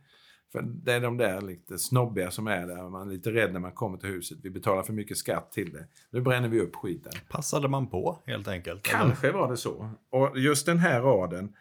För 0.52 0.62
det 0.62 0.93
är 0.93 1.00
de 1.00 1.17
där 1.17 1.41
lite 1.41 1.78
snobbiga 1.78 2.32
som 2.32 2.47
är 2.47 2.67
där. 2.67 2.89
Man 2.89 3.08
är 3.08 3.13
lite 3.13 3.32
rädd 3.32 3.54
när 3.54 3.60
man 3.60 3.71
kommer 3.71 3.97
till 3.97 4.10
huset. 4.10 4.38
Vi 4.43 4.50
betalar 4.50 4.84
för 4.84 4.93
mycket 4.93 5.17
skatt 5.17 5.52
till 5.52 5.74
det. 5.74 5.88
Nu 6.10 6.21
bränner 6.21 6.47
vi 6.47 6.62
upp 6.62 6.76
skiten. 6.76 7.13
Passade 7.30 7.67
man 7.67 7.88
på 7.88 8.21
helt 8.26 8.47
enkelt? 8.47 8.84
Kanske 8.84 9.28
eller? 9.28 9.39
var 9.39 9.50
det 9.52 9.58
så. 9.58 9.89
Och 10.10 10.39
just 10.39 10.65
den 10.65 10.78
här 10.78 11.02
raden. 11.02 11.54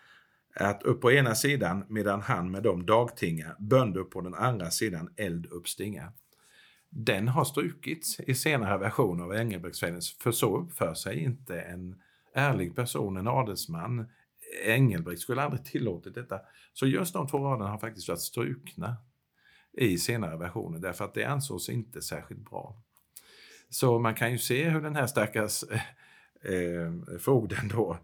Att 0.54 0.82
upp 0.82 1.00
på 1.00 1.12
ena 1.12 1.34
sidan 1.34 1.84
medan 1.88 2.20
han 2.20 2.50
med 2.50 2.62
dem 2.62 2.86
dagtinga, 2.86 3.56
bönder 3.58 4.02
på 4.02 4.20
den 4.20 4.34
andra 4.34 4.70
sidan 4.70 5.10
eld 5.16 5.46
uppstinga 5.46 6.12
den 6.90 7.28
har 7.28 7.44
strukits 7.44 8.20
i 8.20 8.34
senare 8.34 8.78
versioner 8.78 9.24
av 9.24 9.34
Engelbrektsfällen, 9.34 10.00
för 10.22 10.32
så 10.32 10.58
uppför 10.58 10.94
sig 10.94 11.18
inte 11.18 11.60
en 11.60 12.00
ärlig 12.34 12.76
person, 12.76 13.16
en 13.16 13.28
adelsman. 13.28 14.08
Engelbrekt 14.64 15.20
skulle 15.20 15.42
aldrig 15.42 15.64
tillåtit 15.64 16.14
detta. 16.14 16.40
Så 16.72 16.86
just 16.86 17.12
de 17.12 17.28
två 17.28 17.38
raderna 17.38 17.70
har 17.70 17.78
faktiskt 17.78 18.08
varit 18.08 18.20
strukna 18.20 18.96
i 19.72 19.98
senare 19.98 20.36
versioner 20.36 20.78
därför 20.78 21.04
att 21.04 21.14
det 21.14 21.24
ansågs 21.24 21.68
inte 21.68 22.02
särskilt 22.02 22.50
bra. 22.50 22.76
Så 23.68 23.98
man 23.98 24.14
kan 24.14 24.32
ju 24.32 24.38
se 24.38 24.68
hur 24.68 24.80
den 24.80 24.96
här 24.96 25.06
stackars 25.06 25.62
eh, 25.62 25.80
eh 26.52 27.18
fogden 27.18 27.68
då, 27.68 27.92
eh, 27.92 27.98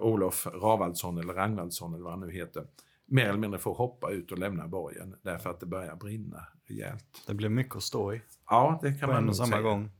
Olof 0.00 0.46
Ravaldsson 0.46 1.18
eller 1.18 1.34
Ragnvaldsson 1.34 1.94
eller 1.94 2.04
vad 2.04 2.12
han 2.12 2.20
nu 2.20 2.32
heter, 2.32 2.66
mer 3.06 3.26
eller 3.26 3.38
mindre 3.38 3.60
får 3.60 3.74
hoppa 3.74 4.10
ut 4.10 4.32
och 4.32 4.38
lämna 4.38 4.68
borgen 4.68 5.14
därför 5.22 5.50
att 5.50 5.60
det 5.60 5.66
börjar 5.66 5.96
brinna 5.96 6.46
rejält. 6.66 7.24
Det 7.26 7.34
blir 7.34 7.48
mycket 7.48 7.76
att 7.76 7.82
stå 7.82 8.14
i. 8.14 8.22
Ja, 8.48 8.78
det 8.82 8.92
kan 8.92 9.08
man 9.08 9.26
nog 9.26 9.36
samma 9.36 9.46
säga. 9.46 9.62
gång. 9.62 9.90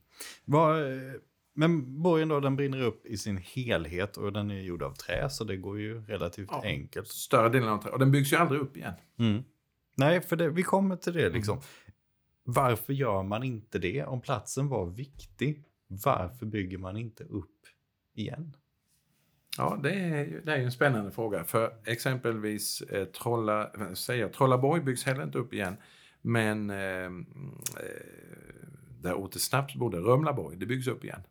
Var, 0.45 0.77
men 1.55 2.01
borgen 2.01 2.27
då, 2.27 2.39
den 2.39 2.55
brinner 2.55 2.81
upp 2.81 3.05
i 3.05 3.17
sin 3.17 3.37
helhet 3.37 4.17
och 4.17 4.33
den 4.33 4.51
är 4.51 4.61
gjord 4.61 4.83
av 4.83 4.93
trä 4.93 5.29
så 5.29 5.43
det 5.43 5.57
går 5.57 5.79
ju 5.79 6.05
relativt 6.05 6.49
ja, 6.51 6.61
enkelt. 6.63 7.07
Större 7.07 7.49
delen 7.49 7.69
av 7.69 7.77
trä. 7.77 7.91
Och 7.91 7.99
den 7.99 8.11
byggs 8.11 8.33
ju 8.33 8.37
aldrig 8.37 8.61
upp 8.61 8.77
igen. 8.77 8.93
Mm. 9.19 9.43
Nej, 9.95 10.21
för 10.21 10.35
det, 10.35 10.49
vi 10.49 10.63
kommer 10.63 10.95
till 10.95 11.13
det 11.13 11.29
liksom. 11.29 11.53
Mm. 11.53 11.63
Varför 12.43 12.93
gör 12.93 13.23
man 13.23 13.43
inte 13.43 13.79
det? 13.79 14.03
Om 14.03 14.21
platsen 14.21 14.67
var 14.69 14.85
viktig, 14.85 15.63
varför 15.87 16.45
bygger 16.45 16.77
man 16.77 16.97
inte 16.97 17.23
upp 17.23 17.59
igen? 18.15 18.55
Ja, 19.57 19.79
det 19.83 19.93
är, 19.93 20.41
det 20.45 20.53
är 20.53 20.59
en 20.59 20.71
spännande 20.71 21.11
fråga. 21.11 21.43
För 21.43 21.73
exempelvis 21.85 22.81
eh, 22.81 23.05
Trolla, 23.05 23.71
säger, 23.93 24.29
Trollaborg 24.29 24.81
byggs 24.81 25.03
heller 25.03 25.23
inte 25.23 25.37
upp 25.37 25.53
igen. 25.53 25.75
Men 26.21 26.69
eh, 26.69 27.05
eh 27.05 27.11
där 29.03 29.13
Ote 29.13 29.39
Snaps 29.39 29.75
bodde, 29.75 29.97
Römlaborg, 29.97 30.57
det 30.57 30.65
byggs 30.65 30.87
upp 30.87 31.03
igen. 31.03 31.21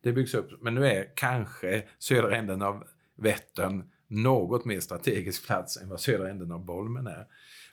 Det 0.00 0.12
byggs 0.12 0.34
upp, 0.34 0.62
men 0.62 0.74
nu 0.74 0.86
är 0.86 1.12
kanske 1.14 1.84
södra 1.98 2.36
änden 2.36 2.62
av 2.62 2.84
Vättern 3.16 3.90
något 4.06 4.64
mer 4.64 4.80
strategisk 4.80 5.46
plats 5.46 5.76
än 5.76 5.88
vad 5.88 6.00
södra 6.00 6.30
änden 6.30 6.52
av 6.52 6.64
Bolmen 6.64 7.06
är. 7.06 7.26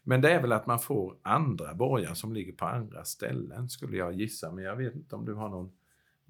Men 0.03 0.21
det 0.21 0.31
är 0.31 0.41
väl 0.41 0.51
att 0.51 0.65
man 0.65 0.79
får 0.79 1.15
andra 1.21 1.73
borgar 1.73 2.13
som 2.13 2.33
ligger 2.33 2.53
på 2.53 2.65
andra 2.65 3.03
ställen 3.03 3.69
skulle 3.69 3.97
jag 3.97 4.13
gissa. 4.13 4.51
Men 4.51 4.63
jag 4.63 4.75
vet 4.75 4.95
inte 4.95 5.15
om 5.15 5.25
du 5.25 5.33
har 5.33 5.49
någon 5.49 5.71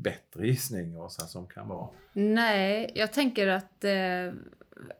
bättre 0.04 0.48
gissning 0.48 0.98
Åsa 0.98 1.26
som 1.26 1.48
kan 1.48 1.68
vara? 1.68 1.89
Nej, 2.13 2.92
jag 2.96 3.13
tänker 3.13 3.48
att 3.48 3.84
eh, 3.84 4.34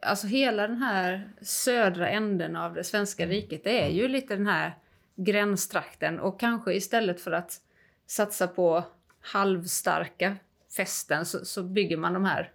alltså 0.02 0.26
hela 0.26 0.68
den 0.68 0.76
här 0.76 1.32
södra 1.42 2.08
änden 2.08 2.56
av 2.56 2.74
det 2.74 2.84
svenska 2.84 3.22
mm. 3.22 3.34
riket 3.34 3.64
det 3.64 3.84
är 3.84 3.88
ju 3.88 4.08
lite 4.08 4.36
den 4.36 4.46
här 4.46 4.78
gränstrakten 5.16 6.20
och 6.20 6.40
kanske 6.40 6.74
istället 6.74 7.20
för 7.20 7.32
att 7.32 7.60
satsa 8.06 8.46
på 8.46 8.84
halvstarka 9.20 10.36
fästen 10.76 11.26
så, 11.26 11.44
så 11.44 11.62
bygger 11.62 11.96
man 11.96 12.12
de 12.12 12.24
här 12.24 12.52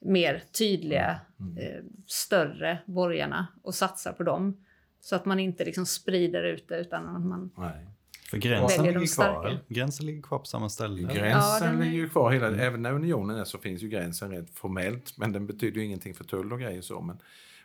mer 0.00 0.42
tydliga, 0.58 1.20
mm. 1.40 1.58
mm. 1.58 1.76
eh, 1.76 1.82
större 2.06 2.78
borgarna 2.86 3.46
och 3.62 3.74
satsar 3.74 4.12
på 4.12 4.22
dem. 4.22 4.64
Så 5.00 5.16
att 5.16 5.24
man 5.24 5.40
inte 5.40 5.64
liksom 5.64 5.86
sprider 5.86 6.42
ut 6.42 6.68
det 6.68 6.76
utan 6.76 7.16
att 7.16 7.22
man 7.22 7.50
Nej. 7.56 7.86
För 8.32 8.38
gränsen 8.38 8.84
ligger 8.84 9.14
kvar, 9.14 9.58
gränsen 9.68 10.06
ligger 10.06 10.22
kvar 10.22 10.38
på 10.38 10.44
samma 10.44 10.68
ställe. 10.68 11.02
Gränsen 11.02 11.78
ja, 11.78 11.84
ligger 11.84 11.98
ju 11.98 12.08
kvar 12.08 12.30
hela, 12.30 12.46
mm. 12.46 12.60
även 12.60 12.82
när 12.82 12.92
unionen 12.92 13.38
är 13.38 13.44
så 13.44 13.58
finns 13.58 13.82
ju 13.82 13.88
gränsen 13.88 14.30
rent 14.30 14.50
formellt, 14.50 15.18
men 15.18 15.32
den 15.32 15.46
betyder 15.46 15.80
ju 15.80 15.86
ingenting 15.86 16.14
för 16.14 16.24
tull 16.24 16.52
och 16.52 16.60
grejer 16.60 16.80
så. 16.80 17.00
Men, 17.00 17.18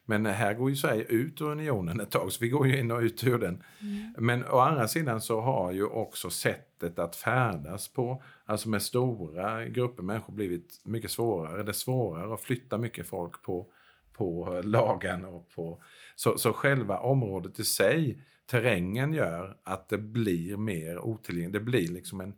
men 0.05 0.25
här 0.25 0.53
går 0.53 0.69
ju 0.69 0.75
Sverige 0.75 1.03
ut 1.03 1.41
ur 1.41 1.51
unionen 1.51 1.99
ett 1.99 2.11
tag, 2.11 2.31
så 2.31 2.37
vi 2.41 2.49
går 2.49 2.67
ju 2.67 2.79
in 2.79 2.91
och 2.91 2.99
ut 2.99 3.23
ur 3.23 3.37
den. 3.37 3.63
Mm. 3.81 4.13
Men 4.17 4.45
å 4.45 4.59
andra 4.59 4.87
sidan 4.87 5.21
så 5.21 5.41
har 5.41 5.71
ju 5.71 5.85
också 5.85 6.29
sättet 6.29 6.99
att 6.99 7.15
färdas 7.15 7.87
på, 7.87 8.23
alltså 8.45 8.69
med 8.69 8.81
stora 8.81 9.65
grupper 9.65 10.03
människor, 10.03 10.33
blivit 10.33 10.81
mycket 10.83 11.11
svårare. 11.11 11.63
Det 11.63 11.71
är 11.71 11.73
svårare 11.73 12.33
att 12.33 12.41
flytta 12.41 12.77
mycket 12.77 13.07
folk 13.07 13.41
på, 13.41 13.65
på 14.13 14.61
lagen 14.63 15.25
och 15.25 15.49
på... 15.55 15.81
Så, 16.15 16.37
så 16.37 16.53
själva 16.53 16.99
området 16.99 17.59
i 17.59 17.63
sig 17.63 18.17
terrängen 18.47 19.13
gör 19.13 19.57
att 19.63 19.89
det 19.89 19.97
blir 19.97 20.57
mer 20.57 20.99
otillgängligt. 20.99 21.53
Det 21.53 21.59
blir 21.59 21.87
liksom 21.87 22.21
en 22.21 22.33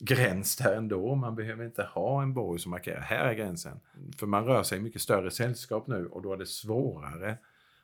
gräns 0.00 0.56
där 0.56 0.76
ändå. 0.76 1.14
Man 1.14 1.34
behöver 1.34 1.64
inte 1.64 1.82
ha 1.82 2.22
en 2.22 2.34
borg 2.34 2.60
som 2.60 2.70
markerar 2.70 3.00
här 3.00 3.24
är 3.24 3.34
gränsen. 3.34 3.80
För 4.18 4.26
man 4.26 4.44
rör 4.44 4.62
sig 4.62 4.78
i 4.78 4.82
mycket 4.82 5.00
större 5.00 5.30
sällskap 5.30 5.86
nu 5.86 6.06
och 6.06 6.22
då 6.22 6.32
är 6.32 6.36
det 6.36 6.46
svårare 6.46 7.38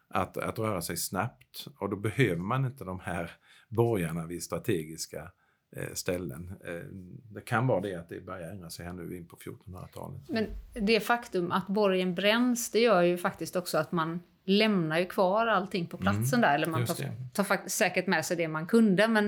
att, 0.08 0.36
att 0.36 0.58
röra 0.58 0.82
sig 0.82 0.96
snabbt. 0.96 1.66
Och 1.78 1.90
då 1.90 1.96
behöver 1.96 2.42
man 2.42 2.64
inte 2.64 2.84
de 2.84 3.00
här 3.00 3.30
borgarna 3.68 4.26
vid 4.26 4.42
strategiska 4.42 5.30
eh, 5.76 5.92
ställen. 5.92 6.52
Eh, 6.64 6.86
det 7.34 7.40
kan 7.40 7.66
vara 7.66 7.80
det 7.80 7.94
att 7.94 8.08
det 8.08 8.20
börjar 8.20 8.50
ändra 8.50 8.70
sig 8.70 8.86
här 8.86 8.92
nu 8.92 9.16
in 9.16 9.28
på 9.28 9.36
1400-talet. 9.36 10.22
Men 10.28 10.46
det 10.86 11.00
faktum 11.00 11.52
att 11.52 11.66
borgen 11.66 12.14
bränns, 12.14 12.70
det 12.70 12.80
gör 12.80 13.02
ju 13.02 13.16
faktiskt 13.16 13.56
också 13.56 13.78
att 13.78 13.92
man 13.92 14.20
lämnar 14.44 14.98
ju 14.98 15.06
kvar 15.06 15.46
allting 15.46 15.86
på 15.86 15.96
platsen 15.96 16.38
mm, 16.38 16.40
där. 16.40 16.54
Eller 16.54 16.66
man 16.66 16.86
tar, 16.86 16.96
tar 17.32 17.68
säkert 17.68 18.06
med 18.06 18.24
sig 18.24 18.36
det 18.36 18.48
man 18.48 18.66
kunde, 18.66 19.08
men 19.08 19.26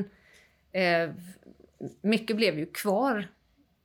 eh, 0.73 1.11
mycket 2.01 2.37
blev 2.37 2.59
ju 2.59 2.67
kvar. 2.67 3.29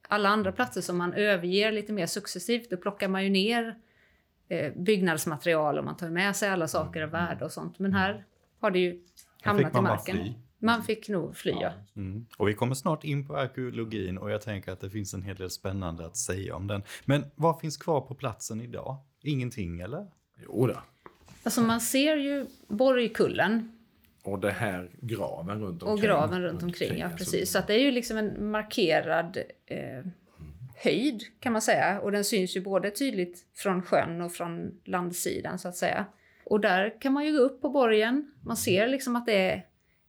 Alla 0.08 0.30
andra 0.30 0.52
platser 0.52 0.82
som 0.82 0.98
man 0.98 1.14
överger 1.14 1.72
lite 1.72 1.94
mer 1.94 2.06
successivt, 2.06 2.70
då 2.70 2.78
plockar 2.78 3.08
man 3.08 3.24
ju 3.24 3.30
ner 3.30 3.76
eh, 4.50 4.74
byggnadsmaterial 4.74 5.78
och 5.78 5.86
man 5.86 5.98
tar 5.98 6.10
med 6.10 6.36
sig 6.36 6.50
alla 6.50 6.68
saker 6.68 7.02
av 7.02 7.10
värde 7.10 7.46
och 7.46 7.52
sånt. 7.52 7.80
Men 7.80 7.94
här 7.94 8.26
har 8.60 8.72
det 8.72 8.80
ju 8.80 9.02
hamnat 9.42 9.76
i 9.76 9.82
marken. 9.82 10.34
Man 10.60 10.84
fick 10.84 11.10
nog 11.10 11.38
fly, 11.38 11.52
ja. 11.52 11.74
Mm. 11.96 12.26
Och 12.38 12.48
vi 12.48 12.54
kommer 12.54 12.76
snart 12.76 13.04
in 13.04 13.28
på 13.28 13.38
arkeologin 13.38 14.18
och 14.18 14.32
jag 14.32 14.42
tänker 14.42 14.72
att 14.72 14.82
det 14.82 14.90
finns 14.90 15.14
en 15.14 15.24
hel 15.24 15.36
del 15.36 15.50
spännande 15.50 16.06
att 16.06 16.18
säga 16.18 16.56
om 16.56 16.68
den. 16.68 16.84
Men 17.06 17.26
vad 17.36 17.60
finns 17.60 17.78
kvar 17.78 18.02
på 18.02 18.16
platsen 18.16 18.62
idag? 18.62 18.98
Ingenting 19.22 19.80
eller? 19.80 20.08
Jo 20.44 20.68
då. 20.68 20.82
Alltså 21.48 21.62
man 21.62 21.82
ser 21.82 22.16
ju 22.16 22.46
Borgkullen. 22.68 23.72
Och 24.24 24.40
det 24.40 24.52
här 24.52 24.90
graven 25.02 25.62
runt 25.62 25.84
omkring. 25.84 25.94
Och 25.94 26.02
graven 26.02 26.42
runt 26.42 26.64
omkring, 26.64 26.90
omkring 26.90 27.02
ja 27.02 27.10
precis. 27.18 27.52
Så 27.52 27.60
att 27.60 27.68
det 27.68 27.74
är 27.74 27.80
ju 27.80 27.92
liksom 27.92 28.18
en 28.18 28.50
markerad 28.52 29.38
eh, 29.66 30.06
höjd 30.76 31.24
kan 31.40 31.54
man 31.54 31.62
säga. 31.62 32.00
Och 32.00 32.12
den 32.12 32.24
syns 32.24 32.56
ju 32.56 32.62
både 32.62 32.92
tydligt 32.92 33.46
från 33.56 33.82
sjön 33.82 34.22
och 34.22 34.34
från 34.34 34.80
landsidan 34.86 35.60
så 35.60 35.68
att 35.68 35.76
säga. 35.76 36.06
Och 36.46 36.60
där 36.60 37.02
kan 37.02 37.14
man 37.14 37.26
ju 37.26 37.32
gå 37.32 37.40
upp 37.40 37.62
på 37.62 37.70
borgen. 37.70 38.32
Man 38.44 38.58
ser 38.58 38.88
liksom 38.88 39.16
att 39.16 39.26
det 39.26 39.52
är 39.52 39.66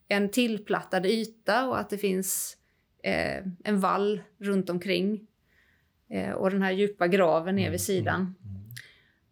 en 0.09 0.31
tillplattad 0.31 1.07
yta 1.07 1.67
och 1.67 1.81
att 1.81 1.91
det 1.91 1.99
finns 1.99 2.57
eh, 3.03 3.45
en 3.65 3.81
vall 3.81 4.21
runt 4.39 4.71
omkring. 4.71 5.27
Eh, 6.11 6.31
och 6.31 6.51
den 6.51 6.63
här 6.63 6.73
djupa 6.73 7.09
graven 7.09 7.57
ner 7.57 7.63
vid 7.63 7.69
mm, 7.69 7.79
sidan. 7.79 8.21
Mm, 8.21 8.57
mm. 8.57 8.69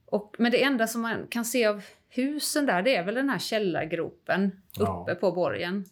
Och, 0.06 0.36
men 0.38 0.52
det 0.52 0.62
enda 0.62 0.86
som 0.86 1.02
man 1.02 1.26
kan 1.26 1.44
se 1.44 1.66
av 1.66 1.82
husen 2.16 2.66
där, 2.66 2.82
det 2.82 2.96
är 2.96 3.04
väl 3.04 3.14
den 3.14 3.28
här 3.28 3.38
källargropen 3.38 4.62
ja. 4.76 5.02
uppe 5.02 5.20
på 5.20 5.32
borgen. 5.32 5.84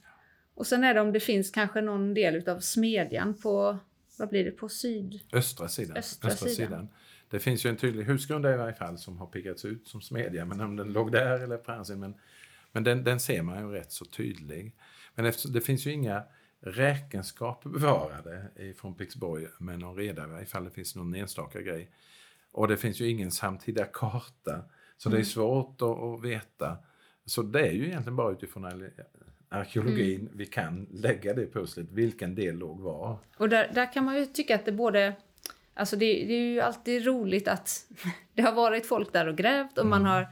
Och 0.54 0.66
sen 0.66 0.84
är 0.84 0.94
det 0.94 1.00
om 1.00 1.12
det 1.12 1.20
finns 1.20 1.50
kanske 1.50 1.80
någon 1.80 2.14
del 2.14 2.48
av 2.48 2.58
smedjan 2.58 3.34
på, 3.34 3.78
vad 4.18 4.28
blir 4.28 4.44
det, 4.44 4.50
på 4.50 4.68
syd? 4.68 5.20
Östra 5.32 5.68
sidan. 5.68 5.96
Östra, 5.96 6.30
Östra 6.30 6.48
sidan. 6.48 6.68
sidan. 6.68 6.88
Det 7.30 7.38
finns 7.38 7.66
ju 7.66 7.70
en 7.70 7.76
tydlig 7.76 8.04
husgrund 8.04 8.46
i 8.46 8.56
varje 8.56 8.74
fall 8.74 8.98
som 8.98 9.18
har 9.18 9.26
pickats 9.26 9.64
ut 9.64 9.88
som 9.88 10.00
smedja, 10.00 10.44
men 10.44 10.60
om 10.60 10.76
den 10.76 10.92
låg 10.92 11.12
där 11.12 11.40
eller 11.40 11.56
på 11.56 11.72
andra 11.72 11.96
men, 11.96 12.14
men 12.72 12.84
den, 12.84 13.04
den 13.04 13.20
ser 13.20 13.42
man 13.42 13.60
ju 13.60 13.72
rätt 13.72 13.92
så 13.92 14.04
tydlig. 14.04 14.76
Men 15.14 15.26
eftersom, 15.26 15.52
det 15.52 15.60
finns 15.60 15.86
ju 15.86 15.92
inga 15.92 16.22
räkenskaper 16.60 17.70
bevarade 17.70 18.50
från 18.76 18.94
Pixborg 18.94 19.46
med 19.58 19.78
någon 19.78 19.96
reda, 19.96 20.42
ifall 20.42 20.64
det 20.64 20.70
finns 20.70 20.96
någon 20.96 21.14
enstaka 21.14 21.60
grej. 21.60 21.90
Och 22.52 22.68
det 22.68 22.76
finns 22.76 23.00
ju 23.00 23.08
ingen 23.08 23.30
samtida 23.30 23.84
karta, 23.84 24.64
så 24.96 25.08
det 25.08 25.14
är 25.14 25.18
mm. 25.18 25.24
svårt 25.24 25.82
att, 25.82 26.02
att, 26.02 26.24
veta. 26.24 26.76
Så 27.26 27.42
det 27.42 27.68
är 27.68 27.72
ju 27.72 27.86
egentligen 27.86 28.16
bara 28.16 28.32
utifrån 28.32 28.90
arkeologin 29.48 30.20
mm. 30.20 30.32
vi 30.34 30.46
kan 30.46 30.86
lägga 30.90 31.34
det 31.34 31.46
pusslet, 31.46 31.86
vilken 31.90 32.34
del 32.34 32.54
låg 32.54 32.80
var. 32.80 33.18
Och 33.36 33.48
där, 33.48 33.70
där 33.74 33.92
kan 33.92 34.04
man 34.04 34.16
ju 34.16 34.26
tycka 34.26 34.54
att 34.54 34.64
det 34.64 34.72
både 34.72 35.14
Alltså 35.74 35.96
det, 35.96 36.06
det, 36.06 36.34
är 36.34 36.52
ju 36.52 36.60
alltid 36.60 37.06
roligt 37.06 37.48
att 37.48 37.86
det 38.34 38.42
har 38.42 38.52
varit 38.52 38.86
folk 38.86 39.12
där 39.12 39.28
och 39.28 39.36
grävt 39.36 39.78
och 39.78 39.84
mm. 39.84 39.90
man 39.90 40.04
har 40.04 40.28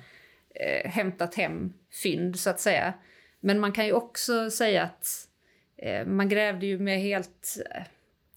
eh, 0.54 0.90
hämtat 0.90 1.34
hem 1.34 1.72
fynd 2.02 2.38
så 2.38 2.50
att 2.50 2.60
säga. 2.60 2.94
Men 3.40 3.60
man 3.60 3.72
kan 3.72 3.86
ju 3.86 3.92
också 3.92 4.50
säga 4.50 4.82
att 4.82 5.28
eh, 5.76 6.06
man 6.06 6.28
grävde 6.28 6.66
ju 6.66 6.78
med 6.78 7.00
helt... 7.00 7.56
Eh, 7.70 7.82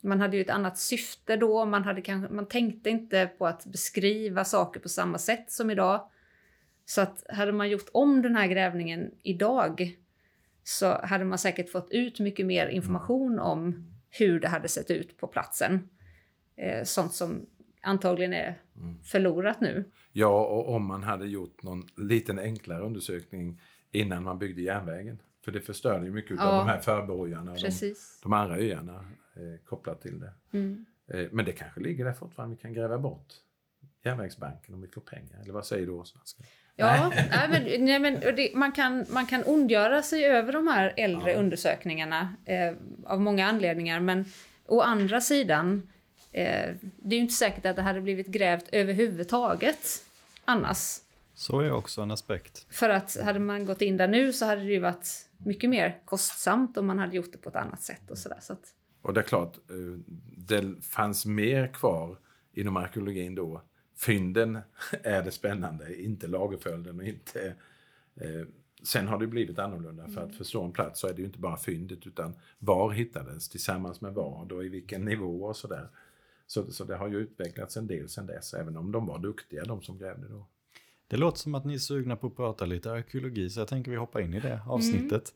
man 0.01 0.21
hade 0.21 0.37
ju 0.37 0.41
ett 0.41 0.49
annat 0.49 0.77
syfte 0.77 1.35
då. 1.35 1.65
Man, 1.65 1.83
hade 1.83 2.01
kanske, 2.01 2.33
man 2.33 2.45
tänkte 2.45 2.89
inte 2.89 3.29
på 3.37 3.47
att 3.47 3.65
beskriva 3.65 4.45
saker 4.45 4.79
på 4.79 4.89
samma 4.89 5.17
sätt 5.17 5.51
som 5.51 5.71
idag. 5.71 6.09
Så 6.85 7.01
att 7.01 7.23
hade 7.29 7.51
man 7.51 7.69
gjort 7.69 7.89
om 7.91 8.21
den 8.21 8.35
här 8.35 8.47
grävningen 8.47 9.11
idag 9.23 9.97
så 10.63 11.01
hade 11.05 11.25
man 11.25 11.37
säkert 11.37 11.69
fått 11.69 11.91
ut 11.91 12.19
mycket 12.19 12.45
mer 12.45 12.67
information 12.67 13.39
om 13.39 13.91
hur 14.09 14.39
det 14.39 14.47
hade 14.47 14.67
sett 14.67 14.91
ut 14.91 15.17
på 15.17 15.27
platsen. 15.27 15.89
Eh, 16.55 16.83
sånt 16.83 17.13
som 17.13 17.45
antagligen 17.81 18.33
är 18.33 18.61
förlorat 19.03 19.61
nu. 19.61 19.91
Ja, 20.11 20.45
och 20.45 20.75
om 20.75 20.85
man 20.85 21.03
hade 21.03 21.27
gjort 21.27 21.63
någon 21.63 21.87
liten 21.97 22.39
enklare 22.39 22.83
undersökning 22.83 23.61
innan 23.91 24.23
man 24.23 24.39
byggde 24.39 24.61
järnvägen. 24.61 25.21
För 25.45 25.51
det 25.51 25.61
förstörde 25.61 26.05
ju 26.05 26.11
mycket 26.11 26.37
ja, 26.37 26.43
av 26.43 26.65
de 26.65 26.71
här 26.71 26.79
förborgarna 26.79 27.51
och 27.51 27.57
de, 27.57 27.95
de, 28.23 28.33
andra 28.33 28.57
öarna 28.57 28.95
eh, 29.35 29.65
kopplat 29.65 30.01
till 30.01 30.19
det. 30.19 30.33
Mm. 30.51 30.85
Eh, 31.07 31.27
men 31.31 31.45
det 31.45 31.51
kanske 31.51 31.79
ligger 31.79 32.05
där 32.05 32.13
fortfarande, 32.13 32.55
vi 32.55 32.61
kan 32.61 32.73
gräva 32.73 32.97
bort 32.97 33.33
järnvägsbanken 34.03 34.73
om 34.73 34.81
vi 34.81 34.87
får 34.87 35.01
pengar. 35.01 35.41
Eller 35.41 35.53
vad 35.53 35.65
säger 35.65 35.85
du 35.85 35.91
Åsa? 35.91 36.19
Ja, 36.75 37.11
nej, 37.15 37.49
men, 37.49 37.85
nej, 37.85 37.99
men 37.99 38.35
det, 38.35 38.51
man, 38.55 38.71
kan, 38.71 39.05
man 39.09 39.25
kan 39.25 39.43
ondgöra 39.45 40.01
sig 40.01 40.25
över 40.25 40.53
de 40.53 40.67
här 40.67 40.93
äldre 40.97 41.31
ja. 41.31 41.39
undersökningarna 41.39 42.35
eh, 42.45 42.73
av 43.05 43.21
många 43.21 43.47
anledningar. 43.47 43.99
Men 43.99 44.25
å 44.65 44.81
andra 44.81 45.21
sidan, 45.21 45.89
eh, 46.31 46.75
det 46.81 47.15
är 47.15 47.17
ju 47.17 47.21
inte 47.21 47.33
säkert 47.33 47.65
att 47.65 47.75
det 47.75 47.81
hade 47.81 48.01
blivit 48.01 48.27
grävt 48.27 48.65
överhuvudtaget 48.71 50.03
annars. 50.45 50.99
Så 51.33 51.59
är 51.59 51.71
också 51.71 52.01
en 52.01 52.11
aspekt. 52.11 52.65
För 52.69 52.89
att 52.89 53.17
hade 53.23 53.39
man 53.39 53.65
gått 53.65 53.81
in 53.81 53.97
där 53.97 54.07
nu 54.07 54.33
så 54.33 54.45
hade 54.45 54.61
det 54.61 54.71
ju 54.71 54.79
varit 54.79 55.29
mycket 55.37 55.69
mer 55.69 55.99
kostsamt 56.05 56.77
om 56.77 56.87
man 56.87 56.99
hade 56.99 57.15
gjort 57.15 57.31
det 57.31 57.37
på 57.37 57.49
ett 57.49 57.55
annat 57.55 57.81
sätt 57.81 58.11
och 58.11 58.17
sådär. 58.17 58.39
Så 58.41 58.53
att... 58.53 58.61
Och 59.01 59.13
det 59.13 59.19
är 59.19 59.23
klart, 59.23 59.57
eh, 59.57 59.99
det 60.37 60.83
fanns 60.83 61.25
mer 61.25 61.67
kvar 61.67 62.17
inom 62.53 62.77
arkeologin 62.77 63.35
då. 63.35 63.61
Fynden 63.95 64.59
är 65.03 65.23
det 65.23 65.31
spännande, 65.31 66.01
inte 66.03 66.27
lagerföljden 66.27 66.99
och 66.99 67.05
inte... 67.05 67.55
Eh, 68.15 68.47
sen 68.83 69.07
har 69.07 69.19
det 69.19 69.27
blivit 69.27 69.59
annorlunda. 69.59 70.03
För 70.03 70.21
att 70.21 70.25
mm. 70.25 70.37
förstå 70.37 70.63
en 70.63 70.71
plats 70.71 70.99
så 70.99 71.07
är 71.07 71.13
det 71.13 71.19
ju 71.19 71.25
inte 71.25 71.39
bara 71.39 71.57
fyndet 71.57 72.07
utan 72.07 72.33
var 72.59 72.91
hittades 72.91 73.49
tillsammans 73.49 74.01
med 74.01 74.13
vad 74.13 74.51
och 74.51 74.65
i 74.65 74.69
vilken 74.69 75.05
nivå 75.05 75.43
och 75.43 75.55
sådär. 75.55 75.89
Så, 76.47 76.71
så 76.71 76.83
det 76.83 76.95
har 76.95 77.07
ju 77.07 77.17
utvecklats 77.17 77.77
en 77.77 77.87
del 77.87 78.09
sen 78.09 78.25
dess, 78.25 78.53
även 78.53 78.77
om 78.77 78.91
de 78.91 79.05
var 79.05 79.19
duktiga 79.19 79.63
de 79.63 79.81
som 79.81 79.97
grävde 79.97 80.27
då. 80.27 80.47
Det 81.07 81.17
låter 81.17 81.39
som 81.39 81.55
att 81.55 81.65
ni 81.65 81.73
är 81.73 81.79
sugna 81.79 82.15
på 82.15 82.27
att 82.27 82.35
prata 82.35 82.65
lite 82.65 82.91
arkeologi 82.91 83.49
så 83.49 83.59
jag 83.59 83.67
tänker 83.67 83.91
vi 83.91 83.97
hoppar 83.97 84.19
in 84.19 84.33
i 84.33 84.39
det 84.39 84.61
avsnittet. 84.67 85.33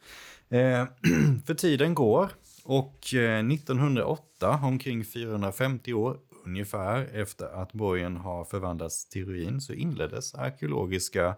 Mm. 0.49 0.81
Eh, 0.81 0.87
för 1.45 1.53
tiden 1.53 1.95
går 1.95 2.29
och 2.63 2.97
1908, 2.97 4.49
eh, 4.49 4.65
omkring 4.65 5.05
450 5.05 5.93
år 5.93 6.17
ungefär 6.49 7.09
efter 7.13 7.45
att 7.45 7.73
borgen 7.73 8.17
har 8.17 8.45
förvandlats 8.45 9.09
till 9.09 9.25
ruin 9.25 9.61
så 9.61 9.73
inleddes 9.73 10.35
arkeologiska 10.35 11.35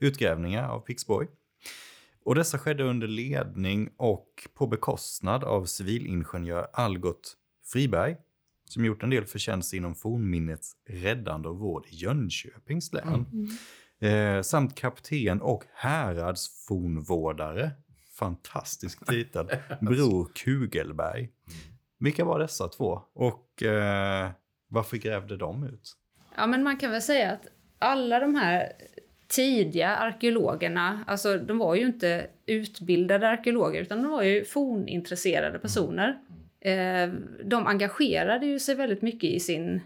utgrävningar 0.00 0.68
av 0.68 0.80
Pixborg. 0.80 1.28
Och 2.24 2.34
dessa 2.34 2.58
skedde 2.58 2.84
under 2.84 3.06
ledning 3.06 3.90
och 3.96 4.48
på 4.54 4.66
bekostnad 4.66 5.44
av 5.44 5.64
civilingenjör 5.64 6.66
Algot 6.72 7.36
Friberg 7.64 8.16
som 8.64 8.84
gjort 8.84 9.02
en 9.02 9.10
del 9.10 9.26
förtjänster 9.26 9.76
inom 9.76 9.94
fornminnets 9.94 10.72
räddande 10.88 11.48
och 11.48 11.58
vård 11.58 11.86
i 11.86 11.96
Jönköpings 11.96 12.92
län. 12.92 13.26
Mm. 13.32 13.48
Eh, 14.38 14.42
samt 14.42 14.74
kapten 14.74 15.40
och 15.40 15.64
häradsfornvårdare, 15.74 17.70
fantastisk 18.14 19.06
titel, 19.06 19.46
Bror 19.80 20.30
Kugelberg. 20.34 21.28
Vilka 21.98 22.24
var 22.24 22.38
dessa 22.38 22.68
två 22.68 23.02
och 23.14 23.62
eh, 23.62 24.30
varför 24.70 24.96
grävde 24.96 25.36
de 25.36 25.64
ut? 25.64 25.92
Ja, 26.36 26.46
men 26.46 26.62
man 26.62 26.76
kan 26.76 26.90
väl 26.90 27.02
säga 27.02 27.32
att 27.32 27.46
alla 27.78 28.20
de 28.20 28.34
här 28.34 28.72
tidiga 29.28 29.96
arkeologerna, 29.96 31.04
alltså 31.06 31.38
de 31.38 31.58
var 31.58 31.74
ju 31.74 31.86
inte 31.86 32.26
utbildade 32.46 33.28
arkeologer 33.28 33.82
utan 33.82 34.02
de 34.02 34.10
var 34.10 34.22
ju 34.22 34.44
fornintresserade 34.44 35.58
personer. 35.58 36.18
Eh, 36.60 37.12
de 37.44 37.66
engagerade 37.66 38.46
ju 38.46 38.58
sig 38.58 38.74
väldigt 38.74 39.02
mycket 39.02 39.30
i 39.30 39.40
sin, 39.40 39.80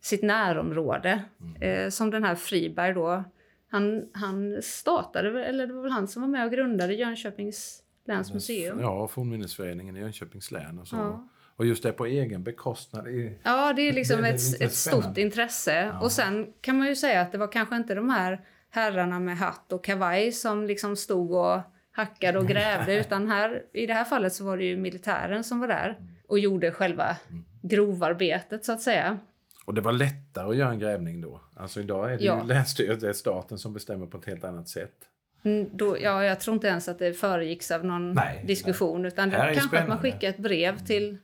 sitt 0.00 0.22
närområde. 0.22 1.22
Mm. 1.40 1.62
Eh, 1.62 1.90
som 1.90 2.10
den 2.10 2.24
här 2.24 2.34
Friberg 2.34 2.94
då. 2.94 3.24
Han, 3.70 4.08
han 4.12 4.62
startade, 4.62 5.44
eller 5.44 5.66
det 5.66 5.72
var 5.72 5.82
väl 5.82 5.92
han 5.92 6.08
som 6.08 6.22
var 6.22 6.28
med 6.28 6.44
och 6.46 6.52
grundade 6.52 6.94
Jönköpings 6.94 7.82
läns 8.06 8.34
museum. 8.34 8.80
Ja, 8.80 9.08
Fornminnesföreningen 9.08 9.96
i 9.96 10.00
Jönköpings 10.00 10.50
län 10.50 10.78
och 10.78 10.88
så. 10.88 10.96
Ja. 10.96 11.28
Och 11.56 11.66
just 11.66 11.82
det 11.82 11.92
på 11.92 12.06
egen 12.06 12.42
bekostnad. 12.42 13.06
Är, 13.06 13.38
ja, 13.42 13.72
det 13.72 13.82
är 13.82 13.92
liksom 13.92 14.22
det 14.22 14.28
är 14.28 14.34
ett, 14.34 14.60
ett 14.60 14.74
stort 14.74 15.18
intresse. 15.18 15.90
Ja. 15.92 16.00
Och 16.00 16.12
sen 16.12 16.52
kan 16.60 16.78
man 16.78 16.86
ju 16.86 16.96
säga 16.96 17.20
att 17.20 17.32
det 17.32 17.38
var 17.38 17.52
kanske 17.52 17.76
inte 17.76 17.94
de 17.94 18.10
här 18.10 18.40
herrarna 18.70 19.20
med 19.20 19.38
hatt 19.38 19.72
och 19.72 19.84
kavaj 19.84 20.32
som 20.32 20.66
liksom 20.66 20.96
stod 20.96 21.32
och 21.32 21.60
hackade 21.92 22.38
och 22.38 22.46
grävde. 22.46 22.94
utan 23.00 23.28
här, 23.28 23.62
i 23.72 23.86
det 23.86 23.94
här 23.94 24.04
fallet 24.04 24.32
så 24.32 24.44
var 24.44 24.56
det 24.56 24.64
ju 24.64 24.76
militären 24.76 25.44
som 25.44 25.60
var 25.60 25.68
där 25.68 25.98
och 26.28 26.38
gjorde 26.38 26.72
själva 26.72 27.16
grovarbetet 27.62 28.64
så 28.64 28.72
att 28.72 28.80
säga. 28.80 29.18
Och 29.64 29.74
det 29.74 29.80
var 29.80 29.92
lättare 29.92 30.48
att 30.48 30.56
göra 30.56 30.70
en 30.70 30.78
grävning 30.78 31.20
då? 31.20 31.40
Alltså 31.56 31.80
idag 31.80 32.12
är 32.12 32.18
det 32.18 32.24
ja. 32.24 32.40
ju 32.42 32.46
länsstyrelsen, 32.46 33.08
det 33.08 33.14
staten 33.14 33.58
som 33.58 33.72
bestämmer 33.72 34.06
på 34.06 34.18
ett 34.18 34.26
helt 34.26 34.44
annat 34.44 34.68
sätt. 34.68 34.94
Mm, 35.42 35.68
då, 35.72 35.96
ja, 36.00 36.24
jag 36.24 36.40
tror 36.40 36.54
inte 36.54 36.66
ens 36.66 36.88
att 36.88 36.98
det 36.98 37.12
föregicks 37.12 37.70
av 37.70 37.84
någon 37.84 38.12
nej, 38.12 38.44
diskussion. 38.46 39.02
Nej. 39.02 39.08
Utan 39.08 39.30
det 39.30 39.54
kanske 39.54 39.78
att 39.78 39.88
man 39.88 39.98
skickar 39.98 40.28
ett 40.28 40.38
brev 40.38 40.78
till 40.78 41.18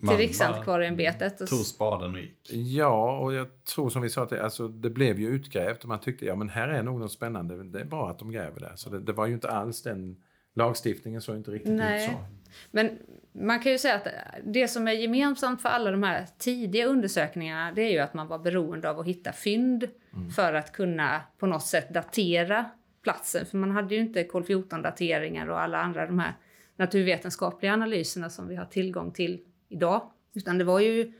till 0.00 0.16
Riksantikvarieämbetet. 0.16 1.38
Tog 1.38 1.58
spaden 1.58 2.14
och 2.14 2.20
gick. 2.20 2.52
Ja, 2.52 3.18
och 3.18 3.34
jag 3.34 3.64
tror 3.64 3.90
som 3.90 4.02
vi 4.02 4.10
sa, 4.10 4.22
att 4.22 4.30
det, 4.30 4.44
alltså, 4.44 4.68
det 4.68 4.90
blev 4.90 5.20
ju 5.20 5.28
utgrävt 5.28 5.82
och 5.82 5.88
man 5.88 6.00
tyckte 6.00 6.24
ja 6.24 6.36
men 6.36 6.48
här 6.48 6.68
är 6.68 6.82
nog 6.82 7.00
något 7.00 7.12
spännande. 7.12 7.64
Det 7.64 7.80
är 7.80 7.84
bra 7.84 8.10
att 8.10 8.18
de 8.18 8.30
gräver 8.30 8.60
där. 8.60 8.72
Så 8.76 8.90
det, 8.90 9.00
det 9.00 9.12
var 9.12 9.26
ju 9.26 9.34
inte 9.34 9.50
alls 9.50 9.82
den 9.82 10.16
lagstiftningen 10.54 11.20
såg 11.20 11.36
inte 11.36 11.50
riktigt 11.50 11.72
Nej. 11.72 12.04
ut 12.04 12.10
så. 12.10 12.16
Men 12.70 12.98
man 13.32 13.60
kan 13.60 13.72
ju 13.72 13.78
säga 13.78 13.94
att 13.94 14.08
det 14.44 14.68
som 14.68 14.88
är 14.88 14.92
gemensamt 14.92 15.62
för 15.62 15.68
alla 15.68 15.90
de 15.90 16.02
här 16.02 16.26
tidiga 16.38 16.86
undersökningarna 16.86 17.72
det 17.72 17.82
är 17.82 17.90
ju 17.90 17.98
att 17.98 18.14
man 18.14 18.28
var 18.28 18.38
beroende 18.38 18.90
av 18.90 19.00
att 19.00 19.06
hitta 19.06 19.32
fynd 19.32 19.88
mm. 20.14 20.30
för 20.30 20.54
att 20.54 20.72
kunna 20.72 21.20
på 21.38 21.46
något 21.46 21.66
sätt 21.66 21.94
datera 21.94 22.70
platsen. 23.02 23.46
För 23.46 23.58
man 23.58 23.70
hade 23.70 23.94
ju 23.94 24.00
inte 24.00 24.24
kol 24.24 24.42
14-dateringar 24.42 25.48
och 25.48 25.60
alla 25.60 25.78
andra 25.78 26.06
de 26.06 26.18
här 26.18 26.34
naturvetenskapliga 26.76 27.72
analyserna 27.72 28.30
som 28.30 28.48
vi 28.48 28.56
har 28.56 28.64
tillgång 28.64 29.12
till 29.12 29.40
idag. 29.68 30.10
Utan 30.34 30.58
det 30.58 30.64
var 30.64 30.80
ju 30.80 31.12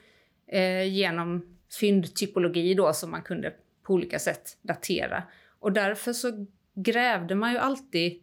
eh, 0.46 0.94
genom 0.94 1.56
fyndtypologi 1.80 2.74
då 2.74 2.92
som 2.92 3.10
man 3.10 3.22
kunde 3.22 3.54
på 3.82 3.94
olika 3.94 4.18
sätt 4.18 4.58
datera. 4.62 5.22
Och 5.58 5.72
därför 5.72 6.12
så 6.12 6.46
grävde 6.74 7.34
man 7.34 7.52
ju 7.52 7.58
alltid 7.58 8.22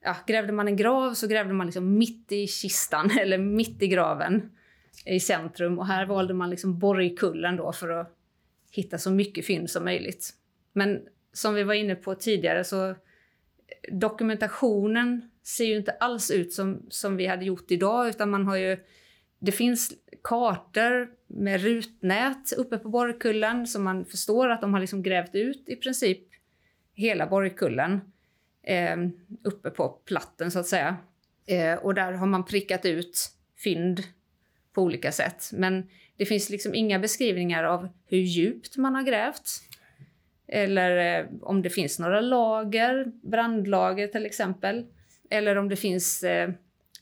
ja, 0.00 0.16
grävde 0.26 0.52
man 0.52 0.68
en 0.68 0.76
grav 0.76 1.14
så 1.14 1.26
grävde 1.26 1.54
man 1.54 1.66
liksom 1.66 1.98
mitt 1.98 2.32
i 2.32 2.46
kistan 2.46 3.10
eller 3.20 3.38
mitt 3.38 3.82
i 3.82 3.88
graven 3.88 4.50
eh, 5.04 5.16
i 5.16 5.20
centrum. 5.20 5.78
Och 5.78 5.86
här 5.86 6.06
valde 6.06 6.34
man 6.34 6.50
liksom 6.50 6.78
borgkullen 6.78 7.56
då 7.56 7.72
för 7.72 7.88
att 7.88 8.14
hitta 8.70 8.98
så 8.98 9.10
mycket 9.10 9.46
fynd 9.46 9.70
som 9.70 9.84
möjligt. 9.84 10.30
Men 10.72 11.00
som 11.32 11.54
vi 11.54 11.62
var 11.62 11.74
inne 11.74 11.94
på 11.94 12.14
tidigare 12.14 12.64
så 12.64 12.88
eh, 12.88 12.94
dokumentationen 13.92 15.30
ser 15.42 15.64
ju 15.64 15.76
inte 15.76 15.92
alls 15.92 16.30
ut 16.30 16.52
som, 16.52 16.86
som 16.88 17.16
vi 17.16 17.26
hade 17.26 17.44
gjort 17.44 17.70
idag 17.70 18.08
utan 18.08 18.30
man 18.30 18.46
har 18.46 18.56
ju 18.56 18.78
det 19.38 19.52
finns 19.52 19.92
kartor 20.22 21.10
med 21.26 21.60
rutnät 21.60 22.52
uppe 22.52 22.78
på 22.78 22.88
borgkullen 22.88 23.66
så 23.66 23.80
man 23.80 24.04
förstår 24.04 24.48
att 24.48 24.60
de 24.60 24.74
har 24.74 24.80
liksom 24.80 25.02
grävt 25.02 25.34
ut 25.34 25.68
i 25.68 25.76
princip 25.76 26.20
hela 26.94 27.26
borgkullen 27.26 28.00
eh, 28.62 28.96
uppe 29.44 29.70
på 29.70 29.88
platten 29.88 30.50
så 30.50 30.58
att 30.58 30.66
säga. 30.66 30.96
Eh, 31.46 31.74
och 31.74 31.94
där 31.94 32.12
har 32.12 32.26
man 32.26 32.44
prickat 32.44 32.84
ut 32.84 33.30
fynd 33.64 34.00
på 34.72 34.82
olika 34.82 35.12
sätt. 35.12 35.50
Men 35.52 35.88
det 36.16 36.26
finns 36.26 36.50
liksom 36.50 36.74
inga 36.74 36.98
beskrivningar 36.98 37.64
av 37.64 37.88
hur 38.06 38.18
djupt 38.18 38.76
man 38.76 38.94
har 38.94 39.02
grävt. 39.02 39.62
Eller 40.46 41.20
eh, 41.20 41.26
om 41.42 41.62
det 41.62 41.70
finns 41.70 41.98
några 41.98 42.20
lager, 42.20 43.12
brandlager 43.22 44.06
till 44.06 44.26
exempel. 44.26 44.86
Eller 45.30 45.56
om 45.56 45.68
det 45.68 45.76
finns 45.76 46.22
eh, 46.22 46.50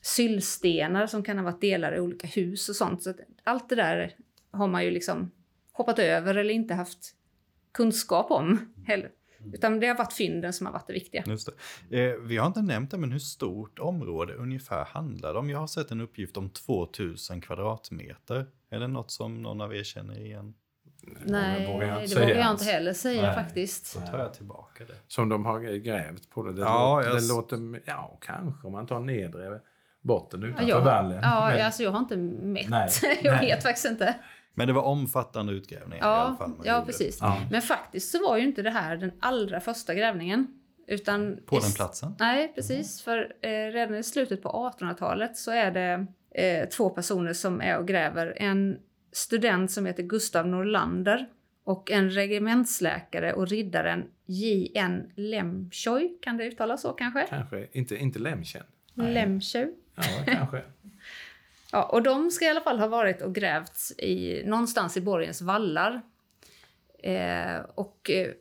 syllstenar 0.07 1.07
som 1.07 1.23
kan 1.23 1.37
ha 1.37 1.45
varit 1.45 1.61
delar 1.61 1.95
i 1.95 1.99
olika 1.99 2.27
hus 2.27 2.69
och 2.69 2.75
sånt. 2.75 3.03
Så 3.03 3.13
allt 3.43 3.69
det 3.69 3.75
där 3.75 4.15
har 4.51 4.67
man 4.67 4.83
ju 4.83 4.91
liksom 4.91 5.31
hoppat 5.71 5.99
över 5.99 6.35
eller 6.35 6.53
inte 6.53 6.73
haft 6.73 7.13
kunskap 7.71 8.31
om 8.31 8.73
heller. 8.85 9.11
Utan 9.53 9.79
det 9.79 9.87
har 9.87 9.95
varit 9.95 10.13
fynden 10.13 10.53
som 10.53 10.65
har 10.65 10.73
varit 10.73 10.87
det 10.87 10.93
viktiga. 10.93 11.23
Just 11.27 11.49
det. 11.89 12.05
Eh, 12.05 12.19
vi 12.19 12.37
har 12.37 12.47
inte 12.47 12.61
nämnt 12.61 12.91
det, 12.91 12.97
men 12.97 13.11
hur 13.11 13.19
stort 13.19 13.79
område 13.79 14.33
ungefär 14.33 14.85
handlar 14.85 15.33
det 15.33 15.39
om? 15.39 15.49
Jag 15.49 15.59
har 15.59 15.67
sett 15.67 15.91
en 15.91 16.01
uppgift 16.01 16.37
om 16.37 16.49
2000 16.49 17.41
kvadratmeter. 17.41 18.45
Är 18.69 18.79
det 18.79 18.87
något 18.87 19.11
som 19.11 19.41
någon 19.41 19.61
av 19.61 19.75
er 19.75 19.83
känner 19.83 20.19
igen? 20.19 20.53
Nej, 21.25 21.61
det 21.61 21.73
vågar 21.73 21.87
jag, 21.87 22.09
det 22.09 22.15
vågar 22.15 22.35
jag 22.35 22.51
inte 22.51 22.65
heller 22.65 22.93
säga 22.93 23.21
Nej, 23.21 23.35
faktiskt. 23.35 23.85
Så 23.85 23.99
tar 23.99 24.19
jag 24.19 24.33
tillbaka 24.33 24.85
det. 24.85 24.95
Som 25.07 25.29
de 25.29 25.45
har 25.45 25.59
grävt 25.59 26.29
på 26.29 26.43
det. 26.43 26.53
Det, 26.53 26.61
ja, 26.61 26.95
låter, 26.95 27.09
jag... 27.09 27.21
det 27.21 27.27
låter, 27.27 27.81
ja 27.85 28.17
kanske 28.21 28.67
om 28.67 28.73
man 28.73 28.87
tar 28.87 28.99
nedre 28.99 29.61
botten 30.01 30.43
utanför 30.43 30.69
ja, 30.69 30.79
vallen. 30.79 31.19
Ja, 31.21 31.49
men... 31.49 31.65
alltså 31.65 31.83
jag 31.83 31.91
har 31.91 31.99
inte 31.99 32.17
mätt. 32.17 32.69
Nej, 32.69 32.89
jag 33.23 33.33
nej. 33.33 33.45
vet 33.45 33.63
faktiskt 33.63 33.85
inte. 33.85 34.15
Men 34.53 34.67
det 34.67 34.73
var 34.73 34.81
omfattande 34.81 35.53
utgrävningar 35.53 36.05
ja, 36.05 36.17
i 36.17 36.27
alla 36.27 36.35
fall. 36.35 36.53
Ja, 36.63 36.83
precis. 36.85 37.17
Ja. 37.21 37.37
Men 37.51 37.61
faktiskt 37.61 38.11
så 38.11 38.27
var 38.27 38.37
ju 38.37 38.43
inte 38.43 38.61
det 38.61 38.69
här 38.69 38.97
den 38.97 39.11
allra 39.19 39.59
första 39.59 39.93
grävningen. 39.93 40.47
Utan 40.87 41.39
på 41.45 41.59
den 41.59 41.71
platsen? 41.71 42.15
Nej, 42.19 42.53
precis. 42.55 43.01
För 43.01 43.33
eh, 43.41 43.49
redan 43.49 43.95
i 43.95 44.03
slutet 44.03 44.43
på 44.43 44.71
1800-talet 44.79 45.37
så 45.37 45.51
är 45.51 45.71
det 45.71 46.07
eh, 46.31 46.69
två 46.69 46.89
personer 46.89 47.33
som 47.33 47.61
är 47.61 47.77
och 47.77 47.87
gräver. 47.87 48.33
En 48.37 48.77
student 49.11 49.71
som 49.71 49.85
heter 49.85 50.03
Gustav 50.03 50.47
Norlander 50.47 51.27
och 51.63 51.91
en 51.91 52.09
regementsläkare 52.09 53.33
och 53.33 53.47
riddaren 53.47 54.05
J.N. 54.25 55.11
Lemchoy. 55.15 56.17
Kan 56.21 56.37
det 56.37 56.45
uttalas 56.45 56.81
så 56.81 56.91
kanske? 56.93 57.25
Kanske. 57.29 57.67
Inte, 57.71 57.95
inte 57.95 58.19
Lemchen. 58.19 58.63
Lemchoy. 58.97 59.73
Ja, 59.95 60.03
kanske. 60.25 60.61
Ja, 61.71 61.83
och 61.83 62.03
de 62.03 62.31
ska 62.31 62.45
i 62.45 62.49
alla 62.49 62.61
fall 62.61 62.79
ha 62.79 62.87
varit 62.87 63.21
och 63.21 63.35
grävt 63.35 63.91
i, 63.97 64.43
någonstans 64.45 64.97
i 64.97 65.01
borgens 65.01 65.41
vallar. 65.41 66.01
Eh, 66.99 67.59
och 67.59 68.09
eh, 68.09 68.31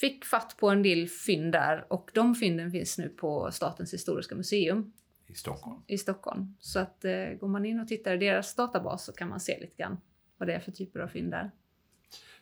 fick 0.00 0.24
fatt 0.24 0.56
på 0.56 0.70
en 0.70 0.82
del 0.82 1.08
fynd 1.08 1.52
där. 1.52 1.92
Och 1.92 2.10
de 2.14 2.34
fynden 2.34 2.70
finns 2.70 2.98
nu 2.98 3.08
på 3.08 3.50
Statens 3.52 3.94
historiska 3.94 4.34
museum. 4.34 4.92
I 5.26 5.34
Stockholm? 5.34 5.82
I 5.86 5.98
Stockholm. 5.98 6.56
Så 6.60 6.78
att 6.78 7.04
eh, 7.04 7.24
går 7.40 7.48
man 7.48 7.64
in 7.64 7.80
och 7.80 7.88
tittar 7.88 8.14
i 8.14 8.16
deras 8.16 8.54
databas 8.54 9.04
så 9.04 9.12
kan 9.12 9.28
man 9.28 9.40
se 9.40 9.60
lite 9.60 9.76
grann 9.76 10.00
vad 10.38 10.48
det 10.48 10.54
är 10.54 10.60
för 10.60 10.72
typer 10.72 11.00
av 11.00 11.08
fynd 11.08 11.30
där. 11.30 11.50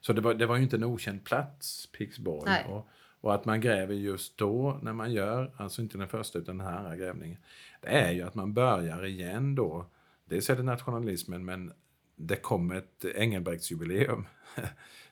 Så 0.01 0.12
det 0.12 0.21
var, 0.21 0.35
det 0.35 0.47
var 0.47 0.57
ju 0.57 0.62
inte 0.62 0.77
en 0.77 0.85
okänd 0.85 1.25
plats, 1.25 1.87
Pixborg. 1.87 2.64
Och, 2.68 2.89
och, 3.21 3.35
att 3.35 3.45
man 3.45 3.61
gräver 3.61 3.95
just 3.95 4.39
då 4.39 4.79
när 4.83 4.93
man 4.93 5.12
gör, 5.12 5.53
alltså 5.57 5.83
inte 5.83 5.99
den 5.99 6.09
första 6.09 6.39
utan 6.39 6.59
den 6.59 6.66
här 6.66 6.97
grävningen, 6.97 7.39
det 7.81 7.89
är 7.89 8.12
ju 8.12 8.23
att 8.23 8.35
man 8.35 8.53
börjar 8.53 9.05
igen 9.05 9.55
då 9.55 9.87
dels 10.25 10.51
är 10.51 10.57
det 10.57 10.62
nationalismen 10.62 11.45
men 11.45 11.73
det 12.16 12.37
kommer 12.37 12.75
ett 12.75 13.05
Engelbrektsjubileum. 13.05 14.27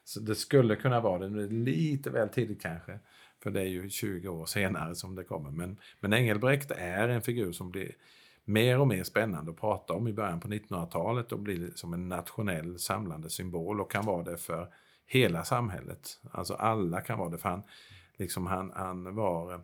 Så 0.05 0.21
det 0.21 0.35
skulle 0.35 0.77
kunna 0.77 1.01
vara 1.01 1.29
det, 1.29 1.47
lite 1.47 2.11
väl 2.11 2.29
tidigt 2.29 2.63
kanske. 2.63 2.99
För 3.43 3.51
det 3.51 3.61
är 3.61 3.67
ju 3.67 3.91
20 3.91 4.29
år 4.29 4.47
senare 4.47 4.95
som 4.95 5.15
det 5.15 5.25
kommer. 5.25 5.51
Men, 5.51 5.77
men 6.01 6.13
Engelbrekt 6.13 6.71
är 6.71 7.09
en 7.09 7.23
figur 7.23 7.53
som 7.53 7.71
blir 7.71 7.93
mer 8.45 8.81
och 8.81 8.89
mer 8.89 9.05
spännande 9.05 9.51
att 9.51 9.61
prata 9.61 9.93
om 9.93 10.09
i 10.09 10.13
början 10.13 10.41
på 10.41 10.49
1900-talet 10.49 11.33
och 11.33 11.39
blir 11.39 11.73
som 11.75 11.95
en 11.95 12.09
nationell 12.09 12.79
samlande 12.79 13.31
symbol 13.31 13.81
och 13.81 13.91
kan 13.91 14.05
vara 14.07 14.23
det 14.23 14.37
för 14.37 14.69
hela 15.07 15.45
samhället. 15.45 16.21
Alltså 16.31 16.55
alla 16.55 17.01
kan 17.01 17.19
vara 17.19 17.31
det 17.31 17.39
för 17.39 17.49
han, 17.49 17.63
liksom 18.19 18.47
han, 18.47 18.73
han 18.75 19.15
var, 19.15 19.53
eh, 19.53 19.61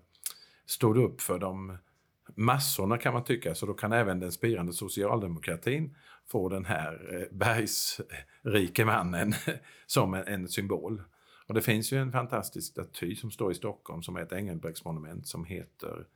stod 0.66 0.96
upp 0.96 1.20
för 1.20 1.38
de 1.38 1.78
massorna 2.34 2.98
kan 2.98 3.12
man 3.14 3.24
tycka, 3.24 3.54
så 3.54 3.66
då 3.66 3.74
kan 3.74 3.92
även 3.92 4.20
den 4.20 4.32
spirande 4.32 4.72
socialdemokratin 4.72 5.96
få 6.26 6.48
den 6.48 6.64
här 6.64 7.14
eh, 7.14 7.36
bergsrike 7.36 8.84
mannen 8.84 9.34
som 9.86 10.14
en, 10.14 10.26
en, 10.26 10.48
symbol. 10.48 11.02
Och 11.46 11.54
det 11.54 11.62
finns 11.62 11.92
ju 11.92 11.98
en 11.98 12.12
fantastisk 12.12 12.72
staty 12.72 13.16
som 13.16 13.30
står 13.30 13.52
i 13.52 13.54
Stockholm 13.54 14.02
som 14.02 14.16
är 14.16 14.20
ett 14.20 14.32
Engelbrektsmonument 14.32 15.26
som 15.26 15.44
heter 15.44 16.06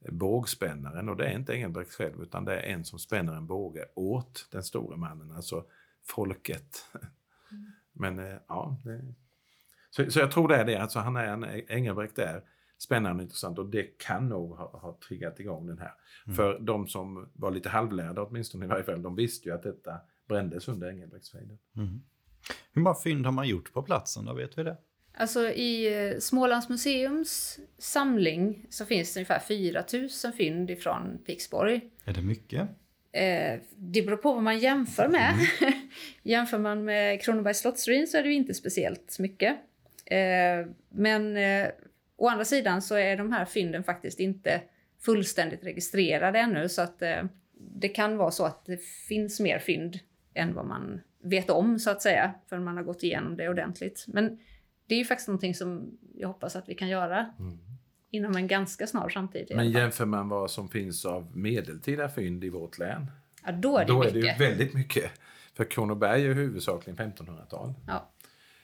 eh, 0.00 0.12
Bågspännaren 0.12 1.08
och 1.08 1.16
det 1.16 1.26
är 1.26 1.34
inte 1.34 1.52
Engelbrekt 1.52 1.94
själv 1.94 2.22
utan 2.22 2.44
det 2.44 2.60
är 2.60 2.74
en 2.74 2.84
som 2.84 2.98
spänner 2.98 3.32
en 3.32 3.46
båge 3.46 3.84
åt 3.94 4.48
den 4.50 4.62
store 4.62 4.96
mannen, 4.96 5.32
alltså 5.32 5.64
folket. 6.06 6.86
Mm. 7.50 7.72
Men 7.92 8.38
ja, 8.48 8.76
det 8.84 9.14
så, 9.90 10.10
så 10.10 10.18
jag 10.18 10.30
tror 10.30 10.48
det 10.48 10.56
är 10.56 10.64
det, 10.64 10.76
alltså 10.76 10.98
han 10.98 11.16
är 11.16 11.26
en 11.26 11.44
Engelbrekt 11.68 12.16
där 12.16 12.42
spännande 12.78 13.16
och 13.16 13.22
intressant 13.22 13.58
och 13.58 13.70
det 13.70 13.98
kan 13.98 14.28
nog 14.28 14.56
ha, 14.56 14.78
ha 14.78 14.98
triggat 15.08 15.40
igång 15.40 15.66
den 15.66 15.78
här. 15.78 15.92
Mm. 16.26 16.36
För 16.36 16.58
de 16.58 16.86
som 16.86 17.30
var 17.34 17.50
lite 17.50 17.68
halvlärda 17.68 18.22
åtminstone 18.22 18.64
i 18.64 18.68
varje 18.68 18.84
fall, 18.84 19.02
de 19.02 19.16
visste 19.16 19.48
ju 19.48 19.54
att 19.54 19.62
detta 19.62 20.00
brändes 20.28 20.68
under 20.68 20.90
Engelbrektsfejden. 20.90 21.58
Mm. 21.76 22.02
Hur 22.72 22.82
många 22.82 22.94
fynd 22.94 23.24
har 23.26 23.32
man 23.32 23.48
gjort 23.48 23.72
på 23.72 23.82
platsen 23.82 24.24
då, 24.24 24.34
vet 24.34 24.58
vi 24.58 24.62
det? 24.62 24.76
Alltså 25.14 25.50
i 25.50 26.04
eh, 26.10 26.18
Smålands 26.18 26.68
museums 26.68 27.58
samling 27.78 28.66
så 28.70 28.86
finns 28.86 29.14
det 29.14 29.20
ungefär 29.20 29.40
4 29.40 29.84
000 30.24 30.32
fynd 30.32 30.70
ifrån 30.70 31.18
Pixborg. 31.26 31.80
Är 32.04 32.12
det 32.12 32.22
mycket? 32.22 32.68
Eh, 33.12 33.60
det 33.76 34.02
beror 34.02 34.16
på 34.16 34.32
vad 34.32 34.42
man 34.42 34.58
jämför 34.58 35.08
med. 35.08 35.34
Mm. 35.60 35.72
jämför 36.22 36.58
man 36.58 36.84
med 36.84 37.22
Kronobergs 37.22 37.58
slottsruin 37.58 38.06
så 38.06 38.18
är 38.18 38.22
det 38.22 38.28
ju 38.28 38.34
inte 38.34 38.54
speciellt 38.54 39.18
mycket. 39.18 39.56
Eh, 40.10 40.66
men 40.88 41.36
eh, 41.36 41.68
Å 42.20 42.28
andra 42.28 42.44
sidan 42.44 42.82
så 42.82 42.94
är 42.94 43.16
de 43.16 43.32
här 43.32 43.44
fynden 43.44 43.84
faktiskt 43.84 44.20
inte 44.20 44.62
fullständigt 44.98 45.64
registrerade 45.64 46.38
ännu 46.38 46.68
så 46.68 46.82
att 46.82 47.02
eh, 47.02 47.22
det 47.52 47.88
kan 47.88 48.16
vara 48.16 48.30
så 48.30 48.44
att 48.44 48.64
det 48.66 48.82
finns 49.08 49.40
mer 49.40 49.58
fynd 49.58 49.98
än 50.34 50.54
vad 50.54 50.66
man 50.66 51.00
vet 51.22 51.50
om 51.50 51.78
så 51.78 51.90
att 51.90 52.02
säga, 52.02 52.34
förrän 52.48 52.64
man 52.64 52.76
har 52.76 52.84
gått 52.84 53.02
igenom 53.02 53.36
det 53.36 53.48
ordentligt. 53.48 54.04
Men 54.08 54.38
det 54.86 54.94
är 54.94 54.98
ju 54.98 55.04
faktiskt 55.04 55.28
någonting 55.28 55.54
som 55.54 55.98
jag 56.14 56.28
hoppas 56.28 56.56
att 56.56 56.68
vi 56.68 56.74
kan 56.74 56.88
göra 56.88 57.32
mm. 57.38 57.58
inom 58.10 58.36
en 58.36 58.46
ganska 58.46 58.86
snar 58.86 59.08
framtid. 59.08 59.52
Men 59.54 59.70
jämför 59.70 60.04
man 60.04 60.28
vad 60.28 60.50
som 60.50 60.68
finns 60.68 61.04
av 61.04 61.36
medeltida 61.36 62.08
fynd 62.08 62.44
i 62.44 62.48
vårt 62.48 62.78
län, 62.78 63.10
ja, 63.44 63.52
då 63.52 63.76
är 63.76 63.84
det, 63.84 63.92
då 63.92 63.98
mycket. 63.98 64.14
är 64.14 64.20
det 64.20 64.26
ju 64.26 64.50
väldigt 64.50 64.74
mycket. 64.74 65.10
För 65.54 65.64
Kronoberg 65.64 66.26
är 66.26 66.34
huvudsakligen 66.34 66.96
1500-tal. 66.96 67.74
Ja. 67.86 68.10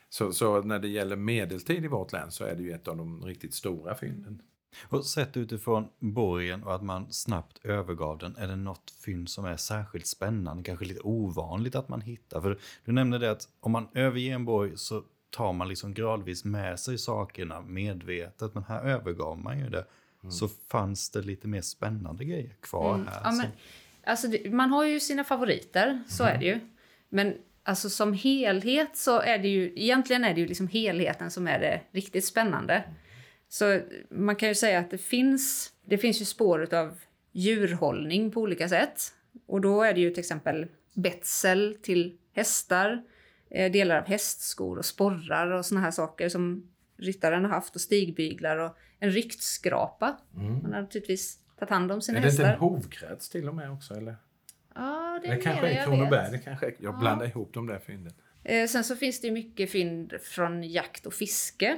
Så, 0.09 0.33
så, 0.33 0.61
när 0.61 0.79
det 0.79 0.87
gäller 0.87 1.15
medeltid 1.15 1.85
i 1.85 1.87
vårt 1.87 2.13
län 2.13 2.31
så 2.31 2.43
är 2.43 2.55
det 2.55 2.63
ju 2.63 2.71
ett 2.71 2.87
av 2.87 2.97
de 2.97 3.25
riktigt 3.25 3.53
stora 3.53 3.95
fynden. 3.95 4.41
Och 4.83 5.05
sett 5.05 5.37
utifrån 5.37 5.87
borgen 5.99 6.63
och 6.63 6.75
att 6.75 6.83
man 6.83 7.13
snabbt 7.13 7.65
övergav 7.65 8.17
den, 8.17 8.35
är 8.35 8.47
det 8.47 8.55
något 8.55 8.93
fynd 9.05 9.29
som 9.29 9.45
är 9.45 9.57
särskilt 9.57 10.07
spännande, 10.07 10.63
kanske 10.63 10.85
lite 10.85 11.01
ovanligt 11.03 11.75
att 11.75 11.89
man 11.89 12.01
hittar? 12.01 12.41
För 12.41 12.59
du 12.85 12.91
nämnde 12.91 13.17
det 13.17 13.31
att 13.31 13.47
om 13.59 13.71
man 13.71 13.87
överger 13.93 14.35
en 14.35 14.45
borg 14.45 14.71
så 14.75 15.03
tar 15.29 15.53
man 15.53 15.69
liksom 15.69 15.93
gradvis 15.93 16.45
med 16.45 16.79
sig 16.79 16.97
sakerna 16.97 17.61
medvetet, 17.61 18.53
men 18.53 18.63
här 18.63 18.83
övergav 18.83 19.39
man 19.39 19.59
ju 19.59 19.69
det. 19.69 19.85
Mm. 20.23 20.31
Så 20.31 20.47
fanns 20.47 21.09
det 21.09 21.21
lite 21.21 21.47
mer 21.47 21.61
spännande 21.61 22.25
grejer 22.25 22.55
kvar 22.59 22.95
mm. 22.95 23.07
här. 23.07 23.21
Ja, 23.23 23.31
men, 23.31 23.47
alltså, 24.03 24.27
man 24.49 24.69
har 24.69 24.85
ju 24.85 24.99
sina 24.99 25.23
favoriter, 25.23 26.03
så 26.07 26.23
mm. 26.23 26.35
är 26.35 26.39
det 26.39 26.45
ju. 26.45 26.59
Men 27.09 27.37
alltså, 27.67 27.89
som 27.89 28.13
helhet 28.13 28.97
så 28.97 29.19
är 29.19 29.37
det 29.37 29.47
ju, 29.47 29.73
egentligen 29.75 30.23
är 30.23 30.33
det 30.33 30.41
ju 30.41 30.47
liksom 30.47 30.67
helheten 30.67 31.31
som 31.31 31.47
är 31.47 31.59
det 31.59 31.81
riktigt 31.91 32.25
spännande. 32.25 32.83
Så 33.49 33.79
man 34.09 34.35
kan 34.35 34.49
ju 34.49 34.55
säga 34.55 34.79
att 34.79 34.91
det 34.91 34.97
finns, 34.97 35.71
det 35.85 35.97
finns 35.97 36.21
ju 36.21 36.25
spår 36.25 36.73
av 36.73 36.99
djurhållning 37.31 38.31
på 38.31 38.41
olika 38.41 38.69
sätt. 38.69 39.01
Och 39.45 39.61
då 39.61 39.83
är 39.83 39.93
det 39.93 39.99
ju 39.99 40.09
till 40.09 40.19
exempel 40.19 40.67
betsel 40.93 41.77
till 41.81 42.17
hästar, 42.33 43.03
eh, 43.49 43.71
delar 43.71 43.97
av 43.97 44.07
hästskor 44.07 44.77
och 44.77 44.85
sporrar 44.85 45.51
och 45.51 45.65
såna 45.65 45.81
här 45.81 45.91
saker 45.91 46.29
som 46.29 46.69
ryttaren 46.97 47.45
har 47.45 47.51
haft 47.51 47.75
och 47.75 47.81
stigbyglar 47.81 48.57
och 48.57 48.77
en 48.99 49.11
ryktskrapa. 49.11 50.17
Mm. 50.35 50.53
Man 50.53 50.73
har 50.73 50.81
naturligtvis 50.81 51.39
tagit 51.59 51.69
hand 51.69 51.91
om 51.91 52.01
sina 52.01 52.19
hästar. 52.19 52.43
Är 52.43 52.47
det 52.47 52.53
inte 52.53 52.65
en 52.65 52.69
hovkrets 52.69 53.29
till 53.29 53.49
och 53.49 53.55
med 53.55 53.71
också 53.71 53.93
eller? 53.93 54.15
Ja, 54.77 55.19
det 55.23 55.35
det 55.35 55.41
kanske 55.41 55.67
är 55.67 55.83
Kronoberg. 55.83 56.31
Det 56.31 56.37
kanske 56.37 56.65
är, 56.65 56.73
jag 56.79 56.93
ja. 56.93 56.99
blandar 56.99 57.25
ihop 57.25 57.53
de 57.53 57.67
där 57.67 57.79
fynden. 57.79 58.13
Eh, 58.43 58.67
sen 58.67 58.83
så 58.83 58.95
finns 58.95 59.21
det 59.21 59.31
mycket 59.31 59.71
fynd 59.71 60.13
från 60.21 60.63
jakt 60.63 61.05
och 61.05 61.13
fiske 61.13 61.77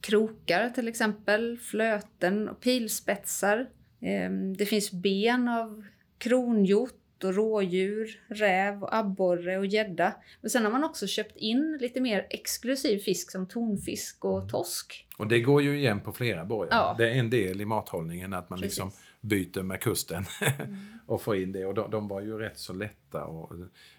krokar 0.00 0.70
till 0.70 0.88
exempel, 0.88 1.58
flöten 1.58 2.48
och 2.48 2.60
pilspetsar. 2.60 3.66
Ehm, 4.00 4.56
det 4.56 4.66
finns 4.66 4.92
ben 4.92 5.48
av 5.48 5.84
kronhjort 6.18 7.24
och 7.24 7.34
rådjur, 7.34 8.20
räv, 8.28 8.82
och 8.82 8.96
abborre 8.96 9.58
och 9.58 9.66
gädda. 9.66 10.14
Men 10.40 10.50
sen 10.50 10.64
har 10.64 10.72
man 10.72 10.84
också 10.84 11.06
köpt 11.06 11.36
in 11.36 11.78
lite 11.80 12.00
mer 12.00 12.26
exklusiv 12.30 12.98
fisk 12.98 13.30
som 13.30 13.48
tonfisk 13.48 14.24
och 14.24 14.48
torsk. 14.48 15.06
Och 15.16 15.26
det 15.26 15.40
går 15.40 15.62
ju 15.62 15.78
igen 15.78 16.00
på 16.00 16.12
flera 16.12 16.44
borgar. 16.44 16.76
Ja. 16.76 16.94
Det 16.98 17.10
är 17.10 17.14
en 17.14 17.30
del 17.30 17.60
i 17.60 17.64
mathållningen 17.64 18.32
att 18.32 18.50
man 18.50 18.60
liksom 18.60 18.90
byter 19.20 19.62
med 19.62 19.80
kusten 19.80 20.24
mm. 20.40 20.97
Och 21.08 21.22
får 21.22 21.36
in 21.36 21.52
det. 21.52 21.66
Och 21.66 21.74
de, 21.74 21.90
de, 21.90 22.08
var 22.08 22.20
ju 22.20 22.38
rätt 22.38 22.58
så 22.58 22.72
lätta. 22.72 23.24
Och, 23.24 23.54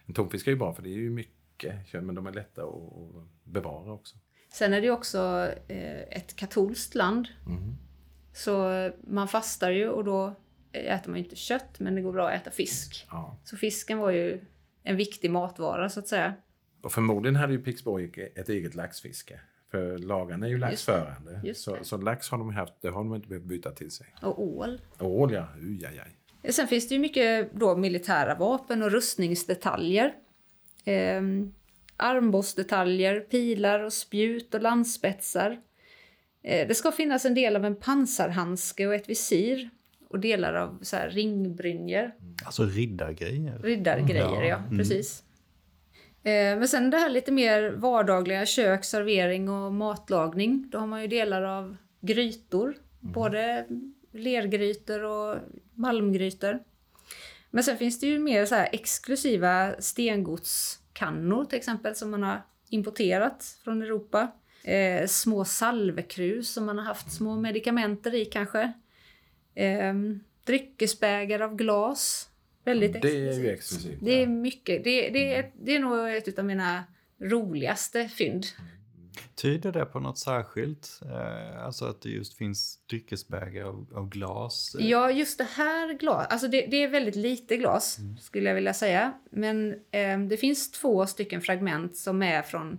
en 0.06 0.14
tonfisk 0.14 0.48
är 0.48 0.52
ju 0.52 0.58
bra 0.58 0.74
för 0.74 0.84
det 0.84 0.90
är 0.90 0.98
ju 0.98 1.10
mycket, 1.10 1.94
men 1.94 2.16
de 2.16 2.28
är 2.28 2.32
lätta 2.32 2.64
att 2.64 3.26
bevara 3.44 3.92
också. 3.92 4.18
Sen 4.50 4.74
är 4.74 4.82
det 4.82 4.92
också 4.92 5.52
eh, 5.68 6.02
ett 6.02 6.36
katolskt 6.36 6.96
land. 6.96 7.28
Mm. 7.48 7.76
Så 8.34 8.92
man 9.08 9.28
fastar 9.28 9.72
ju 9.72 9.90
och 9.90 10.04
då 10.04 10.36
äter 10.72 11.10
man 11.10 11.20
ju 11.20 11.24
inte 11.24 11.36
kött, 11.36 11.80
men 11.80 11.96
det 11.96 12.02
går 12.02 12.14
bra 12.14 12.30
att 12.30 12.42
äta 12.42 12.52
fisk. 12.52 13.08
Ja. 13.10 13.38
Så 13.44 13.58
fisken 13.58 13.98
var 13.98 14.12
ju 14.12 14.42
en 14.84 14.98
viktig 14.98 15.32
matvara 15.32 15.90
så 15.90 16.00
att 16.00 16.08
säga. 16.08 16.34
Och 16.82 16.92
förmodligen 16.92 17.36
hade 17.36 17.54
ju 17.54 17.64
Pixborg 17.64 18.32
ett 18.36 18.50
eget 18.50 18.76
laxfiske. 18.76 19.40
För 19.72 19.98
lagarna 19.98 20.46
är 20.46 20.50
ju 20.50 20.58
laxförande. 20.58 21.42
Just 21.44 21.62
så, 21.62 21.78
så, 21.82 21.98
lax 21.98 22.30
har 22.30 22.38
de 22.38 22.50
haft, 22.50 22.74
det 22.82 22.90
har 22.90 23.04
de 23.04 23.16
inte 23.16 23.28
behövt 23.28 23.46
byta 23.46 23.72
till 23.72 23.92
sig. 23.92 24.16
Och 24.22 24.44
ål. 24.44 24.82
Ål 25.00 25.34
ja, 25.34 25.48
ujajaj. 25.60 26.19
Sen 26.50 26.68
finns 26.68 26.88
det 26.88 26.96
ju 26.96 27.02
mycket 27.02 27.54
då 27.54 27.76
militära 27.76 28.36
vapen 28.36 28.84
och 28.84 28.92
rustningsdetaljer. 28.92 30.14
Ehm, 30.86 31.54
armborstdetaljer, 31.98 33.20
pilar 33.20 33.80
och 33.80 33.94
spjut 33.94 34.54
och 34.54 34.62
landspetsar. 34.62 35.60
Eh, 36.44 36.68
det 36.68 36.76
ska 36.76 36.92
finnas 36.92 37.26
en 37.26 37.34
del 37.34 37.56
av 37.56 37.66
en 37.66 37.76
pansarhandske 37.76 38.88
och 38.88 38.96
ett 38.96 39.10
visir 39.10 39.70
och 40.10 40.20
delar 40.20 40.54
av 40.54 40.80
så 40.82 40.96
här 40.96 41.10
ringbrynjor. 41.10 42.12
Alltså 42.46 42.64
riddargrejer? 42.64 43.60
Riddargrejer, 43.64 44.42
ja. 44.42 44.46
ja 44.46 44.58
mm. 44.58 44.78
precis. 44.78 45.24
Eh, 46.24 46.32
men 46.32 46.68
sen 46.68 46.90
det 46.90 46.98
här 46.98 47.10
lite 47.10 47.32
mer 47.32 47.72
vardagliga, 47.72 48.46
kök, 48.46 48.84
servering 48.84 49.50
och 49.50 49.74
matlagning. 49.74 50.70
Då 50.72 50.78
har 50.78 50.88
man 50.88 51.02
ju 51.02 51.08
delar 51.08 51.42
av 51.42 51.78
grytor, 52.02 52.66
mm. 53.02 53.14
både 53.14 53.66
lergrytor 54.12 55.04
och 55.04 55.36
malmgrytor. 55.80 56.60
Men 57.52 57.64
sen 57.64 57.78
finns 57.78 58.00
det 58.00 58.08
ju 58.08 58.20
mer 58.20 58.46
så 58.46 58.56
exklusiva 58.56 59.76
stengods 59.80 60.80
kannor 60.94 61.46
till 61.46 61.58
exempel 61.58 61.96
som 61.96 62.12
man 62.12 62.24
har 62.24 62.42
importerat 62.70 63.58
från 63.64 63.82
Europa. 63.82 64.32
Eh, 64.64 65.08
små 65.08 65.46
salvekrus 65.46 66.50
som 66.50 66.66
man 66.66 66.78
har 66.78 66.86
haft 66.86 67.12
små 67.12 67.36
medikamenter 67.36 68.16
i 68.16 68.26
kanske. 68.26 68.74
Eh, 69.56 69.94
dryckesbägare 70.46 71.44
av 71.44 71.56
glas. 71.56 72.30
Väldigt 72.64 72.96
exklusivt. 72.96 73.36
Det 73.36 73.42
är 73.42 73.44
ju 73.44 73.50
exklusivt. 73.50 74.00
Det 74.02 74.22
är 74.22 74.28
mycket. 74.28 74.84
Det, 74.84 75.10
det, 75.10 75.36
är, 75.36 75.52
det 75.62 75.76
är 75.76 75.80
nog 75.80 76.10
ett 76.10 76.40
av 76.40 76.46
mina 76.46 76.84
roligaste 77.22 78.10
fynd. 78.10 78.46
Tyder 79.36 79.72
det 79.72 79.86
på 79.86 80.00
något 80.00 80.18
särskilt? 80.18 81.02
Eh, 81.06 81.66
alltså 81.66 81.86
att 81.86 82.02
det 82.02 82.10
just 82.10 82.34
finns 82.34 82.80
dryckesbägare 82.90 83.64
av, 83.64 83.88
av, 83.96 84.10
glas? 84.10 84.76
Ja, 84.80 85.12
just 85.12 85.38
det 85.38 85.48
här 85.56 85.94
glas. 85.94 86.28
Alltså 86.30 86.48
det, 86.48 86.66
det 86.66 86.84
är 86.84 86.88
väldigt 86.88 87.16
lite 87.16 87.58
glas, 87.58 88.00
mm. 88.00 88.18
skulle 88.18 88.50
jag 88.50 88.56
vilja 88.56 88.74
säga. 88.74 89.14
Men 89.30 89.74
eh, 89.92 90.20
det 90.20 90.38
finns 90.38 90.72
två 90.72 91.06
stycken 91.08 91.42
fragment 91.42 91.98
som 91.98 92.24
är 92.24 92.42
från 92.42 92.78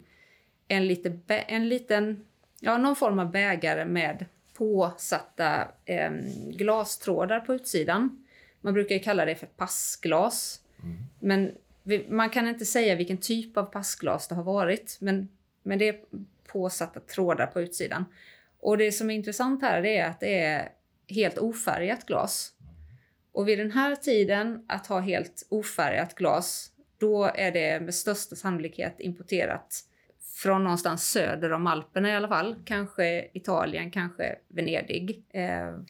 en, 0.69 0.87
lite, 0.87 1.19
en 1.29 1.69
liten, 1.69 2.25
ja, 2.61 2.79
någon 2.79 2.97
form 2.97 3.19
av 3.19 3.31
bägare 3.31 3.85
med 3.85 4.27
påsatta 4.55 5.69
eh, 5.85 6.11
glastrådar 6.49 7.41
på 7.41 7.55
utsidan. 7.55 8.25
Man 8.61 8.75
brukar 8.75 8.99
kalla 8.99 9.25
det 9.25 9.35
för 9.35 9.47
passglas. 9.47 10.61
Mm. 10.83 10.97
Men 11.21 11.53
vi, 11.83 12.07
man 12.09 12.31
kan 12.31 12.49
inte 12.49 12.65
säga 12.65 12.95
vilken 12.95 13.19
typ 13.19 13.57
av 13.57 13.65
passglas 13.65 14.29
det 14.29 14.35
har 14.35 14.43
varit. 14.43 14.97
Men 15.01 15.29
men 15.63 15.79
det 15.79 15.89
är 15.89 16.01
påsatta 16.47 17.01
trådar 17.01 17.47
på 17.47 17.61
utsidan. 17.61 18.05
Och 18.61 18.79
det 18.79 18.93
som 18.93 19.11
är 19.11 19.15
intressant 19.15 19.63
här 19.63 19.87
är 19.87 20.05
att 20.05 20.21
det 20.21 20.41
är 20.41 20.73
helt 21.09 21.39
ofärgat 21.39 22.07
glas. 22.07 22.53
Och 23.33 23.49
vid 23.49 23.59
den 23.59 23.71
här 23.71 23.97
tiden, 23.97 24.65
att 24.69 24.87
ha 24.87 25.01
helt 25.01 25.47
ofärgat 25.49 26.15
glas, 26.15 26.73
då 26.99 27.25
är 27.25 27.53
det 27.53 27.81
med 27.81 27.95
största 27.95 28.37
sannolikhet 28.37 28.95
importerat 28.99 29.85
från 30.43 30.65
någonstans 30.65 31.11
söder 31.11 31.53
om 31.53 31.67
Alperna 31.67 32.11
i 32.11 32.15
alla 32.15 32.29
fall. 32.29 32.57
Kanske 32.65 33.29
Italien, 33.33 33.91
kanske 33.91 34.37
Venedig. 34.49 35.23
Eh. 35.31 35.43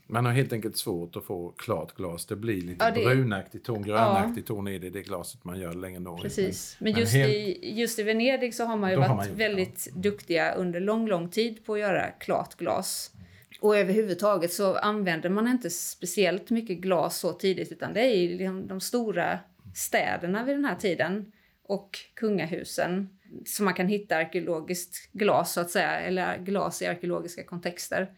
Man 0.07 0.27
har 0.27 0.33
helt 0.33 0.53
enkelt 0.53 0.77
svårt 0.77 1.17
att 1.17 1.25
få 1.25 1.55
klart 1.57 1.95
glas. 1.95 2.27
Det 2.27 2.37
blir 2.37 2.61
lite 2.61 2.85
ja, 2.85 2.91
det... 2.91 3.05
brunaktig 3.05 3.65
ton, 3.65 3.83
grönaktig 3.83 4.43
ja. 4.43 4.47
ton 4.47 4.69
i 4.69 4.79
det, 4.79 4.91
det 4.91 5.03
glaset 5.03 5.45
man 5.45 5.61
gör 5.61 5.73
längre 5.73 6.01
norrut. 6.01 6.23
Precis. 6.23 6.77
Men, 6.79 6.93
men 6.93 7.01
just, 7.01 7.15
helt... 7.15 7.33
i, 7.33 7.81
just 7.81 7.99
i 7.99 8.03
Venedig 8.03 8.55
så 8.55 8.65
har 8.65 8.77
man 8.77 8.91
ju 8.91 8.97
varit 8.97 9.09
man 9.11 9.35
väldigt 9.35 9.89
ja. 9.91 10.01
duktiga 10.01 10.55
under 10.55 10.81
lång, 10.81 11.09
lång 11.09 11.29
tid 11.29 11.65
på 11.65 11.75
att 11.75 11.81
göra 11.81 12.11
klart 12.11 12.57
glas. 12.57 13.13
Och 13.61 13.77
överhuvudtaget 13.77 14.53
så 14.53 14.77
använder 14.77 15.31
man 15.31 15.49
inte 15.49 15.71
speciellt 15.71 16.51
mycket 16.51 16.79
glas 16.79 17.19
så 17.19 17.33
tidigt 17.33 17.73
utan 17.73 17.93
det 17.95 18.01
är 18.01 18.17
ju 18.17 18.29
liksom 18.29 18.67
de 18.67 18.81
stora 18.81 19.39
städerna 19.75 20.45
vid 20.45 20.57
den 20.57 20.65
här 20.65 20.77
tiden 20.77 21.33
och 21.63 21.99
kungahusen 22.15 23.09
så 23.47 23.63
man 23.63 23.75
kan 23.75 23.89
hitta 23.89 24.17
arkeologiskt 24.17 25.13
glas 25.13 25.53
så 25.53 25.61
att 25.61 25.71
säga, 25.71 26.01
eller 26.01 26.39
glas 26.39 26.83
i 26.83 26.87
arkeologiska 26.87 27.45
kontexter. 27.45 28.13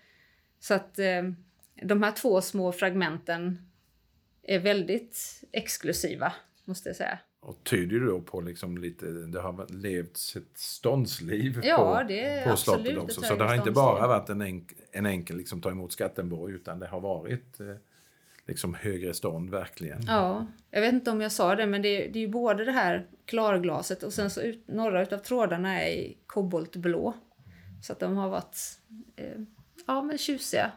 Så 0.61 0.75
att 0.75 0.99
eh, 0.99 1.23
de 1.83 2.03
här 2.03 2.13
två 2.13 2.41
små 2.41 2.73
fragmenten 2.73 3.71
är 4.43 4.59
väldigt 4.59 5.45
exklusiva, 5.53 6.33
måste 6.65 6.89
jag 6.89 6.97
säga. 6.97 7.19
Och 7.41 7.65
tyder 7.65 7.97
ju 7.97 8.07
då 8.07 8.21
på 8.21 8.41
liksom 8.41 8.79
lite, 8.79 9.07
det 9.07 9.41
har 9.41 9.67
levts 9.69 10.37
ett 10.37 10.59
ståndsliv 10.59 11.61
ja, 11.63 12.05
på, 12.45 12.51
på 12.51 12.57
slottet 12.57 12.99
också. 12.99 13.21
Så 13.21 13.37
det 13.37 13.45
har 13.45 13.55
inte 13.55 13.71
bara 13.71 14.07
varit 14.07 14.29
en, 14.29 14.43
enk, 14.43 14.73
en 14.93 15.07
enkel 15.07 15.37
liksom, 15.37 15.61
ta 15.61 15.71
emot 15.71 15.93
Skattenborg 15.93 16.55
utan 16.55 16.79
det 16.79 16.87
har 16.87 17.01
varit 17.01 17.61
eh, 17.61 17.67
liksom 18.47 18.75
högre 18.75 19.15
stånd 19.15 19.51
verkligen. 19.51 20.03
Ja, 20.07 20.47
jag 20.71 20.81
vet 20.81 20.93
inte 20.93 21.11
om 21.11 21.21
jag 21.21 21.33
sa 21.33 21.55
det 21.55 21.67
men 21.67 21.83
det 21.83 21.89
är, 21.89 22.13
det 22.13 22.19
är 22.19 22.21
ju 22.21 22.29
både 22.29 22.65
det 22.65 22.73
här 22.73 23.07
klarglaset 23.25 24.03
och 24.03 24.13
sen 24.13 24.31
så 24.31 24.41
ut, 24.41 24.69
några 24.69 25.03
utav 25.03 25.19
trådarna 25.19 25.81
är 25.81 25.91
i 25.91 26.19
koboltblå. 26.27 27.15
Så 27.83 27.93
att 27.93 28.01
de 28.01 28.17
har 28.17 28.29
varit 28.29 28.59
eh, 29.17 29.41
ja, 29.87 30.03
men 30.03 30.19
tjusiga 30.19 30.73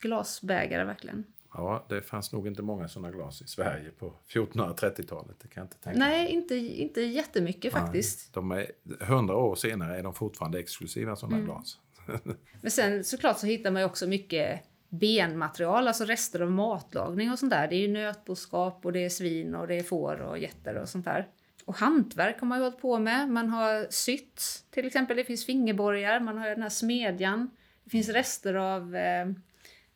glasbägare 0.00 0.84
verkligen. 0.84 1.24
Ja, 1.52 1.86
det 1.88 2.02
fanns 2.02 2.32
nog 2.32 2.46
inte 2.46 2.62
många 2.62 2.88
sådana 2.88 3.10
glas 3.10 3.42
i 3.42 3.46
Sverige 3.46 3.90
på 3.90 4.14
1430-talet. 4.28 5.36
Det 5.42 5.48
kan 5.48 5.60
jag 5.60 5.64
inte 5.64 5.78
tänka 5.78 5.98
Nej, 5.98 6.28
inte, 6.28 6.54
inte 6.56 7.00
jättemycket 7.00 7.74
Nej, 7.74 7.82
faktiskt. 7.82 8.34
De 8.34 8.50
är, 8.50 8.66
hundra 9.00 9.36
år 9.36 9.54
senare 9.54 9.98
är 9.98 10.02
de 10.02 10.14
fortfarande 10.14 10.58
exklusiva 10.58 11.16
sådana 11.16 11.36
mm. 11.36 11.46
glas. 11.46 11.78
Men 12.60 12.70
sen 12.70 13.04
såklart 13.04 13.38
så 13.38 13.46
hittar 13.46 13.70
man 13.70 13.82
ju 13.82 13.86
också 13.86 14.06
mycket 14.06 14.60
benmaterial, 14.90 15.88
alltså 15.88 16.04
rester 16.04 16.40
av 16.40 16.50
matlagning 16.50 17.30
och 17.30 17.38
sånt 17.38 17.50
där. 17.50 17.68
Det 17.68 17.76
är 17.76 17.80
ju 17.80 17.92
nötboskap 17.92 18.86
och 18.86 18.92
det 18.92 19.04
är 19.04 19.08
svin 19.08 19.54
och 19.54 19.66
det 19.66 19.74
är 19.74 19.82
får 19.82 20.20
och 20.20 20.38
getter 20.38 20.74
och 20.74 20.88
sånt 20.88 21.04
där. 21.04 21.28
Och 21.64 21.76
hantverk 21.76 22.40
har 22.40 22.46
man 22.46 22.58
ju 22.58 22.64
hållit 22.64 22.80
på 22.80 22.98
med. 22.98 23.28
Man 23.28 23.48
har 23.48 23.86
sytt, 23.90 24.64
till 24.70 24.86
exempel. 24.86 25.16
Det 25.16 25.24
finns 25.24 25.46
fingerborgar, 25.46 26.20
man 26.20 26.38
har 26.38 26.48
den 26.48 26.62
här 26.62 26.68
smedjan. 26.68 27.50
Det 27.84 27.90
finns 27.90 28.08
rester 28.08 28.54
av 28.54 28.96
eh, 28.96 29.26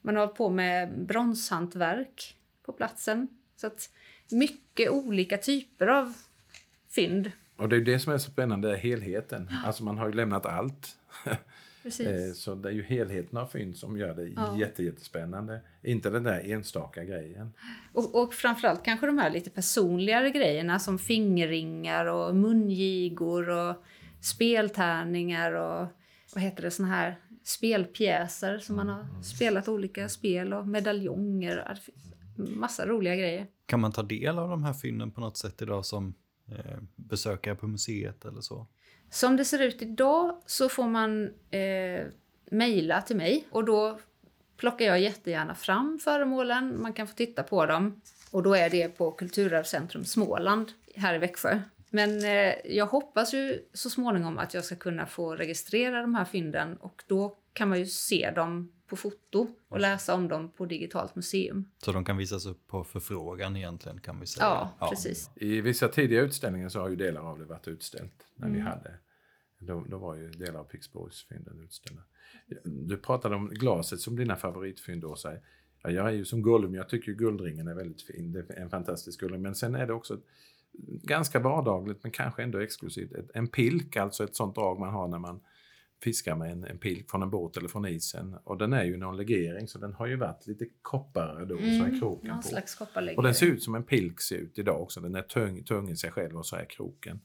Man 0.00 0.16
har 0.16 0.20
hållit 0.20 0.36
på 0.36 0.50
med 0.50 1.06
bronshantverk 1.06 2.36
på 2.66 2.72
platsen. 2.72 3.28
Så 3.56 3.66
att 3.66 3.90
mycket 4.30 4.90
olika 4.90 5.38
typer 5.38 5.86
av 5.86 6.14
fynd. 6.90 7.30
Och 7.56 7.68
det 7.68 7.76
är 7.76 7.80
det 7.80 7.98
som 7.98 8.12
är 8.12 8.18
så 8.18 8.30
spännande, 8.30 8.76
helheten. 8.76 9.50
Alltså 9.64 9.84
man 9.84 9.98
har 9.98 10.06
ju 10.06 10.12
lämnat 10.12 10.46
allt. 10.46 10.98
Precis. 11.84 12.06
Eh, 12.06 12.32
så 12.32 12.54
det 12.54 12.68
är 12.68 12.72
ju 12.72 12.82
helheten 12.82 13.38
av 13.38 13.46
fynd 13.46 13.76
som 13.76 13.98
gör 13.98 14.14
det 14.14 14.28
ja. 14.28 14.58
jättespännande. 14.58 15.60
Inte 15.82 16.10
den 16.10 16.22
där 16.22 16.50
enstaka 16.50 17.04
grejen. 17.04 17.52
Och, 17.92 18.22
och 18.22 18.34
framförallt 18.34 18.84
kanske 18.84 19.06
de 19.06 19.18
här 19.18 19.30
lite 19.30 19.50
personligare 19.50 20.30
grejerna 20.30 20.78
som 20.78 20.98
fingerringar 20.98 22.06
och 22.06 22.36
mungigor 22.36 23.48
och 23.48 23.76
speltärningar 24.20 25.52
och 25.52 25.88
vad 26.34 26.42
heter 26.42 26.62
det, 26.62 26.70
såna 26.70 26.88
här 26.88 27.18
spelpjäser 27.42 28.58
som 28.58 28.76
man 28.76 28.88
har 28.88 29.00
mm. 29.00 29.22
spelat 29.22 29.68
olika 29.68 30.08
spel 30.08 30.52
och 30.52 30.68
medaljonger. 30.68 31.78
Massa 32.36 32.86
roliga 32.86 33.16
grejer. 33.16 33.46
Kan 33.66 33.80
man 33.80 33.92
ta 33.92 34.02
del 34.02 34.38
av 34.38 34.48
de 34.48 34.64
här 34.64 34.72
fynden 34.72 35.10
på 35.10 35.20
något 35.20 35.36
sätt 35.36 35.62
idag 35.62 35.86
som 35.86 36.14
eh, 36.48 36.78
besökare 36.96 37.54
på 37.54 37.66
museet 37.66 38.24
eller 38.24 38.40
så? 38.40 38.66
Som 39.14 39.36
det 39.36 39.44
ser 39.44 39.58
ut 39.58 39.82
idag 39.82 40.36
så 40.46 40.68
får 40.68 40.88
man 40.88 41.24
eh, 41.50 42.06
mejla 42.50 43.02
till 43.02 43.16
mig 43.16 43.46
och 43.50 43.64
då 43.64 43.98
plockar 44.56 44.84
jag 44.84 45.00
jättegärna 45.00 45.54
fram 45.54 45.98
föremålen. 45.98 46.82
Man 46.82 46.92
kan 46.92 47.06
få 47.06 47.14
titta 47.14 47.42
på 47.42 47.66
dem 47.66 48.00
och 48.30 48.42
då 48.42 48.54
är 48.54 48.70
det 48.70 48.88
på 48.88 49.12
Kulturarvscentrum 49.12 50.04
Småland 50.04 50.72
här 50.96 51.14
i 51.14 51.18
Växjö. 51.18 51.60
Men 51.90 52.24
eh, 52.24 52.54
jag 52.64 52.86
hoppas 52.86 53.34
ju 53.34 53.58
så 53.72 53.90
småningom 53.90 54.38
att 54.38 54.54
jag 54.54 54.64
ska 54.64 54.76
kunna 54.76 55.06
få 55.06 55.36
registrera 55.36 56.00
de 56.00 56.14
här 56.14 56.24
fynden 56.24 56.76
och 56.76 57.02
då 57.06 57.36
kan 57.52 57.68
man 57.68 57.78
ju 57.78 57.86
se 57.86 58.30
dem 58.30 58.72
på 58.86 58.96
foto 58.96 59.48
och 59.68 59.80
läsa 59.80 60.14
om 60.14 60.28
dem 60.28 60.50
på 60.50 60.66
digitalt 60.66 61.14
museum. 61.14 61.70
Så 61.84 61.92
de 61.92 62.04
kan 62.04 62.16
visas 62.16 62.46
upp 62.46 62.66
på 62.66 62.84
förfrågan 62.84 63.56
egentligen 63.56 64.00
kan 64.00 64.20
vi 64.20 64.26
säga? 64.26 64.46
Ja, 64.46 64.74
ja. 64.80 64.90
precis. 64.90 65.30
I 65.36 65.60
vissa 65.60 65.88
tidiga 65.88 66.20
utställningar 66.20 66.68
så 66.68 66.80
har 66.80 66.88
ju 66.88 66.96
delar 66.96 67.20
av 67.20 67.38
det 67.38 67.44
varit 67.44 67.68
utställt 67.68 68.26
när 68.36 68.46
mm. 68.46 68.58
vi 68.58 68.68
hade. 68.68 68.98
Då, 69.66 69.84
då 69.88 69.98
var 69.98 70.16
ju 70.16 70.30
delar 70.30 70.60
av 70.60 70.64
Pixborgsfynden 70.64 71.60
utställda. 71.64 72.02
Du 72.64 72.96
pratade 72.96 73.36
om 73.36 73.48
glaset 73.48 74.00
som 74.00 74.16
dina 74.16 74.36
favoritfynd, 74.36 75.04
Åsa. 75.04 75.32
Ja, 75.82 75.90
jag 75.90 76.08
är 76.08 76.12
ju 76.12 76.24
som 76.24 76.42
Gollum, 76.42 76.74
jag 76.74 76.88
tycker 76.88 77.12
guldringen 77.12 77.68
är 77.68 77.74
väldigt 77.74 78.02
fin. 78.02 78.32
Det 78.32 78.50
är 78.50 78.60
en 78.60 78.70
fantastisk 78.70 79.20
guldring. 79.20 79.42
Men 79.42 79.54
sen 79.54 79.74
är 79.74 79.86
det 79.86 79.92
också 79.92 80.20
ganska 81.02 81.38
vardagligt 81.38 82.02
men 82.02 82.12
kanske 82.12 82.42
ändå 82.42 82.58
exklusivt. 82.58 83.12
En 83.34 83.48
pilk, 83.48 83.96
alltså 83.96 84.24
ett 84.24 84.36
sånt 84.36 84.54
drag 84.54 84.78
man 84.78 84.92
har 84.92 85.08
när 85.08 85.18
man 85.18 85.40
fiskar 86.02 86.36
med 86.36 86.52
en, 86.52 86.64
en 86.64 86.78
pilk 86.78 87.10
från 87.10 87.22
en 87.22 87.30
båt 87.30 87.56
eller 87.56 87.68
från 87.68 87.86
isen. 87.86 88.36
Och 88.44 88.58
den 88.58 88.72
är 88.72 88.84
ju 88.84 88.96
någon 88.96 89.16
legering 89.16 89.68
så 89.68 89.78
den 89.78 89.92
har 89.92 90.06
ju 90.06 90.16
varit 90.16 90.46
lite 90.46 90.66
kopparare 90.82 91.44
då, 91.44 91.56
mm, 91.56 91.78
så 91.78 91.84
är 91.84 92.00
kroken 92.00 92.30
på. 92.42 92.48
Och 93.16 93.22
den 93.22 93.34
ser 93.34 93.46
ut 93.46 93.62
som 93.62 93.74
en 93.74 93.84
pilk 93.84 94.20
ser 94.20 94.36
ut 94.36 94.58
idag 94.58 94.82
också. 94.82 95.00
Den 95.00 95.14
är 95.14 95.22
tung, 95.22 95.64
tung 95.64 95.90
i 95.90 95.96
sig 95.96 96.10
själv 96.10 96.36
och 96.36 96.46
så 96.46 96.56
är 96.56 96.64
kroken. 96.64 97.20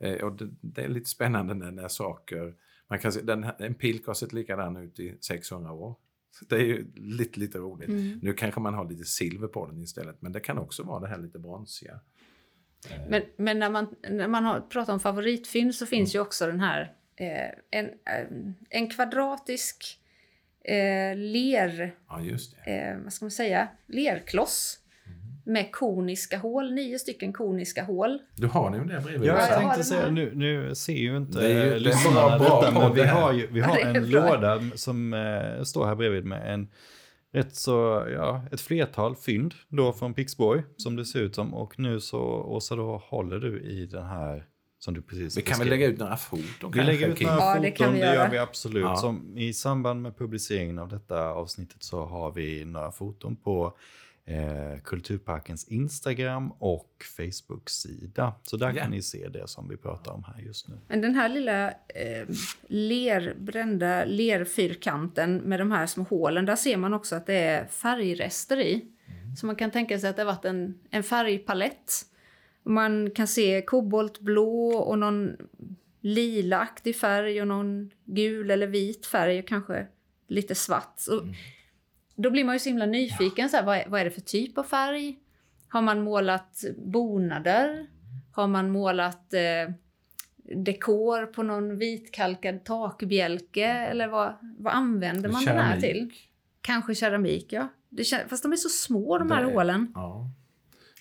Eh, 0.00 0.24
och 0.24 0.32
det, 0.32 0.50
det, 0.60 0.82
är 0.82 0.88
lite 0.88 1.08
spännande 1.08 1.54
när, 1.54 1.70
när 1.70 1.88
saker... 1.88 2.54
Man 2.88 2.98
kan 2.98 3.12
se, 3.12 3.20
den, 3.20 3.46
en 3.58 3.74
pilk 3.74 4.06
har 4.06 4.14
sett 4.14 4.32
likadan 4.32 4.76
ut 4.76 5.00
i 5.00 5.18
600 5.20 5.72
år. 5.72 5.96
Det 6.48 6.54
är 6.54 6.60
ju 6.64 6.92
lite, 6.94 7.40
lite 7.40 7.58
roligt. 7.58 7.88
Mm. 7.88 8.18
Nu 8.22 8.32
kanske 8.32 8.60
man 8.60 8.74
har 8.74 8.90
lite 8.90 9.04
silver 9.04 9.48
på 9.48 9.66
den 9.66 9.82
istället 9.82 10.22
men 10.22 10.32
det 10.32 10.40
kan 10.40 10.58
också 10.58 10.82
vara 10.82 11.00
det 11.00 11.08
här 11.08 11.18
lite 11.18 11.38
bronsiga. 11.38 12.00
Men, 13.08 13.22
men 13.36 13.58
när 13.58 13.70
man, 13.70 13.94
när 14.08 14.28
man 14.28 14.44
har, 14.44 14.60
pratar 14.60 14.92
om 14.92 15.00
favoritfynd 15.00 15.74
så 15.74 15.86
finns 15.86 16.14
mm. 16.14 16.18
ju 16.18 16.26
också 16.26 16.46
den 16.46 16.60
här 16.60 16.94
eh, 17.16 17.78
en, 17.80 17.86
eh, 17.86 18.26
en 18.70 18.90
kvadratisk 18.90 20.00
eh, 20.64 21.16
ler... 21.16 21.94
Ja. 22.08 22.20
Eh, 22.72 22.98
vad 22.98 23.12
ska 23.12 23.24
man 23.24 23.30
säga? 23.30 23.68
Lerkloss 23.86 24.79
med 25.50 25.72
koniska 25.72 26.38
hål, 26.38 26.72
nio 26.72 26.98
stycken 26.98 27.32
koniska 27.32 27.84
hål. 27.84 28.18
Du 28.34 28.46
har 28.46 28.70
ni 28.70 28.78
det 28.78 28.84
bredvid? 28.84 29.28
Ja, 29.28 29.48
jag 29.48 29.58
tänkte 29.58 29.84
säga, 29.84 30.10
nu, 30.10 30.32
nu 30.34 30.74
ser 30.74 30.92
ju 30.92 31.16
inte 31.16 31.40
det 31.40 31.78
lyssnarna 31.78 32.38
detta, 32.38 32.70
men 32.70 32.94
vi 32.94 33.02
har, 33.02 33.32
ju, 33.32 33.46
vi 33.52 33.60
har 33.60 33.78
en 33.96 34.10
låda 34.10 34.60
som 34.74 35.14
äh, 35.14 35.62
står 35.62 35.86
här 35.86 35.94
bredvid 35.94 36.24
med 36.24 36.54
en 36.54 36.68
rätt 37.32 37.56
så, 37.56 38.06
ja, 38.14 38.42
ett 38.52 38.60
flertal 38.60 39.16
fynd 39.16 39.54
då 39.68 39.92
från 39.92 40.14
Pixborg 40.14 40.62
som 40.76 40.96
det 40.96 41.04
ser 41.04 41.20
ut 41.20 41.34
som. 41.34 41.54
Och 41.54 41.78
nu 41.78 42.00
så, 42.00 42.20
Åsa, 42.22 42.76
då 42.76 43.02
håller 43.04 43.38
du 43.38 43.60
i 43.60 43.86
den 43.86 44.06
här 44.06 44.46
som 44.78 44.94
du 44.94 45.02
precis 45.02 45.36
Vi 45.36 45.42
kan 45.42 45.58
väl 45.58 45.68
lägga 45.68 45.86
ut 45.86 45.98
några 45.98 46.16
foton? 46.16 46.70
Vi 46.74 46.82
lägger 46.82 47.08
ut 47.08 47.20
några 47.20 47.34
ja, 47.34 47.40
foton, 47.40 47.62
det, 47.62 47.70
kan 47.70 47.92
vi 47.92 48.00
det 48.00 48.14
gör 48.14 48.28
vi 48.28 48.38
absolut. 48.38 48.82
Ja. 48.82 48.96
Som 48.96 49.38
I 49.38 49.52
samband 49.52 50.02
med 50.02 50.18
publiceringen 50.18 50.78
av 50.78 50.88
detta 50.88 51.28
avsnittet 51.28 51.82
så 51.82 52.04
har 52.04 52.32
vi 52.32 52.64
några 52.64 52.92
foton 52.92 53.36
på 53.36 53.76
eh, 54.24 54.80
Kulturparkens 54.84 55.64
Instagram 55.64 56.52
och 56.58 57.04
Facebook-sida. 57.16 58.34
Så 58.42 58.56
där 58.56 58.72
ja. 58.72 58.82
kan 58.82 58.90
ni 58.90 59.02
se 59.02 59.28
det 59.28 59.48
som 59.48 59.68
vi 59.68 59.76
pratar 59.76 60.12
om 60.12 60.24
här 60.24 60.42
just 60.42 60.68
nu. 60.68 60.78
Men 60.88 61.00
den 61.00 61.14
här 61.14 61.28
lilla 61.28 61.68
eh, 61.70 62.26
ler, 62.66 63.34
brända 63.38 64.04
lerfyrkanten 64.04 65.36
med 65.36 65.60
de 65.60 65.72
här 65.72 65.86
små 65.86 66.04
hålen, 66.04 66.46
där 66.46 66.56
ser 66.56 66.76
man 66.76 66.94
också 66.94 67.16
att 67.16 67.26
det 67.26 67.34
är 67.34 67.66
färgrester 67.66 68.60
i. 68.60 68.74
Mm. 68.74 69.36
Så 69.36 69.46
man 69.46 69.56
kan 69.56 69.70
tänka 69.70 69.98
sig 69.98 70.10
att 70.10 70.16
det 70.16 70.22
har 70.22 70.32
varit 70.32 70.44
en, 70.44 70.78
en 70.90 71.02
färgpalett. 71.02 71.92
Man 72.62 73.10
kan 73.10 73.28
se 73.28 73.62
koboltblå 73.62 74.68
och 74.68 74.98
någon 74.98 75.36
lilaaktig 76.00 76.96
färg 76.96 77.40
och 77.40 77.48
någon 77.48 77.90
gul 78.04 78.50
eller 78.50 78.66
vit 78.66 79.06
färg 79.06 79.38
och 79.38 79.48
kanske 79.48 79.86
lite 80.28 80.54
svart. 80.54 80.94
Så 80.96 81.20
mm 81.20 81.34
då 82.22 82.30
blir 82.30 82.44
man 82.44 82.54
ju 82.54 82.58
så 82.58 82.68
himla 82.68 82.86
nyfiken. 82.86 83.48
Så 83.48 83.56
här, 83.56 83.64
vad, 83.64 83.76
är, 83.76 83.84
vad 83.88 84.00
är 84.00 84.04
det 84.04 84.10
för 84.10 84.20
typ 84.20 84.58
av 84.58 84.62
färg? 84.62 85.18
Har 85.68 85.82
man 85.82 86.02
målat 86.02 86.64
bonader? 86.76 87.86
Har 88.32 88.46
man 88.46 88.70
målat 88.70 89.34
eh, 89.34 89.74
dekor 90.56 91.26
på 91.26 91.42
någon 91.42 91.78
vitkalkad 91.78 92.64
takbjälke? 92.64 93.66
Eller 93.66 94.08
vad, 94.08 94.34
vad 94.58 94.72
använder 94.72 95.28
man 95.28 95.40
keramik. 95.40 95.62
den 95.62 95.72
här 95.72 95.80
till? 95.80 96.12
Kanske 96.60 96.94
keramik, 96.94 97.52
ja. 97.52 97.68
Det, 97.88 98.04
fast 98.28 98.42
de 98.42 98.52
är 98.52 98.56
så 98.56 98.68
små 98.68 99.18
de 99.18 99.30
här 99.30 99.44
hålen. 99.44 99.92
Ja. 99.94 100.30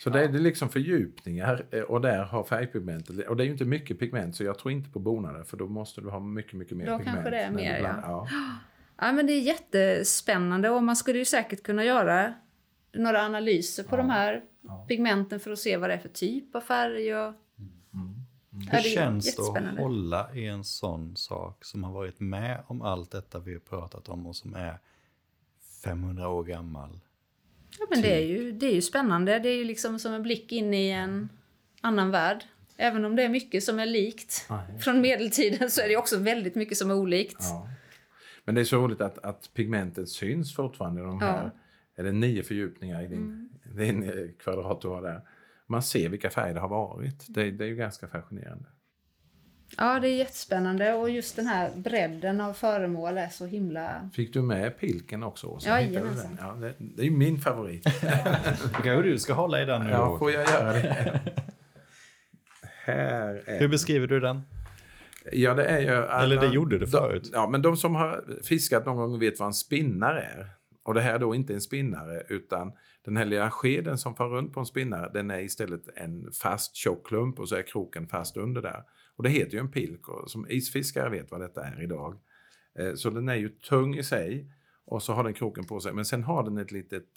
Så 0.03 0.09
det 0.09 0.23
är 0.23 0.27
det 0.27 0.39
liksom 0.39 0.69
fördjupningar 0.69 1.65
eh, 1.71 1.81
och 1.81 2.01
där 2.01 2.23
har 2.23 2.43
färgpigmentet, 2.43 3.27
och 3.27 3.37
det 3.37 3.43
är 3.43 3.45
ju 3.45 3.51
inte 3.51 3.65
mycket 3.65 3.99
pigment 3.99 4.35
så 4.35 4.43
jag 4.43 4.57
tror 4.57 4.71
inte 4.71 4.89
på 4.89 4.99
bonader 4.99 5.43
för 5.43 5.57
då 5.57 5.67
måste 5.67 6.01
du 6.01 6.09
ha 6.09 6.19
mycket, 6.19 6.53
mycket 6.53 6.77
mer 6.77 6.85
då 6.85 6.97
pigment. 6.97 7.17
Då 7.17 7.21
kanske 7.21 7.29
det 7.29 7.43
är 7.43 7.51
mer, 7.51 7.77
ibland, 7.77 8.01
ja. 8.03 8.27
ja. 8.31 8.49
Ja, 9.01 9.11
men 9.11 9.27
det 9.27 9.33
är 9.33 9.41
jättespännande 9.41 10.69
och 10.69 10.83
man 10.83 10.95
skulle 10.95 11.19
ju 11.19 11.25
säkert 11.25 11.63
kunna 11.63 11.83
göra 11.83 12.33
några 12.93 13.25
analyser 13.25 13.83
på 13.83 13.95
ja. 13.95 13.97
de 13.97 14.09
här 14.09 14.43
ja. 14.61 14.85
pigmenten 14.87 15.39
för 15.39 15.51
att 15.51 15.59
se 15.59 15.77
vad 15.77 15.89
det 15.89 15.93
är 15.93 15.99
för 15.99 16.09
typ 16.09 16.55
av 16.55 16.61
färg. 16.61 17.15
Och... 17.15 17.33
Mm. 17.93 18.25
Mm. 18.53 18.67
Hur 18.71 18.81
känns 18.81 19.35
det 19.35 19.41
att 19.41 19.77
hålla 19.77 20.35
i 20.35 20.47
en 20.47 20.63
sån 20.63 21.15
sak 21.17 21.65
som 21.65 21.83
har 21.83 21.91
varit 21.91 22.19
med 22.19 22.63
om 22.67 22.81
allt 22.81 23.11
detta 23.11 23.39
vi 23.39 23.53
har 23.53 23.59
pratat 23.59 24.09
om 24.09 24.27
och 24.27 24.35
som 24.35 24.55
är 24.55 24.79
500 25.83 26.29
år 26.29 26.43
gammal? 26.43 26.99
Ja, 27.79 27.85
men 27.89 28.01
det 28.01 28.15
är, 28.15 28.25
ju, 28.27 28.51
det 28.51 28.65
är 28.65 28.73
ju 28.73 28.81
spännande. 28.81 29.39
Det 29.39 29.49
är 29.49 29.55
ju 29.55 29.63
liksom 29.63 29.99
som 29.99 30.13
en 30.13 30.23
blick 30.23 30.51
in 30.51 30.73
i 30.73 30.89
en 30.89 31.29
annan 31.81 32.11
värld. 32.11 32.43
Även 32.77 33.05
om 33.05 33.15
det 33.15 33.23
är 33.23 33.29
mycket 33.29 33.63
som 33.63 33.79
är 33.79 33.85
likt 33.85 34.45
Nej. 34.49 34.79
från 34.79 35.01
medeltiden 35.01 35.71
så 35.71 35.81
är 35.81 35.89
det 35.89 35.97
också 35.97 36.17
väldigt 36.17 36.55
mycket 36.55 36.77
som 36.77 36.91
är 36.91 36.95
olikt. 36.95 37.37
Ja. 37.39 37.67
Men 38.49 38.55
det 38.55 38.61
är 38.61 38.65
så 38.65 38.77
roligt 38.77 39.01
att, 39.01 39.17
att 39.17 39.49
pigmentet 39.53 40.09
syns 40.09 40.55
fortfarande. 40.55 41.01
De 41.01 41.21
här, 41.21 41.43
ja. 41.43 41.51
Är 41.95 42.03
det 42.03 42.11
nio 42.11 42.43
fördjupningar 42.43 43.01
i 43.01 43.07
din, 43.07 43.49
mm. 43.63 43.77
din 43.77 44.03
eh, 44.03 44.29
kvadrat 44.39 44.81
du 44.81 44.87
har 44.87 45.01
där. 45.01 45.21
Man 45.67 45.83
ser 45.83 46.09
vilka 46.09 46.29
färger 46.29 46.53
det 46.53 46.59
har 46.59 46.69
varit. 46.69 47.25
Det, 47.27 47.51
det 47.51 47.63
är 47.63 47.67
ju 47.67 47.75
ganska 47.75 48.07
fascinerande. 48.07 48.65
Ja, 49.77 49.99
det 49.99 50.07
är 50.07 50.15
jättespännande 50.15 50.93
och 50.93 51.09
just 51.09 51.35
den 51.35 51.47
här 51.47 51.71
bredden 51.75 52.41
av 52.41 52.53
föremål 52.53 53.17
är 53.17 53.29
så 53.29 53.45
himla... 53.45 54.09
Fick 54.13 54.33
du 54.33 54.41
med 54.41 54.79
pilken 54.79 55.23
också? 55.23 55.57
Ja, 55.61 55.81
jajamensan. 55.81 56.37
Ja, 56.41 56.53
det, 56.53 56.73
det 56.77 57.01
är 57.01 57.05
ju 57.05 57.17
min 57.17 57.37
favorit. 57.37 57.83
Då 58.63 58.81
kanske 58.83 59.01
du 59.01 59.19
ska 59.19 59.33
hålla 59.33 59.61
i 59.61 59.65
den 59.65 59.83
nu. 59.83 59.89
Ja, 59.89 60.17
får 60.19 60.31
jag 60.31 60.49
göra 60.49 60.73
det. 60.73 61.21
här 62.83 63.43
är... 63.45 63.59
Hur 63.59 63.67
beskriver 63.67 64.07
du 64.07 64.19
den? 64.19 64.41
Ja, 65.31 65.53
det 65.53 65.65
är 65.65 65.79
ju... 65.79 66.23
Eller 66.23 66.41
det 66.41 66.47
gjorde 66.47 66.77
det 66.77 66.87
förut. 66.87 67.23
De, 67.23 67.29
ja, 67.33 67.49
men 67.49 67.61
de 67.61 67.77
som 67.77 67.95
har 67.95 68.23
fiskat 68.43 68.85
någon 68.85 68.97
gång 68.97 69.19
vet 69.19 69.39
vad 69.39 69.47
en 69.47 69.53
spinnare 69.53 70.21
är. 70.21 70.49
Och 70.83 70.93
det 70.93 71.01
här 71.01 71.13
är 71.13 71.19
då 71.19 71.35
inte 71.35 71.53
en 71.53 71.61
spinnare 71.61 72.23
utan 72.29 72.71
den 73.05 73.17
här 73.17 73.25
lilla 73.25 73.51
skeden 73.51 73.97
som 73.97 74.15
far 74.15 74.27
runt 74.27 74.53
på 74.53 74.59
en 74.59 74.65
spinnare 74.65 75.11
den 75.13 75.31
är 75.31 75.39
istället 75.39 75.81
en 75.95 76.31
fast 76.31 76.75
tjock 76.75 77.07
klump 77.07 77.39
och 77.39 77.49
så 77.49 77.55
är 77.55 77.61
kroken 77.61 78.07
fast 78.07 78.37
under 78.37 78.61
där. 78.61 78.83
Och 79.15 79.23
det 79.23 79.29
heter 79.29 79.53
ju 79.53 79.59
en 79.59 79.71
pilk 79.71 80.09
och 80.09 80.31
som 80.31 80.49
isfiskare 80.49 81.09
vet 81.09 81.31
vad 81.31 81.41
detta 81.41 81.65
är 81.65 81.83
idag. 81.83 82.19
Eh, 82.79 82.93
så 82.93 83.09
den 83.09 83.29
är 83.29 83.35
ju 83.35 83.49
tung 83.49 83.95
i 83.95 84.03
sig 84.03 84.51
och 84.85 85.03
så 85.03 85.13
har 85.13 85.23
den 85.23 85.33
kroken 85.33 85.65
på 85.65 85.79
sig 85.79 85.93
men 85.93 86.05
sen 86.05 86.23
har 86.23 86.43
den 86.43 86.57
ett 86.57 86.71
litet 86.71 87.09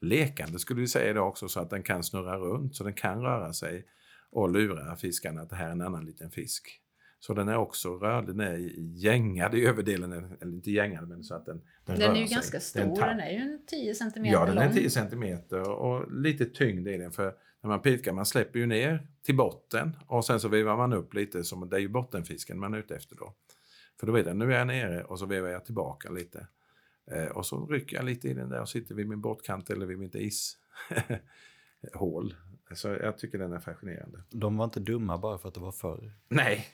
lekande 0.00 0.58
skulle 0.58 0.80
vi 0.80 0.88
säga 0.88 1.10
idag 1.10 1.28
också 1.28 1.48
så 1.48 1.60
att 1.60 1.70
den 1.70 1.82
kan 1.82 2.02
snurra 2.02 2.38
runt 2.38 2.76
så 2.76 2.84
den 2.84 2.94
kan 2.94 3.22
röra 3.22 3.52
sig 3.52 3.86
och 4.30 4.50
lura 4.50 4.96
fiskarna 4.96 5.40
att 5.40 5.50
det 5.50 5.56
här 5.56 5.66
är 5.66 5.72
en 5.72 5.80
annan 5.80 6.04
liten 6.04 6.30
fisk. 6.30 6.80
Så 7.20 7.34
den 7.34 7.48
är 7.48 7.56
också 7.56 7.94
rörlig, 7.98 8.28
den 8.28 8.40
är 8.40 8.56
gängad 8.78 9.54
i 9.54 9.66
överdelen, 9.66 10.12
eller 10.12 10.52
inte 10.52 10.70
gängad 10.70 11.08
men 11.08 11.24
så 11.24 11.34
att 11.34 11.46
den, 11.46 11.62
den, 11.84 11.98
den 11.98 12.10
är 12.10 12.20
ju 12.20 12.26
sig. 12.26 12.34
ganska 12.34 12.60
stor, 12.60 12.80
den, 12.80 12.94
den 12.94 13.20
är 13.20 13.30
ju 13.30 13.58
10 13.66 13.94
cm 13.94 14.24
Ja, 14.24 14.46
den 14.46 14.58
är 14.58 14.72
10 14.72 14.90
cm 14.90 15.38
och 15.66 16.12
lite 16.12 16.44
tyngd 16.44 16.88
i 16.88 16.96
den. 16.96 17.12
För 17.12 17.34
när 17.60 17.68
man 17.68 17.82
pikar, 17.82 18.12
man 18.12 18.26
släpper 18.26 18.58
ju 18.58 18.66
ner 18.66 19.06
till 19.22 19.36
botten 19.36 19.96
och 20.06 20.24
sen 20.24 20.40
så 20.40 20.48
vevar 20.48 20.76
man 20.76 20.92
upp 20.92 21.14
lite, 21.14 21.44
som, 21.44 21.68
det 21.68 21.76
är 21.76 21.80
ju 21.80 21.88
bottenfisken 21.88 22.58
man 22.58 22.74
är 22.74 22.78
ute 22.78 22.96
efter 22.96 23.16
då. 23.16 23.34
För 24.00 24.06
då 24.06 24.12
vet 24.12 24.26
jag, 24.26 24.36
nu 24.36 24.54
är 24.54 24.58
jag 24.58 24.66
nere 24.66 25.04
och 25.04 25.18
så 25.18 25.26
vevar 25.26 25.48
jag 25.48 25.64
tillbaka 25.64 26.10
lite. 26.10 26.46
Eh, 27.10 27.26
och 27.26 27.46
så 27.46 27.66
rycker 27.66 27.96
jag 27.96 28.04
lite 28.04 28.28
i 28.28 28.34
den 28.34 28.48
där 28.48 28.60
och 28.60 28.68
sitter 28.68 28.94
vid 28.94 29.08
min 29.08 29.20
båtkant 29.20 29.70
eller 29.70 29.86
vid 29.86 29.98
mitt 29.98 30.14
ishål. 30.14 30.44
Så 32.74 32.88
jag 32.88 33.18
tycker 33.18 33.38
den 33.38 33.52
är 33.52 33.60
fascinerande. 33.60 34.22
De 34.30 34.56
var 34.56 34.64
inte 34.64 34.80
dumma 34.80 35.18
bara 35.18 35.38
för 35.38 35.48
att 35.48 35.54
det 35.54 35.60
var 35.60 35.72
förr. 35.72 36.12
Nej. 36.28 36.66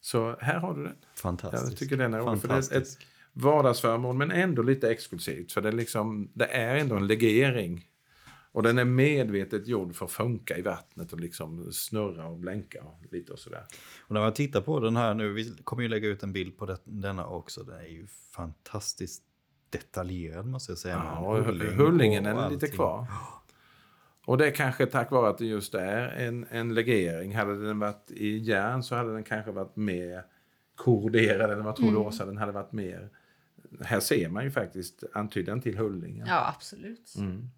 Så 0.00 0.36
här 0.40 0.58
har 0.58 0.74
du 0.74 0.84
den. 0.84 0.96
Fantastiskt. 1.14 1.70
Jag 1.70 1.78
tycker 1.78 1.96
den 1.96 2.14
är 2.14 2.18
rolig. 2.18 2.40
För 2.40 2.48
det 2.48 2.54
är 2.54 2.78
ett 2.78 2.88
vardagsföremål 3.32 4.16
men 4.16 4.30
ändå 4.30 4.62
lite 4.62 4.90
exklusivt. 4.90 5.52
För 5.52 5.60
det 5.60 5.68
är, 5.68 5.72
liksom, 5.72 6.30
det 6.34 6.46
är 6.46 6.76
ändå 6.76 6.96
en 6.96 7.06
legering. 7.06 7.84
Och 8.52 8.62
den 8.62 8.78
är 8.78 8.84
medvetet 8.84 9.66
gjord 9.66 9.96
för 9.96 10.04
att 10.04 10.12
funka 10.12 10.58
i 10.58 10.62
vattnet 10.62 11.12
och 11.12 11.20
liksom 11.20 11.72
snurra 11.72 12.26
och 12.26 12.38
blänka 12.38 12.82
och 12.82 13.00
lite 13.10 13.32
och 13.32 13.38
sådär. 13.38 13.64
Och 14.00 14.14
när 14.14 14.20
man 14.20 14.32
tittar 14.32 14.60
på 14.60 14.80
den 14.80 14.96
här 14.96 15.14
nu, 15.14 15.32
vi 15.32 15.56
kommer 15.64 15.82
ju 15.82 15.88
lägga 15.88 16.08
ut 16.08 16.22
en 16.22 16.32
bild 16.32 16.58
på 16.58 16.66
det, 16.66 16.78
denna 16.84 17.26
också, 17.26 17.62
den 17.62 17.78
är 17.78 17.88
ju 17.88 18.06
fantastiskt 18.32 19.22
detaljerad 19.70 20.46
måste 20.46 20.72
jag 20.72 20.78
säga. 20.78 21.02
Ja, 21.04 21.18
och 21.18 21.44
hullingen 21.44 22.26
är 22.26 22.50
lite 22.50 22.66
kvar. 22.66 23.06
Och 24.28 24.38
det 24.38 24.46
är 24.46 24.50
kanske 24.50 24.86
tack 24.86 25.10
vare 25.10 25.30
att 25.30 25.38
det 25.38 25.46
just 25.46 25.74
är 25.74 26.08
en, 26.08 26.46
en 26.50 26.74
legering. 26.74 27.36
Hade 27.36 27.66
den 27.66 27.78
varit 27.78 28.10
i 28.10 28.38
järn 28.38 28.82
så 28.82 28.94
hade 28.94 29.12
den 29.12 29.24
kanske 29.24 29.50
varit 29.50 29.76
mer 29.76 30.22
korroderad, 30.76 31.50
eller 31.50 31.62
vad 31.62 31.76
tror 31.76 31.86
du 31.86 31.92
mm. 31.92 32.06
Åsa? 32.06 32.26
Den 32.26 32.36
hade 32.36 32.52
varit 32.52 32.72
mer... 32.72 33.08
Här 33.80 34.00
ser 34.00 34.28
man 34.28 34.44
ju 34.44 34.50
faktiskt 34.50 35.04
antydan 35.12 35.60
till 35.60 35.78
hullingen. 35.78 36.26
Ja, 36.26 36.54
absolut. 36.56 37.14
Mm. 37.18 37.50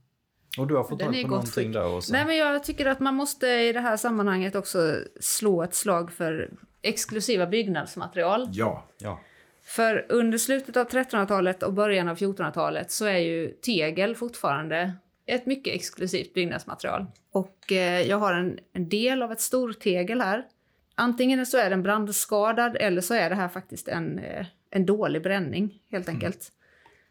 Och 0.58 0.66
du 0.66 0.76
har 0.76 0.84
fått 0.84 1.00
tag 1.00 1.22
på 1.22 1.28
någonting 1.28 1.72
där 1.72 1.96
också? 1.96 2.12
Nej, 2.12 2.24
men 2.24 2.36
jag 2.36 2.64
tycker 2.64 2.86
att 2.86 3.00
man 3.00 3.14
måste 3.14 3.46
i 3.46 3.72
det 3.72 3.80
här 3.80 3.96
sammanhanget 3.96 4.54
också 4.54 4.96
slå 5.20 5.62
ett 5.62 5.74
slag 5.74 6.12
för 6.12 6.50
exklusiva 6.82 7.46
byggnadsmaterial. 7.46 8.48
Ja. 8.52 8.86
ja. 8.98 9.20
För 9.62 10.06
under 10.08 10.38
slutet 10.38 10.76
av 10.76 10.88
1300-talet 10.88 11.62
och 11.62 11.72
början 11.72 12.08
av 12.08 12.16
1400-talet 12.16 12.90
så 12.90 13.04
är 13.04 13.18
ju 13.18 13.52
tegel 13.52 14.16
fortfarande 14.16 14.92
ett 15.30 15.46
mycket 15.46 15.74
exklusivt 15.74 16.34
byggnadsmaterial. 16.34 17.06
Och 17.32 17.72
eh, 17.72 18.02
jag 18.02 18.18
har 18.18 18.34
en, 18.34 18.58
en 18.72 18.88
del 18.88 19.22
av 19.22 19.32
ett 19.32 19.40
stortegel 19.40 20.20
här. 20.20 20.46
Antingen 20.94 21.46
så 21.46 21.58
är 21.58 21.70
den 21.70 21.82
brandskadad 21.82 22.76
eller 22.76 23.00
så 23.00 23.14
är 23.14 23.30
det 23.30 23.36
här 23.36 23.48
faktiskt 23.48 23.88
en, 23.88 24.18
eh, 24.18 24.46
en 24.70 24.86
dålig 24.86 25.22
bränning 25.22 25.82
helt 25.90 26.08
mm. 26.08 26.16
enkelt. 26.16 26.52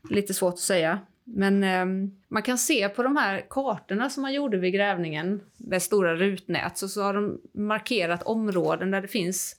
Mm. 0.04 0.16
Lite 0.16 0.34
svårt 0.34 0.54
att 0.54 0.60
säga. 0.60 1.00
Men 1.24 1.64
eh, 1.64 2.12
man 2.28 2.44
kan 2.44 2.58
se 2.58 2.90
på 2.90 3.04
de 3.04 3.18
här 3.18 3.46
kartorna 3.50 4.10
som 4.10 4.22
man 4.22 4.34
gjorde 4.34 4.58
vid 4.58 4.74
grävningen 4.74 5.42
med 5.58 5.82
stora 5.82 6.16
rutnät 6.16 6.78
så, 6.78 6.88
så 6.88 7.02
har 7.02 7.14
de 7.14 7.42
markerat 7.54 8.24
områden 8.24 8.92
där 8.92 9.02
det 9.02 9.08
finns 9.08 9.56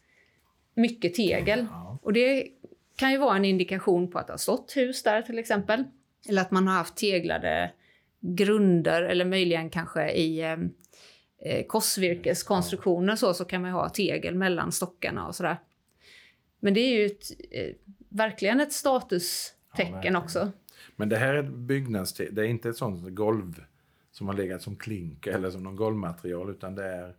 mycket 0.74 1.14
tegel. 1.14 1.66
Och 2.02 2.12
det 2.12 2.46
kan 2.96 3.12
ju 3.12 3.18
vara 3.18 3.36
en 3.36 3.44
indikation 3.44 4.10
på 4.10 4.18
att 4.18 4.26
det 4.26 4.32
har 4.32 4.38
stått 4.38 4.76
hus 4.76 5.02
där 5.02 5.22
till 5.22 5.38
exempel. 5.38 5.84
Eller 6.28 6.42
att 6.42 6.50
man 6.50 6.68
har 6.68 6.74
haft 6.74 6.96
teglade 6.96 7.72
grunder 8.20 9.02
eller 9.02 9.24
möjligen 9.24 9.70
kanske 9.70 10.10
i 10.10 10.42
ehm, 10.42 10.70
eh, 11.44 11.66
korsvirkeskonstruktioner 11.66 13.16
så, 13.16 13.34
så 13.34 13.44
kan 13.44 13.62
man 13.62 13.70
ha 13.70 13.88
tegel 13.88 14.34
mellan 14.34 14.72
stockarna 14.72 15.26
och 15.26 15.34
sådär. 15.34 15.56
Men 16.60 16.74
det 16.74 16.80
är 16.80 16.98
ju 16.98 17.06
ett, 17.06 17.22
eh, 17.50 17.74
verkligen 18.08 18.60
ett 18.60 18.72
statustecken 18.72 20.14
ja, 20.14 20.18
också. 20.18 20.52
Men 20.96 21.08
det 21.08 21.16
här 21.16 21.34
är 21.34 21.42
byggnadstegel, 21.42 22.34
det 22.34 22.42
är 22.42 22.46
inte 22.46 22.68
ett 22.68 22.76
sånt 22.76 23.14
golv 23.14 23.64
som 24.12 24.26
har 24.28 24.34
legat 24.34 24.62
som 24.62 24.76
klink 24.76 25.26
eller 25.26 25.50
som 25.50 25.62
någon 25.62 25.76
golvmaterial 25.76 26.50
utan 26.50 26.74
det 26.74 26.84
är 26.84 27.14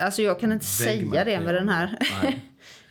Alltså 0.00 0.22
jag 0.22 0.40
kan 0.40 0.52
inte 0.52 0.64
säga 0.64 1.24
det 1.24 1.40
med 1.40 1.54
den 1.54 1.68
här. 1.68 1.98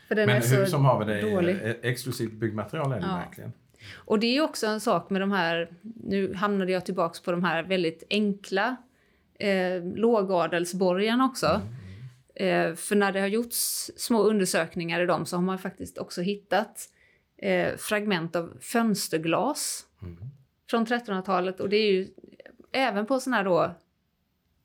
För 0.08 0.16
den 0.16 0.26
Men 0.26 0.42
är 0.42 0.58
hur 0.58 0.66
som 0.66 0.86
har 0.86 1.06
vi 1.06 1.14
det 1.14 1.22
dålig. 1.22 1.58
exklusivt 1.82 2.34
byggmaterial 2.34 2.92
är 2.92 3.00
det 3.00 3.06
ja. 3.08 3.16
verkligen. 3.16 3.54
Och 3.96 4.20
det 4.20 4.38
är 4.38 4.42
också 4.42 4.68
en 4.68 4.82
sak 4.82 5.10
med 5.10 5.22
de 5.22 5.32
här, 5.32 5.74
nu 6.04 6.34
hamnade 6.34 6.72
jag 6.72 6.86
tillbaks 6.86 7.20
på 7.20 7.32
de 7.32 7.44
här 7.44 7.64
väldigt 7.64 8.04
enkla 8.10 8.78
eh, 9.40 9.84
lågadelsborgarna 9.96 11.26
också. 11.26 11.62
Eh, 12.36 12.76
för 12.76 12.96
när 12.96 13.12
det 13.12 13.20
har 13.20 13.28
gjorts 13.28 13.92
små 13.96 14.24
undersökningar 14.24 15.02
i 15.02 15.06
dem 15.06 15.26
så 15.26 15.36
har 15.36 15.44
man 15.44 15.60
faktiskt 15.60 15.98
också 15.98 16.22
hittat 16.22 16.90
eh, 17.38 17.76
fragment 17.78 18.36
av 18.36 18.58
fönsterglas 18.62 19.86
mm. 20.02 20.18
från 20.70 20.86
1300-talet. 20.86 21.60
Och 21.60 21.70
det 21.70 21.78
är 21.78 21.92
ju 21.92 22.08
även 22.72 23.06
på 23.06 23.20
sån 23.20 23.34
här 23.34 23.44
då 23.44 23.76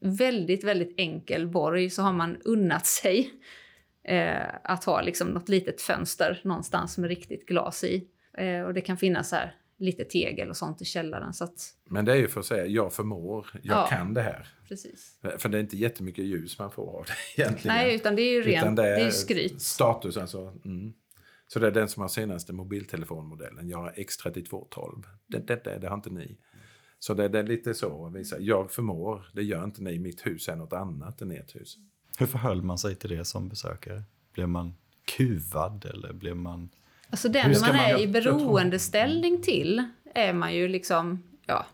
väldigt, 0.01 0.65
väldigt 0.65 0.95
enkel 0.97 1.47
borg 1.47 1.91
så 1.91 2.03
har 2.03 2.13
man 2.13 2.37
unnat 2.45 2.87
sig 2.87 3.31
eh, 4.05 4.47
att 4.65 4.85
ha 4.85 5.01
liksom 5.01 5.29
något 5.29 5.49
litet 5.49 5.81
fönster 5.81 6.41
någonstans 6.45 6.99
med 6.99 7.09
riktigt 7.09 7.47
glas 7.47 7.85
i. 7.85 8.09
Eh, 8.39 8.63
och 8.63 8.75
det 8.75 8.81
kan 8.81 8.97
finnas 8.97 9.33
här 9.33 9.55
lite 9.79 10.05
tegel 10.05 10.49
och 10.49 10.57
sånt 10.57 10.83
i 10.83 10.85
källaren. 10.85 11.35
Så 11.35 11.45
att... 11.45 11.75
Men 11.85 12.05
det 12.05 12.13
är 12.13 12.17
ju 12.17 12.29
för 12.29 12.41
att 12.41 12.47
säga, 12.47 12.67
jag 12.67 12.93
förmår, 12.93 13.47
jag 13.63 13.77
ja, 13.77 13.87
kan 13.87 14.15
det 14.15 14.23
här. 14.23 14.49
Precis. 14.69 15.19
För 15.39 15.49
det 15.49 15.59
är 15.59 15.61
inte 15.61 15.77
jättemycket 15.77 16.25
ljus 16.25 16.59
man 16.59 16.71
får 16.71 16.99
av 16.99 17.05
det 17.07 17.13
egentligen. 17.43 17.77
Nej, 17.77 17.95
utan 17.95 18.17
det 18.17 18.23
är 18.23 18.33
ju 18.33 18.43
rent, 18.43 18.77
det 18.77 18.89
är, 18.89 18.97
det 18.97 19.03
är 19.03 19.11
skryt. 19.11 19.63
Status 19.63 20.17
alltså. 20.17 20.55
Mm. 20.65 20.93
Så 21.47 21.59
det 21.59 21.67
är 21.67 21.71
den 21.71 21.89
som 21.89 22.01
har 22.01 22.09
senaste 22.09 22.53
mobiltelefonmodellen. 22.53 23.69
Jag 23.69 23.79
har 23.79 23.93
X3212. 23.93 25.05
Det, 25.27 25.39
det, 25.39 25.65
det, 25.65 25.79
det 25.79 25.89
har 25.89 25.95
inte 25.95 26.11
ni. 26.11 26.39
Så 26.99 27.15
det, 27.15 27.29
det 27.29 27.39
är 27.39 27.43
lite 27.43 27.75
så 27.75 28.07
att 28.07 28.15
visa, 28.15 28.39
jag 28.41 28.71
förmår, 28.71 29.31
det 29.35 29.43
gör 29.43 29.65
inte 29.65 29.83
ni. 29.83 29.99
Mitt 29.99 30.27
hus 30.27 30.49
är 30.49 30.57
något 30.57 30.73
annat 30.73 31.23
än 31.23 31.31
ert 31.31 31.57
hus. 31.57 31.77
Hur 32.19 32.27
förhöll 32.27 32.63
man 32.63 32.79
sig 32.79 32.95
till 32.95 33.11
det 33.11 33.25
som 33.25 33.49
besökare? 33.49 34.03
Blev 34.33 34.49
man 34.49 34.75
kuvad 35.17 35.85
eller 35.85 36.13
blev 36.13 36.37
man 36.37 36.71
Alltså 37.11 37.29
den 37.29 37.51
man, 37.51 37.61
man 37.61 37.77
är 37.77 37.99
i 37.99 38.07
beroendeställning 38.07 39.43
till 39.43 39.85
är 40.15 40.33
man 40.33 40.55
ju 40.55 40.69
liksom, 40.69 41.23
ja, 41.47 41.67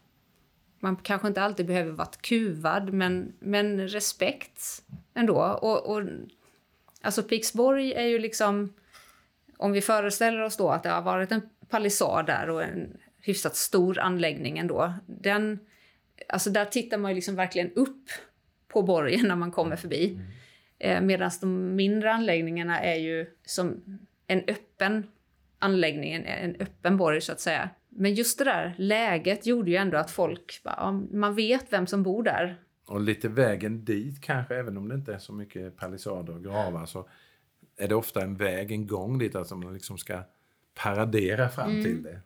man 0.80 0.96
kanske 0.96 1.28
inte 1.28 1.42
alltid 1.42 1.66
behöver 1.66 1.92
vara 1.92 2.08
kuvad, 2.20 2.92
men, 2.92 3.32
men 3.38 3.88
respekt 3.88 4.82
ändå. 5.14 5.36
Och, 5.62 5.86
och, 5.86 6.02
alltså 7.00 7.22
Pixborg 7.22 7.92
är 7.92 8.06
ju 8.06 8.18
liksom, 8.18 8.74
om 9.56 9.72
vi 9.72 9.80
föreställer 9.80 10.42
oss 10.42 10.56
då 10.56 10.70
att 10.70 10.82
det 10.82 10.88
har 10.88 11.02
varit 11.02 11.32
en 11.32 11.42
palissad 11.68 12.26
där 12.26 12.50
och 12.50 12.62
en 12.62 12.96
hyfsat 13.20 13.56
stor 13.56 13.98
anläggning 13.98 14.58
ändå. 14.58 14.94
Den, 15.06 15.58
alltså 16.28 16.50
där 16.50 16.64
tittar 16.64 16.98
man 16.98 17.10
ju 17.10 17.14
liksom 17.14 17.34
verkligen 17.34 17.72
upp 17.72 18.08
på 18.68 18.82
borgen 18.82 19.28
när 19.28 19.36
man 19.36 19.52
kommer 19.52 19.76
förbi. 19.76 20.10
Mm. 20.10 20.26
Eh, 20.78 21.00
Medan 21.00 21.30
de 21.40 21.76
mindre 21.76 22.12
anläggningarna 22.12 22.80
är 22.80 22.96
ju 22.96 23.26
som 23.44 23.98
en 24.26 24.44
öppen 24.48 25.06
anläggningen 25.64 26.24
en 26.24 26.56
öppen 26.60 26.96
borg 26.96 27.20
så 27.20 27.32
att 27.32 27.40
säga. 27.40 27.70
Men 27.88 28.14
just 28.14 28.38
det 28.38 28.44
där 28.44 28.74
läget 28.78 29.46
gjorde 29.46 29.70
ju 29.70 29.76
ändå 29.76 29.96
att 29.96 30.10
folk, 30.10 30.62
man 31.10 31.34
vet 31.34 31.72
vem 31.72 31.86
som 31.86 32.02
bor 32.02 32.22
där. 32.22 32.60
Och 32.86 33.00
lite 33.00 33.28
vägen 33.28 33.84
dit 33.84 34.20
kanske, 34.20 34.56
även 34.56 34.76
om 34.76 34.88
det 34.88 34.94
inte 34.94 35.14
är 35.14 35.18
så 35.18 35.32
mycket 35.32 35.76
palissader 35.76 36.34
och 36.34 36.42
gravar, 36.42 36.86
så 36.86 37.08
är 37.76 37.88
det 37.88 37.94
ofta 37.94 38.22
en 38.22 38.36
väg, 38.36 38.72
en 38.72 38.86
gång 38.86 39.18
dit, 39.18 39.36
alltså 39.36 39.56
man 39.56 39.74
liksom 39.74 39.98
ska 39.98 40.22
paradera 40.74 41.48
fram 41.48 41.70
mm. 41.70 41.84
till 41.84 42.02
det. 42.02 42.20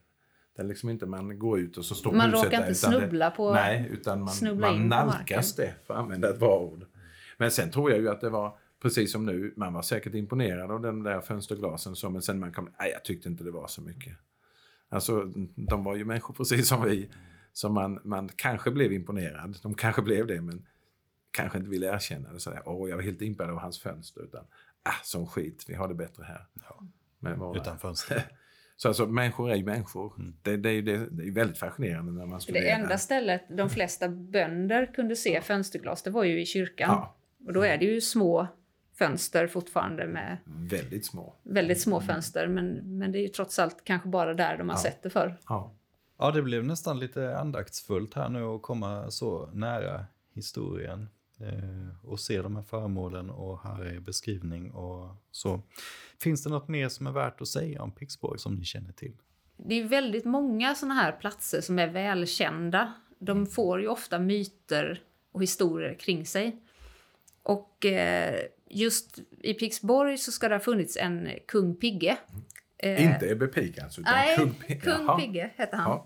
Det 0.57 0.63
är 0.63 0.67
liksom 0.67 0.91
inte 0.91 1.07
man 1.07 1.39
går 1.39 1.61
ut 1.61 1.77
och 1.77 1.85
så 1.85 1.95
står 1.95 2.13
man 2.13 2.31
huset 2.31 2.51
där. 2.51 2.59
Man 2.59 2.61
råkar 2.61 2.69
inte 2.69 2.81
snubbla 2.81 3.31
det, 3.31 3.37
på 3.37 3.53
Nej, 3.53 3.89
utan 3.93 4.21
man, 4.21 4.61
man 4.61 4.89
nalkas 4.89 5.55
det, 5.55 5.75
för 5.87 5.95
att 5.95 6.01
använda 6.01 6.31
ett 6.31 6.41
bra 6.41 6.59
ord. 6.59 6.85
Men 7.37 7.51
sen 7.51 7.71
tror 7.71 7.91
jag 7.91 8.01
ju 8.01 8.09
att 8.09 8.21
det 8.21 8.31
var 8.31 8.59
precis 8.83 9.13
som 9.13 9.27
nu, 9.27 9.53
man 9.57 9.73
var 9.73 9.83
säkert 9.83 10.15
imponerad 10.15 10.71
av 10.71 10.81
den 10.81 11.03
där 11.03 11.21
fönsterglasen, 11.21 11.97
så, 11.97 12.11
men 12.11 12.23
sen 12.23 12.39
man 12.39 12.53
kom, 12.53 12.71
nej 12.81 12.91
jag 12.91 13.05
tyckte 13.05 13.29
inte 13.29 13.45
det 13.45 13.51
var 13.51 13.67
så 13.67 13.83
mycket. 13.83 14.17
Alltså, 14.89 15.33
de 15.55 15.85
var 15.85 15.97
ju 15.97 16.05
människor 16.05 16.35
precis 16.35 16.69
som 16.69 16.85
vi, 16.85 17.11
så 17.53 17.69
man, 17.69 18.01
man 18.05 18.29
kanske 18.37 18.71
blev 18.71 18.93
imponerad, 18.93 19.59
de 19.63 19.75
kanske 19.75 20.03
blev 20.03 20.27
det, 20.27 20.41
men 20.41 20.67
kanske 21.31 21.59
inte 21.59 21.71
ville 21.71 21.95
erkänna 21.95 22.33
det 22.33 22.41
sådär, 22.41 22.63
åh 22.65 22.91
jag 22.91 22.97
var 22.97 23.03
helt 23.03 23.23
impad 23.23 23.51
av 23.51 23.59
hans 23.59 23.81
fönster, 23.81 24.23
utan, 24.23 24.45
ah, 24.83 25.03
som 25.03 25.27
skit, 25.27 25.65
vi 25.69 25.75
har 25.75 25.89
det 25.89 25.95
bättre 25.95 26.25
här. 26.25 26.47
Ja. 26.55 26.85
Våra... 27.37 27.61
Utan 27.61 27.79
fönster. 27.79 28.23
Så 28.77 28.89
alltså, 28.89 29.07
människor 29.07 29.51
är 29.51 29.57
ju 29.57 29.65
människor. 29.65 30.13
Mm. 30.19 30.35
Det, 30.43 30.57
det, 30.57 30.83
det, 30.83 31.07
det, 31.11 31.23
är 31.29 31.31
väldigt 31.31 31.59
fascinerande 31.59 32.13
när 32.13 32.27
man 32.27 32.41
Det 32.49 32.71
enda 32.71 32.99
stället 32.99 33.43
de 33.49 33.71
flesta 33.71 34.09
bönder 34.09 34.95
kunde 34.95 35.17
se 35.17 35.41
fönsterglas, 35.41 36.03
det 36.03 36.11
var 36.11 36.25
ju 36.25 36.41
i 36.41 36.47
kyrkan. 36.47 36.89
Ja. 36.91 37.17
Och 37.47 37.53
då 37.53 37.63
är 37.63 37.79
det 37.79 37.85
ju 37.85 38.01
små 38.01 38.49
fönster 38.99 39.47
fortfarande 39.47 40.07
med 40.07 40.39
väldigt 40.45 41.07
små, 41.07 41.35
väldigt 41.43 41.81
små 41.81 42.01
fönster. 42.01 42.49
Men, 42.49 42.99
men 42.99 43.13
det 43.13 43.19
är 43.19 43.23
ju 43.23 43.29
trots 43.29 43.59
allt 43.59 43.85
kanske 43.85 44.09
bara 44.09 44.35
där 44.35 44.59
de 44.59 44.69
har 44.69 44.77
ja. 44.77 44.83
sett 44.83 45.03
det 45.03 45.11
för. 45.11 45.39
Ja. 45.49 45.75
ja, 46.19 46.31
det 46.31 46.43
blev 46.43 46.65
nästan 46.65 46.99
lite 46.99 47.39
andaktsfullt 47.39 48.15
här 48.15 48.29
nu 48.29 48.45
att 48.45 48.63
komma 48.63 49.11
så 49.11 49.51
nära 49.53 50.07
historien. 50.35 51.09
eh, 51.41 52.09
och 52.11 52.21
se 52.21 52.43
de 52.43 52.57
här 52.57 52.63
föremålen 52.63 53.31
och 53.31 53.63
här 53.63 53.85
är 53.85 54.01
beskrivning 54.01 54.71
och 54.71 55.17
så. 55.31 55.63
Finns 56.19 56.45
det 56.45 56.51
något 56.51 56.69
mer 56.69 56.89
som 56.89 57.07
är 57.07 57.13
värt 57.13 57.41
att 57.41 57.49
säga 57.49 57.83
om 57.83 57.93
Pixborg 57.93 58.39
som 58.39 58.55
ni 58.55 58.65
känner 58.65 58.93
till? 58.93 59.17
Det 59.57 59.75
är 59.75 59.85
väldigt 59.85 60.25
många 60.25 60.75
sådana 60.75 60.95
här 60.95 61.13
platser 61.13 61.61
som 61.61 61.79
är 61.79 61.89
välkända. 61.89 62.93
De 63.19 63.47
får 63.47 63.81
ju 63.81 63.89
ofta 63.89 64.19
myter 64.19 65.03
och 65.33 65.43
historier 65.43 65.95
kring 65.95 66.27
sig. 66.27 66.57
Och 67.43 67.87
eh, 67.87 68.41
just 68.71 69.19
i 69.43 69.55
Pixborg 69.55 70.19
så 70.19 70.33
ska 70.33 70.49
det 70.49 70.55
ha 70.55 70.61
funnits 70.61 70.97
en 70.97 71.31
kung 71.49 71.77
Pigge. 71.77 72.17
Eh, 72.79 73.13
Inte 73.13 73.31
Ebbe 73.31 73.47
Pig 73.47 73.81
alltså, 73.81 74.01
utan 74.01 74.15
nej, 74.15 74.37
kung, 74.37 74.55
Pigge. 74.55 74.81
kung 74.81 75.19
Pigge 75.19 75.51
hette 75.57 75.77
han. 75.77 76.01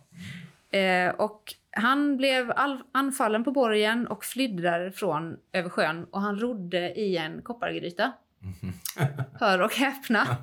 Eh, 0.71 1.15
och 1.15 1.55
han 1.71 2.17
blev 2.17 2.53
anfallen 2.93 3.45
på 3.45 3.51
borgen 3.51 4.07
och 4.07 4.25
flydde 4.25 4.63
därifrån 4.63 5.37
över 5.53 5.69
sjön 5.69 6.07
och 6.11 6.21
han 6.21 6.39
rodde 6.41 7.01
i 7.01 7.17
en 7.17 7.43
koppargryta. 7.43 8.13
Mm. 8.43 8.75
Hör 9.41 9.63
och 9.63 9.75
häpna. 9.75 10.37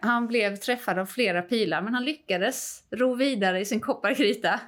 Han 0.00 0.26
blev 0.28 0.56
träffad 0.56 0.98
av 0.98 1.06
flera 1.06 1.42
pilar 1.42 1.82
men 1.82 1.94
han 1.94 2.04
lyckades 2.04 2.84
ro 2.90 3.14
vidare 3.14 3.60
i 3.60 3.64
sin 3.64 3.80
koppargryta 3.80 4.60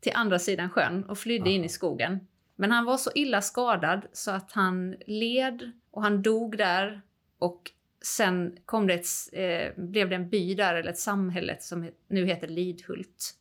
till 0.00 0.12
andra 0.14 0.38
sidan 0.38 0.70
sjön 0.70 1.04
och 1.04 1.18
flydde 1.18 1.50
in 1.50 1.64
i 1.64 1.68
skogen. 1.68 2.20
Men 2.60 2.70
han 2.70 2.84
var 2.84 2.96
så 2.96 3.10
illa 3.14 3.42
skadad 3.42 4.06
så 4.12 4.30
att 4.30 4.52
han 4.52 4.96
led 5.06 5.70
och 5.90 6.02
han 6.02 6.22
dog 6.22 6.58
där. 6.58 7.02
Och 7.38 7.70
sen 8.04 8.56
kom 8.64 8.86
det 8.86 8.94
ett, 8.94 9.06
eh, 9.32 9.84
blev 9.84 10.08
det 10.08 10.14
en 10.14 10.28
by 10.28 10.54
där, 10.54 10.74
eller 10.74 10.90
ett 10.90 10.98
samhälle 10.98 11.56
som 11.60 11.90
nu 12.08 12.26
heter 12.26 12.48
Lidhult. 12.48 13.34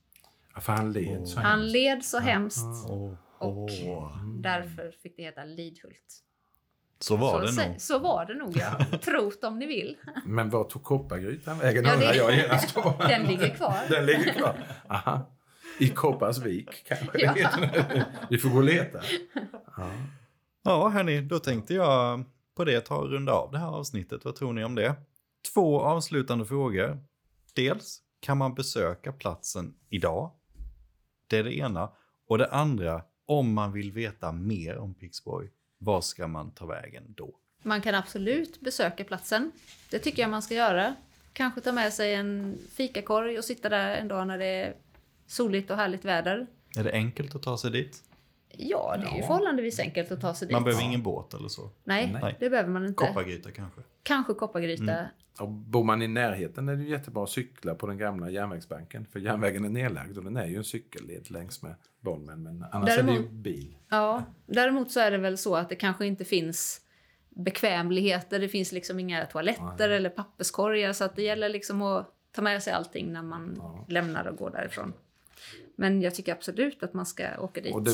Ja, 0.53 0.61
för 0.61 0.73
han 0.73 0.91
led 0.91 1.27
så 1.27 1.37
oh. 1.37 1.43
Han 1.43 1.67
led 1.67 2.05
så 2.05 2.19
hemskt. 2.19 2.89
Oh. 2.89 3.13
Och 3.37 3.69
därför 4.41 4.91
fick 5.03 5.17
det 5.17 5.23
heta 5.23 5.43
Lidhult. 5.43 6.23
Så 6.99 7.15
var 7.15 7.45
så, 7.47 7.61
det 7.61 7.67
nog. 7.67 7.81
Så 7.81 7.99
var 7.99 8.25
det 8.25 8.35
nog, 8.35 8.57
ja. 8.57 8.97
Trot 9.01 9.43
om 9.43 9.59
ni 9.59 9.65
vill. 9.65 9.97
Men 10.25 10.49
var 10.49 10.63
tog 10.63 10.83
koppargrytan 10.83 11.59
vägen 11.59 11.85
ja, 11.85 11.93
undrar 11.93 12.13
jag 12.13 12.35
genast 12.35 12.75
Den 12.99 13.23
ligger 13.23 13.49
kvar. 13.49 13.77
Den 13.89 14.05
ligger 14.05 14.33
kvar. 14.33 14.55
Aha. 14.87 15.31
I 15.79 15.89
Kopparsvik 15.89 16.87
kanske? 16.87 17.19
Ja. 17.19 17.49
Vi 18.29 18.37
får 18.37 18.49
gå 18.49 18.57
och 18.57 18.63
leta. 18.63 19.01
Ja. 19.77 19.91
ja, 20.63 20.89
hörni, 20.89 21.21
då 21.21 21.39
tänkte 21.39 21.73
jag 21.73 22.23
på 22.55 22.65
det 22.65 22.81
ta 22.81 22.95
och 22.95 23.09
runda 23.09 23.33
av 23.33 23.51
det 23.51 23.57
här 23.57 23.67
avsnittet. 23.67 24.25
Vad 24.25 24.35
tror 24.35 24.53
ni 24.53 24.63
om 24.63 24.75
det? 24.75 24.95
Två 25.53 25.81
avslutande 25.81 26.45
frågor. 26.45 27.03
Dels, 27.53 28.01
kan 28.19 28.37
man 28.37 28.53
besöka 28.53 29.11
platsen 29.11 29.73
idag? 29.89 30.31
Det 31.27 31.37
är 31.37 31.43
det 31.43 31.57
ena. 31.57 31.91
Och 32.27 32.37
det 32.37 32.47
andra, 32.47 33.01
om 33.25 33.53
man 33.53 33.71
vill 33.71 33.91
veta 33.91 34.31
mer 34.31 34.77
om 34.77 34.93
Pixborg, 34.93 35.49
var 35.77 36.01
ska 36.01 36.27
man 36.27 36.51
ta 36.51 36.65
vägen 36.65 37.03
då? 37.07 37.35
Man 37.63 37.81
kan 37.81 37.95
absolut 37.95 38.59
besöka 38.59 39.03
platsen. 39.03 39.51
Det 39.89 39.99
tycker 39.99 40.21
jag 40.21 40.31
man 40.31 40.41
ska 40.41 40.53
göra. 40.53 40.95
Kanske 41.33 41.61
ta 41.61 41.71
med 41.71 41.93
sig 41.93 42.13
en 42.13 42.57
fikakorg 42.71 43.37
och 43.37 43.45
sitta 43.45 43.69
där 43.69 43.95
en 43.95 44.07
dag 44.07 44.27
när 44.27 44.37
det 44.37 44.45
är 44.45 44.75
soligt 45.29 45.71
och 45.71 45.77
härligt 45.77 46.05
väder. 46.05 46.47
Är 46.77 46.83
det 46.83 46.91
enkelt 46.91 47.35
att 47.35 47.43
ta 47.43 47.57
sig 47.57 47.71
dit? 47.71 48.03
Ja, 48.57 48.97
det 48.97 49.07
är 49.07 49.15
ju 49.15 49.21
förhållandevis 49.21 49.79
enkelt 49.79 50.11
att 50.11 50.21
ta 50.21 50.33
sig 50.33 50.47
dit. 50.47 50.53
Man 50.53 50.63
behöver 50.63 50.83
ingen 50.83 51.03
båt 51.03 51.33
eller 51.33 51.47
så? 51.47 51.69
Nej, 51.83 52.17
Nej. 52.21 52.37
det 52.39 52.49
behöver 52.49 52.69
man 52.69 52.85
inte. 52.85 53.05
Koppargryta 53.05 53.51
kanske? 53.51 53.81
Kanske 54.03 54.33
koppargryta. 54.33 54.93
Mm. 54.93 55.05
Och 55.39 55.49
bor 55.49 55.83
man 55.83 56.01
i 56.01 56.07
närheten 56.07 56.69
är 56.69 56.75
det 56.75 56.83
jättebra 56.83 57.23
att 57.23 57.29
cykla 57.29 57.75
på 57.75 57.87
den 57.87 57.97
gamla 57.97 58.29
järnvägsbanken. 58.29 59.05
För 59.05 59.19
järnvägen 59.19 59.65
är 59.65 59.69
nedlagd 59.69 60.17
och 60.17 60.23
den 60.23 60.37
är 60.37 60.45
ju 60.45 60.55
en 60.55 60.63
cykelled 60.63 61.31
längs 61.31 61.61
med 61.61 61.75
Bolmen. 61.99 62.43
Men 62.43 62.65
annars 62.71 62.89
däremot, 62.89 63.15
är 63.15 63.19
det 63.19 63.23
ju 63.23 63.29
bil. 63.29 63.77
Ja, 63.89 64.23
däremot 64.45 64.91
så 64.91 64.99
är 64.99 65.11
det 65.11 65.17
väl 65.17 65.37
så 65.37 65.55
att 65.55 65.69
det 65.69 65.75
kanske 65.75 66.05
inte 66.05 66.25
finns 66.25 66.81
bekvämligheter. 67.29 68.39
Det 68.39 68.49
finns 68.49 68.71
liksom 68.71 68.99
inga 68.99 69.25
toaletter 69.25 69.87
Nej. 69.87 69.97
eller 69.97 70.09
papperskorgar. 70.09 70.93
Så 70.93 71.03
att 71.03 71.15
det 71.15 71.21
gäller 71.21 71.49
liksom 71.49 71.81
att 71.81 72.13
ta 72.31 72.41
med 72.41 72.63
sig 72.63 72.73
allting 72.73 73.13
när 73.13 73.23
man 73.23 73.55
ja. 73.57 73.85
lämnar 73.89 74.25
och 74.25 74.37
går 74.37 74.49
därifrån. 74.49 74.93
Men 75.75 76.01
jag 76.01 76.15
tycker 76.15 76.31
absolut 76.31 76.83
att 76.83 76.93
man 76.93 77.05
ska 77.05 77.39
åka 77.39 77.61
dit. 77.61 77.73
Och 77.73 77.83
det, 77.83 77.93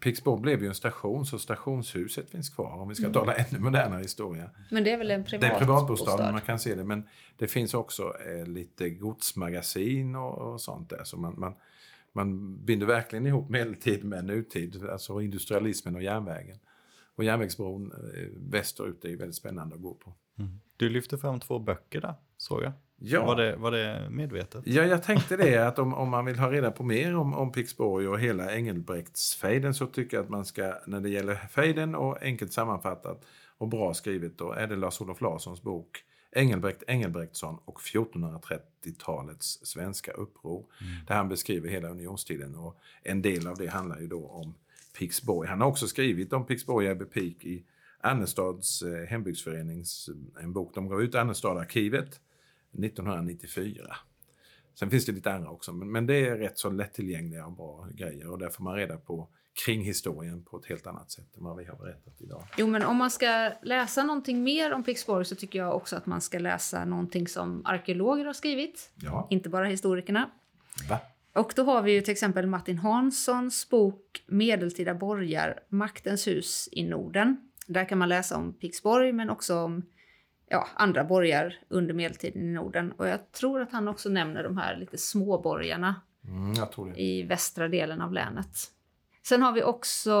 Pixbo 0.00 0.36
blev 0.36 0.62
ju 0.62 0.68
en 0.68 0.74
station, 0.74 1.26
så 1.26 1.38
stationshuset 1.38 2.30
finns 2.30 2.48
kvar 2.48 2.72
om 2.72 2.88
vi 2.88 2.94
ska 2.94 3.04
mm. 3.04 3.12
tala 3.12 3.34
ännu 3.34 3.58
modernare 3.58 4.02
historia. 4.02 4.50
Men 4.70 4.84
det 4.84 4.90
är 4.90 4.96
väl 4.96 5.10
en 5.10 5.24
privat 5.24 5.40
Det 5.40 5.46
är 5.46 5.58
privatbostad, 5.58 6.32
man 6.32 6.40
kan 6.40 6.58
se 6.58 6.74
det. 6.74 6.84
Men 6.84 7.08
det 7.36 7.46
finns 7.46 7.74
också 7.74 8.12
eh, 8.26 8.46
lite 8.46 8.90
godsmagasin 8.90 10.16
och, 10.16 10.38
och 10.38 10.60
sånt 10.60 10.90
där. 10.90 11.04
Så 11.04 11.16
man, 11.16 11.34
man, 11.40 11.54
man 12.12 12.56
binder 12.64 12.86
verkligen 12.86 13.26
ihop 13.26 13.48
medeltid 13.48 14.04
med 14.04 14.24
nutid, 14.24 14.84
alltså 14.88 15.20
industrialismen 15.20 15.94
och 15.94 16.02
järnvägen. 16.02 16.58
Och 17.16 17.24
järnvägsbron 17.24 17.92
eh, 17.92 18.28
västerut 18.36 19.04
är 19.04 19.08
ju 19.08 19.16
väldigt 19.16 19.36
spännande 19.36 19.74
att 19.74 19.82
gå 19.82 19.94
på. 19.94 20.14
Mm. 20.38 20.60
Du 20.76 20.88
lyfter 20.88 21.16
fram 21.16 21.40
två 21.40 21.58
böcker 21.58 22.00
där, 22.00 22.14
såg 22.36 22.62
jag. 22.62 22.72
Ja. 22.98 23.26
Var, 23.26 23.36
det, 23.36 23.56
var 23.56 23.70
det 23.70 24.08
medvetet? 24.10 24.66
Ja, 24.66 24.82
jag 24.82 25.02
tänkte 25.02 25.36
det 25.36 25.66
att 25.66 25.78
om, 25.78 25.94
om 25.94 26.08
man 26.08 26.24
vill 26.24 26.38
ha 26.38 26.52
reda 26.52 26.70
på 26.70 26.82
mer 26.82 27.16
om, 27.16 27.34
om 27.34 27.52
Pixborg 27.52 28.08
och 28.08 28.20
hela 28.20 28.54
Engelbrektsfejden 28.54 29.74
så 29.74 29.86
tycker 29.86 30.16
jag 30.16 30.24
att 30.24 30.30
man 30.30 30.44
ska, 30.44 30.74
när 30.86 31.00
det 31.00 31.08
gäller 31.08 31.34
fejden 31.34 31.94
och 31.94 32.22
enkelt 32.22 32.52
sammanfattat 32.52 33.24
och 33.58 33.68
bra 33.68 33.94
skrivet, 33.94 34.38
då 34.38 34.52
är 34.52 34.66
det 34.66 34.76
Lars-Olof 34.76 35.20
Larssons 35.20 35.62
bok 35.62 36.02
Engelbrekt 36.32 36.82
Engelbrektsson 36.86 37.58
och 37.64 37.80
1430-talets 37.80 39.66
svenska 39.66 40.12
uppror. 40.12 40.66
Mm. 40.80 40.92
Där 41.06 41.14
han 41.14 41.28
beskriver 41.28 41.68
hela 41.68 41.88
unionstiden 41.88 42.54
och 42.54 42.78
en 43.02 43.22
del 43.22 43.46
av 43.46 43.56
det 43.56 43.66
handlar 43.66 44.00
ju 44.00 44.06
då 44.06 44.26
om 44.26 44.54
Pixborg. 44.98 45.48
Han 45.48 45.60
har 45.60 45.68
också 45.68 45.86
skrivit 45.86 46.32
om 46.32 46.46
Pixborg 46.46 46.86
Ebbe 46.86 47.04
Pik 47.04 47.44
i 47.44 47.64
Annestads 48.00 48.82
eh, 48.82 49.06
hembygdsförenings 49.06 50.10
en 50.40 50.52
bok. 50.52 50.74
De 50.74 50.88
gav 50.88 51.02
ut 51.02 51.14
Annestad-arkivet 51.14 52.20
1994. 52.72 53.96
Sen 54.78 54.90
finns 54.90 55.06
det 55.06 55.12
lite 55.12 55.32
andra 55.32 55.50
också, 55.50 55.72
men, 55.72 55.92
men 55.92 56.06
det 56.06 56.26
är 56.26 56.36
rätt 56.36 56.58
så 56.58 56.70
lättillgängliga 56.70 57.46
och 57.46 57.52
bra 57.52 57.88
grejer 57.94 58.30
och 58.30 58.38
där 58.38 58.48
får 58.48 58.64
man 58.64 58.74
reda 58.74 58.96
på 58.96 59.28
kring 59.64 59.82
historien 59.82 60.44
på 60.44 60.56
ett 60.58 60.66
helt 60.66 60.86
annat 60.86 61.10
sätt 61.10 61.36
än 61.36 61.44
vad 61.44 61.56
vi 61.56 61.64
har 61.64 61.76
berättat 61.76 62.20
idag. 62.20 62.42
Jo, 62.56 62.66
men 62.66 62.82
om 62.82 62.96
man 62.96 63.10
ska 63.10 63.52
läsa 63.62 64.04
någonting 64.04 64.42
mer 64.42 64.72
om 64.72 64.82
Pixborg 64.82 65.24
så 65.24 65.34
tycker 65.34 65.58
jag 65.58 65.76
också 65.76 65.96
att 65.96 66.06
man 66.06 66.20
ska 66.20 66.38
läsa 66.38 66.84
någonting 66.84 67.28
som 67.28 67.62
arkeologer 67.66 68.24
har 68.24 68.32
skrivit, 68.32 68.90
ja. 68.94 69.26
inte 69.30 69.48
bara 69.48 69.66
historikerna. 69.66 70.30
Va? 70.88 70.98
Och 71.32 71.52
då 71.56 71.64
har 71.64 71.82
vi 71.82 71.92
ju 71.92 72.00
till 72.00 72.12
exempel 72.12 72.46
Martin 72.46 72.78
Hanssons 72.78 73.68
bok 73.68 74.24
Medeltida 74.26 74.94
borgar, 74.94 75.60
Maktens 75.68 76.26
hus 76.26 76.68
i 76.72 76.84
Norden. 76.84 77.50
Där 77.66 77.88
kan 77.88 77.98
man 77.98 78.08
läsa 78.08 78.36
om 78.36 78.52
Pixborg 78.52 79.12
men 79.12 79.30
också 79.30 79.58
om 79.58 79.82
ja, 80.48 80.68
andra 80.74 81.04
borgar 81.04 81.54
under 81.68 81.94
medeltiden 81.94 82.42
i 82.42 82.52
Norden. 82.52 82.92
Och 82.92 83.08
jag 83.08 83.32
tror 83.32 83.60
att 83.60 83.72
han 83.72 83.88
också 83.88 84.08
nämner 84.08 84.42
de 84.42 84.56
här 84.56 84.76
lite 84.76 84.98
små 84.98 85.38
borgarna 85.38 85.94
mm, 86.28 86.94
i 86.96 87.22
västra 87.22 87.68
delen 87.68 88.00
av 88.00 88.12
länet. 88.12 88.56
Sen 89.22 89.42
har 89.42 89.52
vi 89.52 89.62
också 89.62 90.12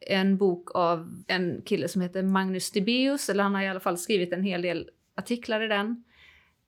en 0.00 0.36
bok 0.36 0.70
av 0.74 1.24
en 1.26 1.62
kille 1.62 1.88
som 1.88 2.02
heter 2.02 2.22
Magnus 2.22 2.70
Tibeus, 2.70 3.28
eller 3.28 3.42
han 3.42 3.54
har 3.54 3.62
i 3.62 3.68
alla 3.68 3.80
fall 3.80 3.98
skrivit 3.98 4.32
en 4.32 4.42
hel 4.42 4.62
del 4.62 4.90
artiklar 5.14 5.60
i 5.60 5.68
den. 5.68 6.04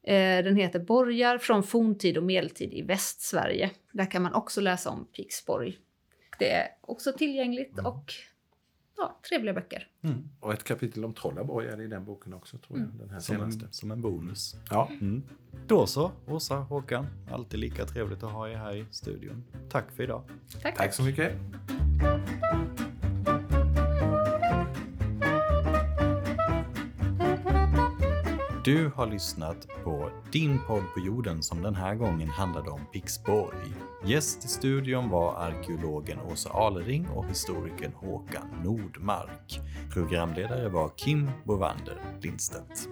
Eh, 0.02 0.44
den 0.44 0.56
heter 0.56 0.78
Borgar 0.78 1.38
från 1.38 1.62
forntid 1.62 2.18
och 2.18 2.24
medeltid 2.24 2.74
i 2.74 2.82
Västsverige. 2.82 3.70
Där 3.92 4.10
kan 4.10 4.22
man 4.22 4.34
också 4.34 4.60
läsa 4.60 4.90
om 4.90 5.08
Pixborg. 5.16 5.78
Det 6.38 6.52
är 6.52 6.68
också 6.80 7.12
tillgängligt 7.12 7.72
mm. 7.72 7.86
och 7.86 8.12
ja, 9.00 9.20
trevliga 9.28 9.54
böcker. 9.54 9.86
Mm. 10.02 10.28
Och 10.40 10.52
ett 10.52 10.64
kapitel 10.64 11.04
om 11.04 11.14
Trollaborg 11.14 11.68
är 11.68 11.76
det 11.76 11.84
i 11.84 11.86
den 11.86 12.04
boken 12.04 12.34
också, 12.34 12.58
tror 12.58 12.78
jag. 12.78 12.86
Mm. 12.86 12.98
Den 12.98 13.10
här 13.10 13.20
som, 13.20 13.42
en, 13.42 13.52
som 13.70 13.90
en 13.90 14.02
bonus. 14.02 14.56
Ja. 14.70 14.88
Mm. 15.00 15.22
Då 15.66 15.86
så, 15.86 16.12
Åsa, 16.26 16.56
Håkan. 16.56 17.06
Alltid 17.30 17.60
lika 17.60 17.84
trevligt 17.84 18.22
att 18.22 18.32
ha 18.32 18.48
er 18.48 18.56
här 18.56 18.76
i 18.76 18.86
studion. 18.90 19.44
Tack 19.68 19.92
för 19.92 20.02
idag. 20.02 20.22
Tack, 20.62 20.76
tack 20.76 20.94
så 20.94 21.02
mycket. 21.02 21.32
Du 28.70 28.90
har 28.94 29.06
lyssnat 29.06 29.66
på 29.84 30.10
din 30.32 30.58
podd 30.66 30.82
på 30.94 31.00
jorden 31.00 31.42
som 31.42 31.62
den 31.62 31.74
här 31.74 31.94
gången 31.94 32.28
handlade 32.28 32.70
om 32.70 32.80
Pixborg. 32.92 33.56
Gäst 34.04 34.44
i 34.44 34.48
studion 34.48 35.08
var 35.08 35.34
arkeologen 35.34 36.18
Åsa 36.20 36.50
Alering 36.50 37.08
och 37.08 37.26
historikern 37.26 37.92
Håkan 37.94 38.46
Nordmark. 38.64 39.60
Programledare 39.92 40.68
var 40.68 40.90
Kim 40.96 41.30
Bovander 41.44 42.02
Lindstedt. 42.22 42.88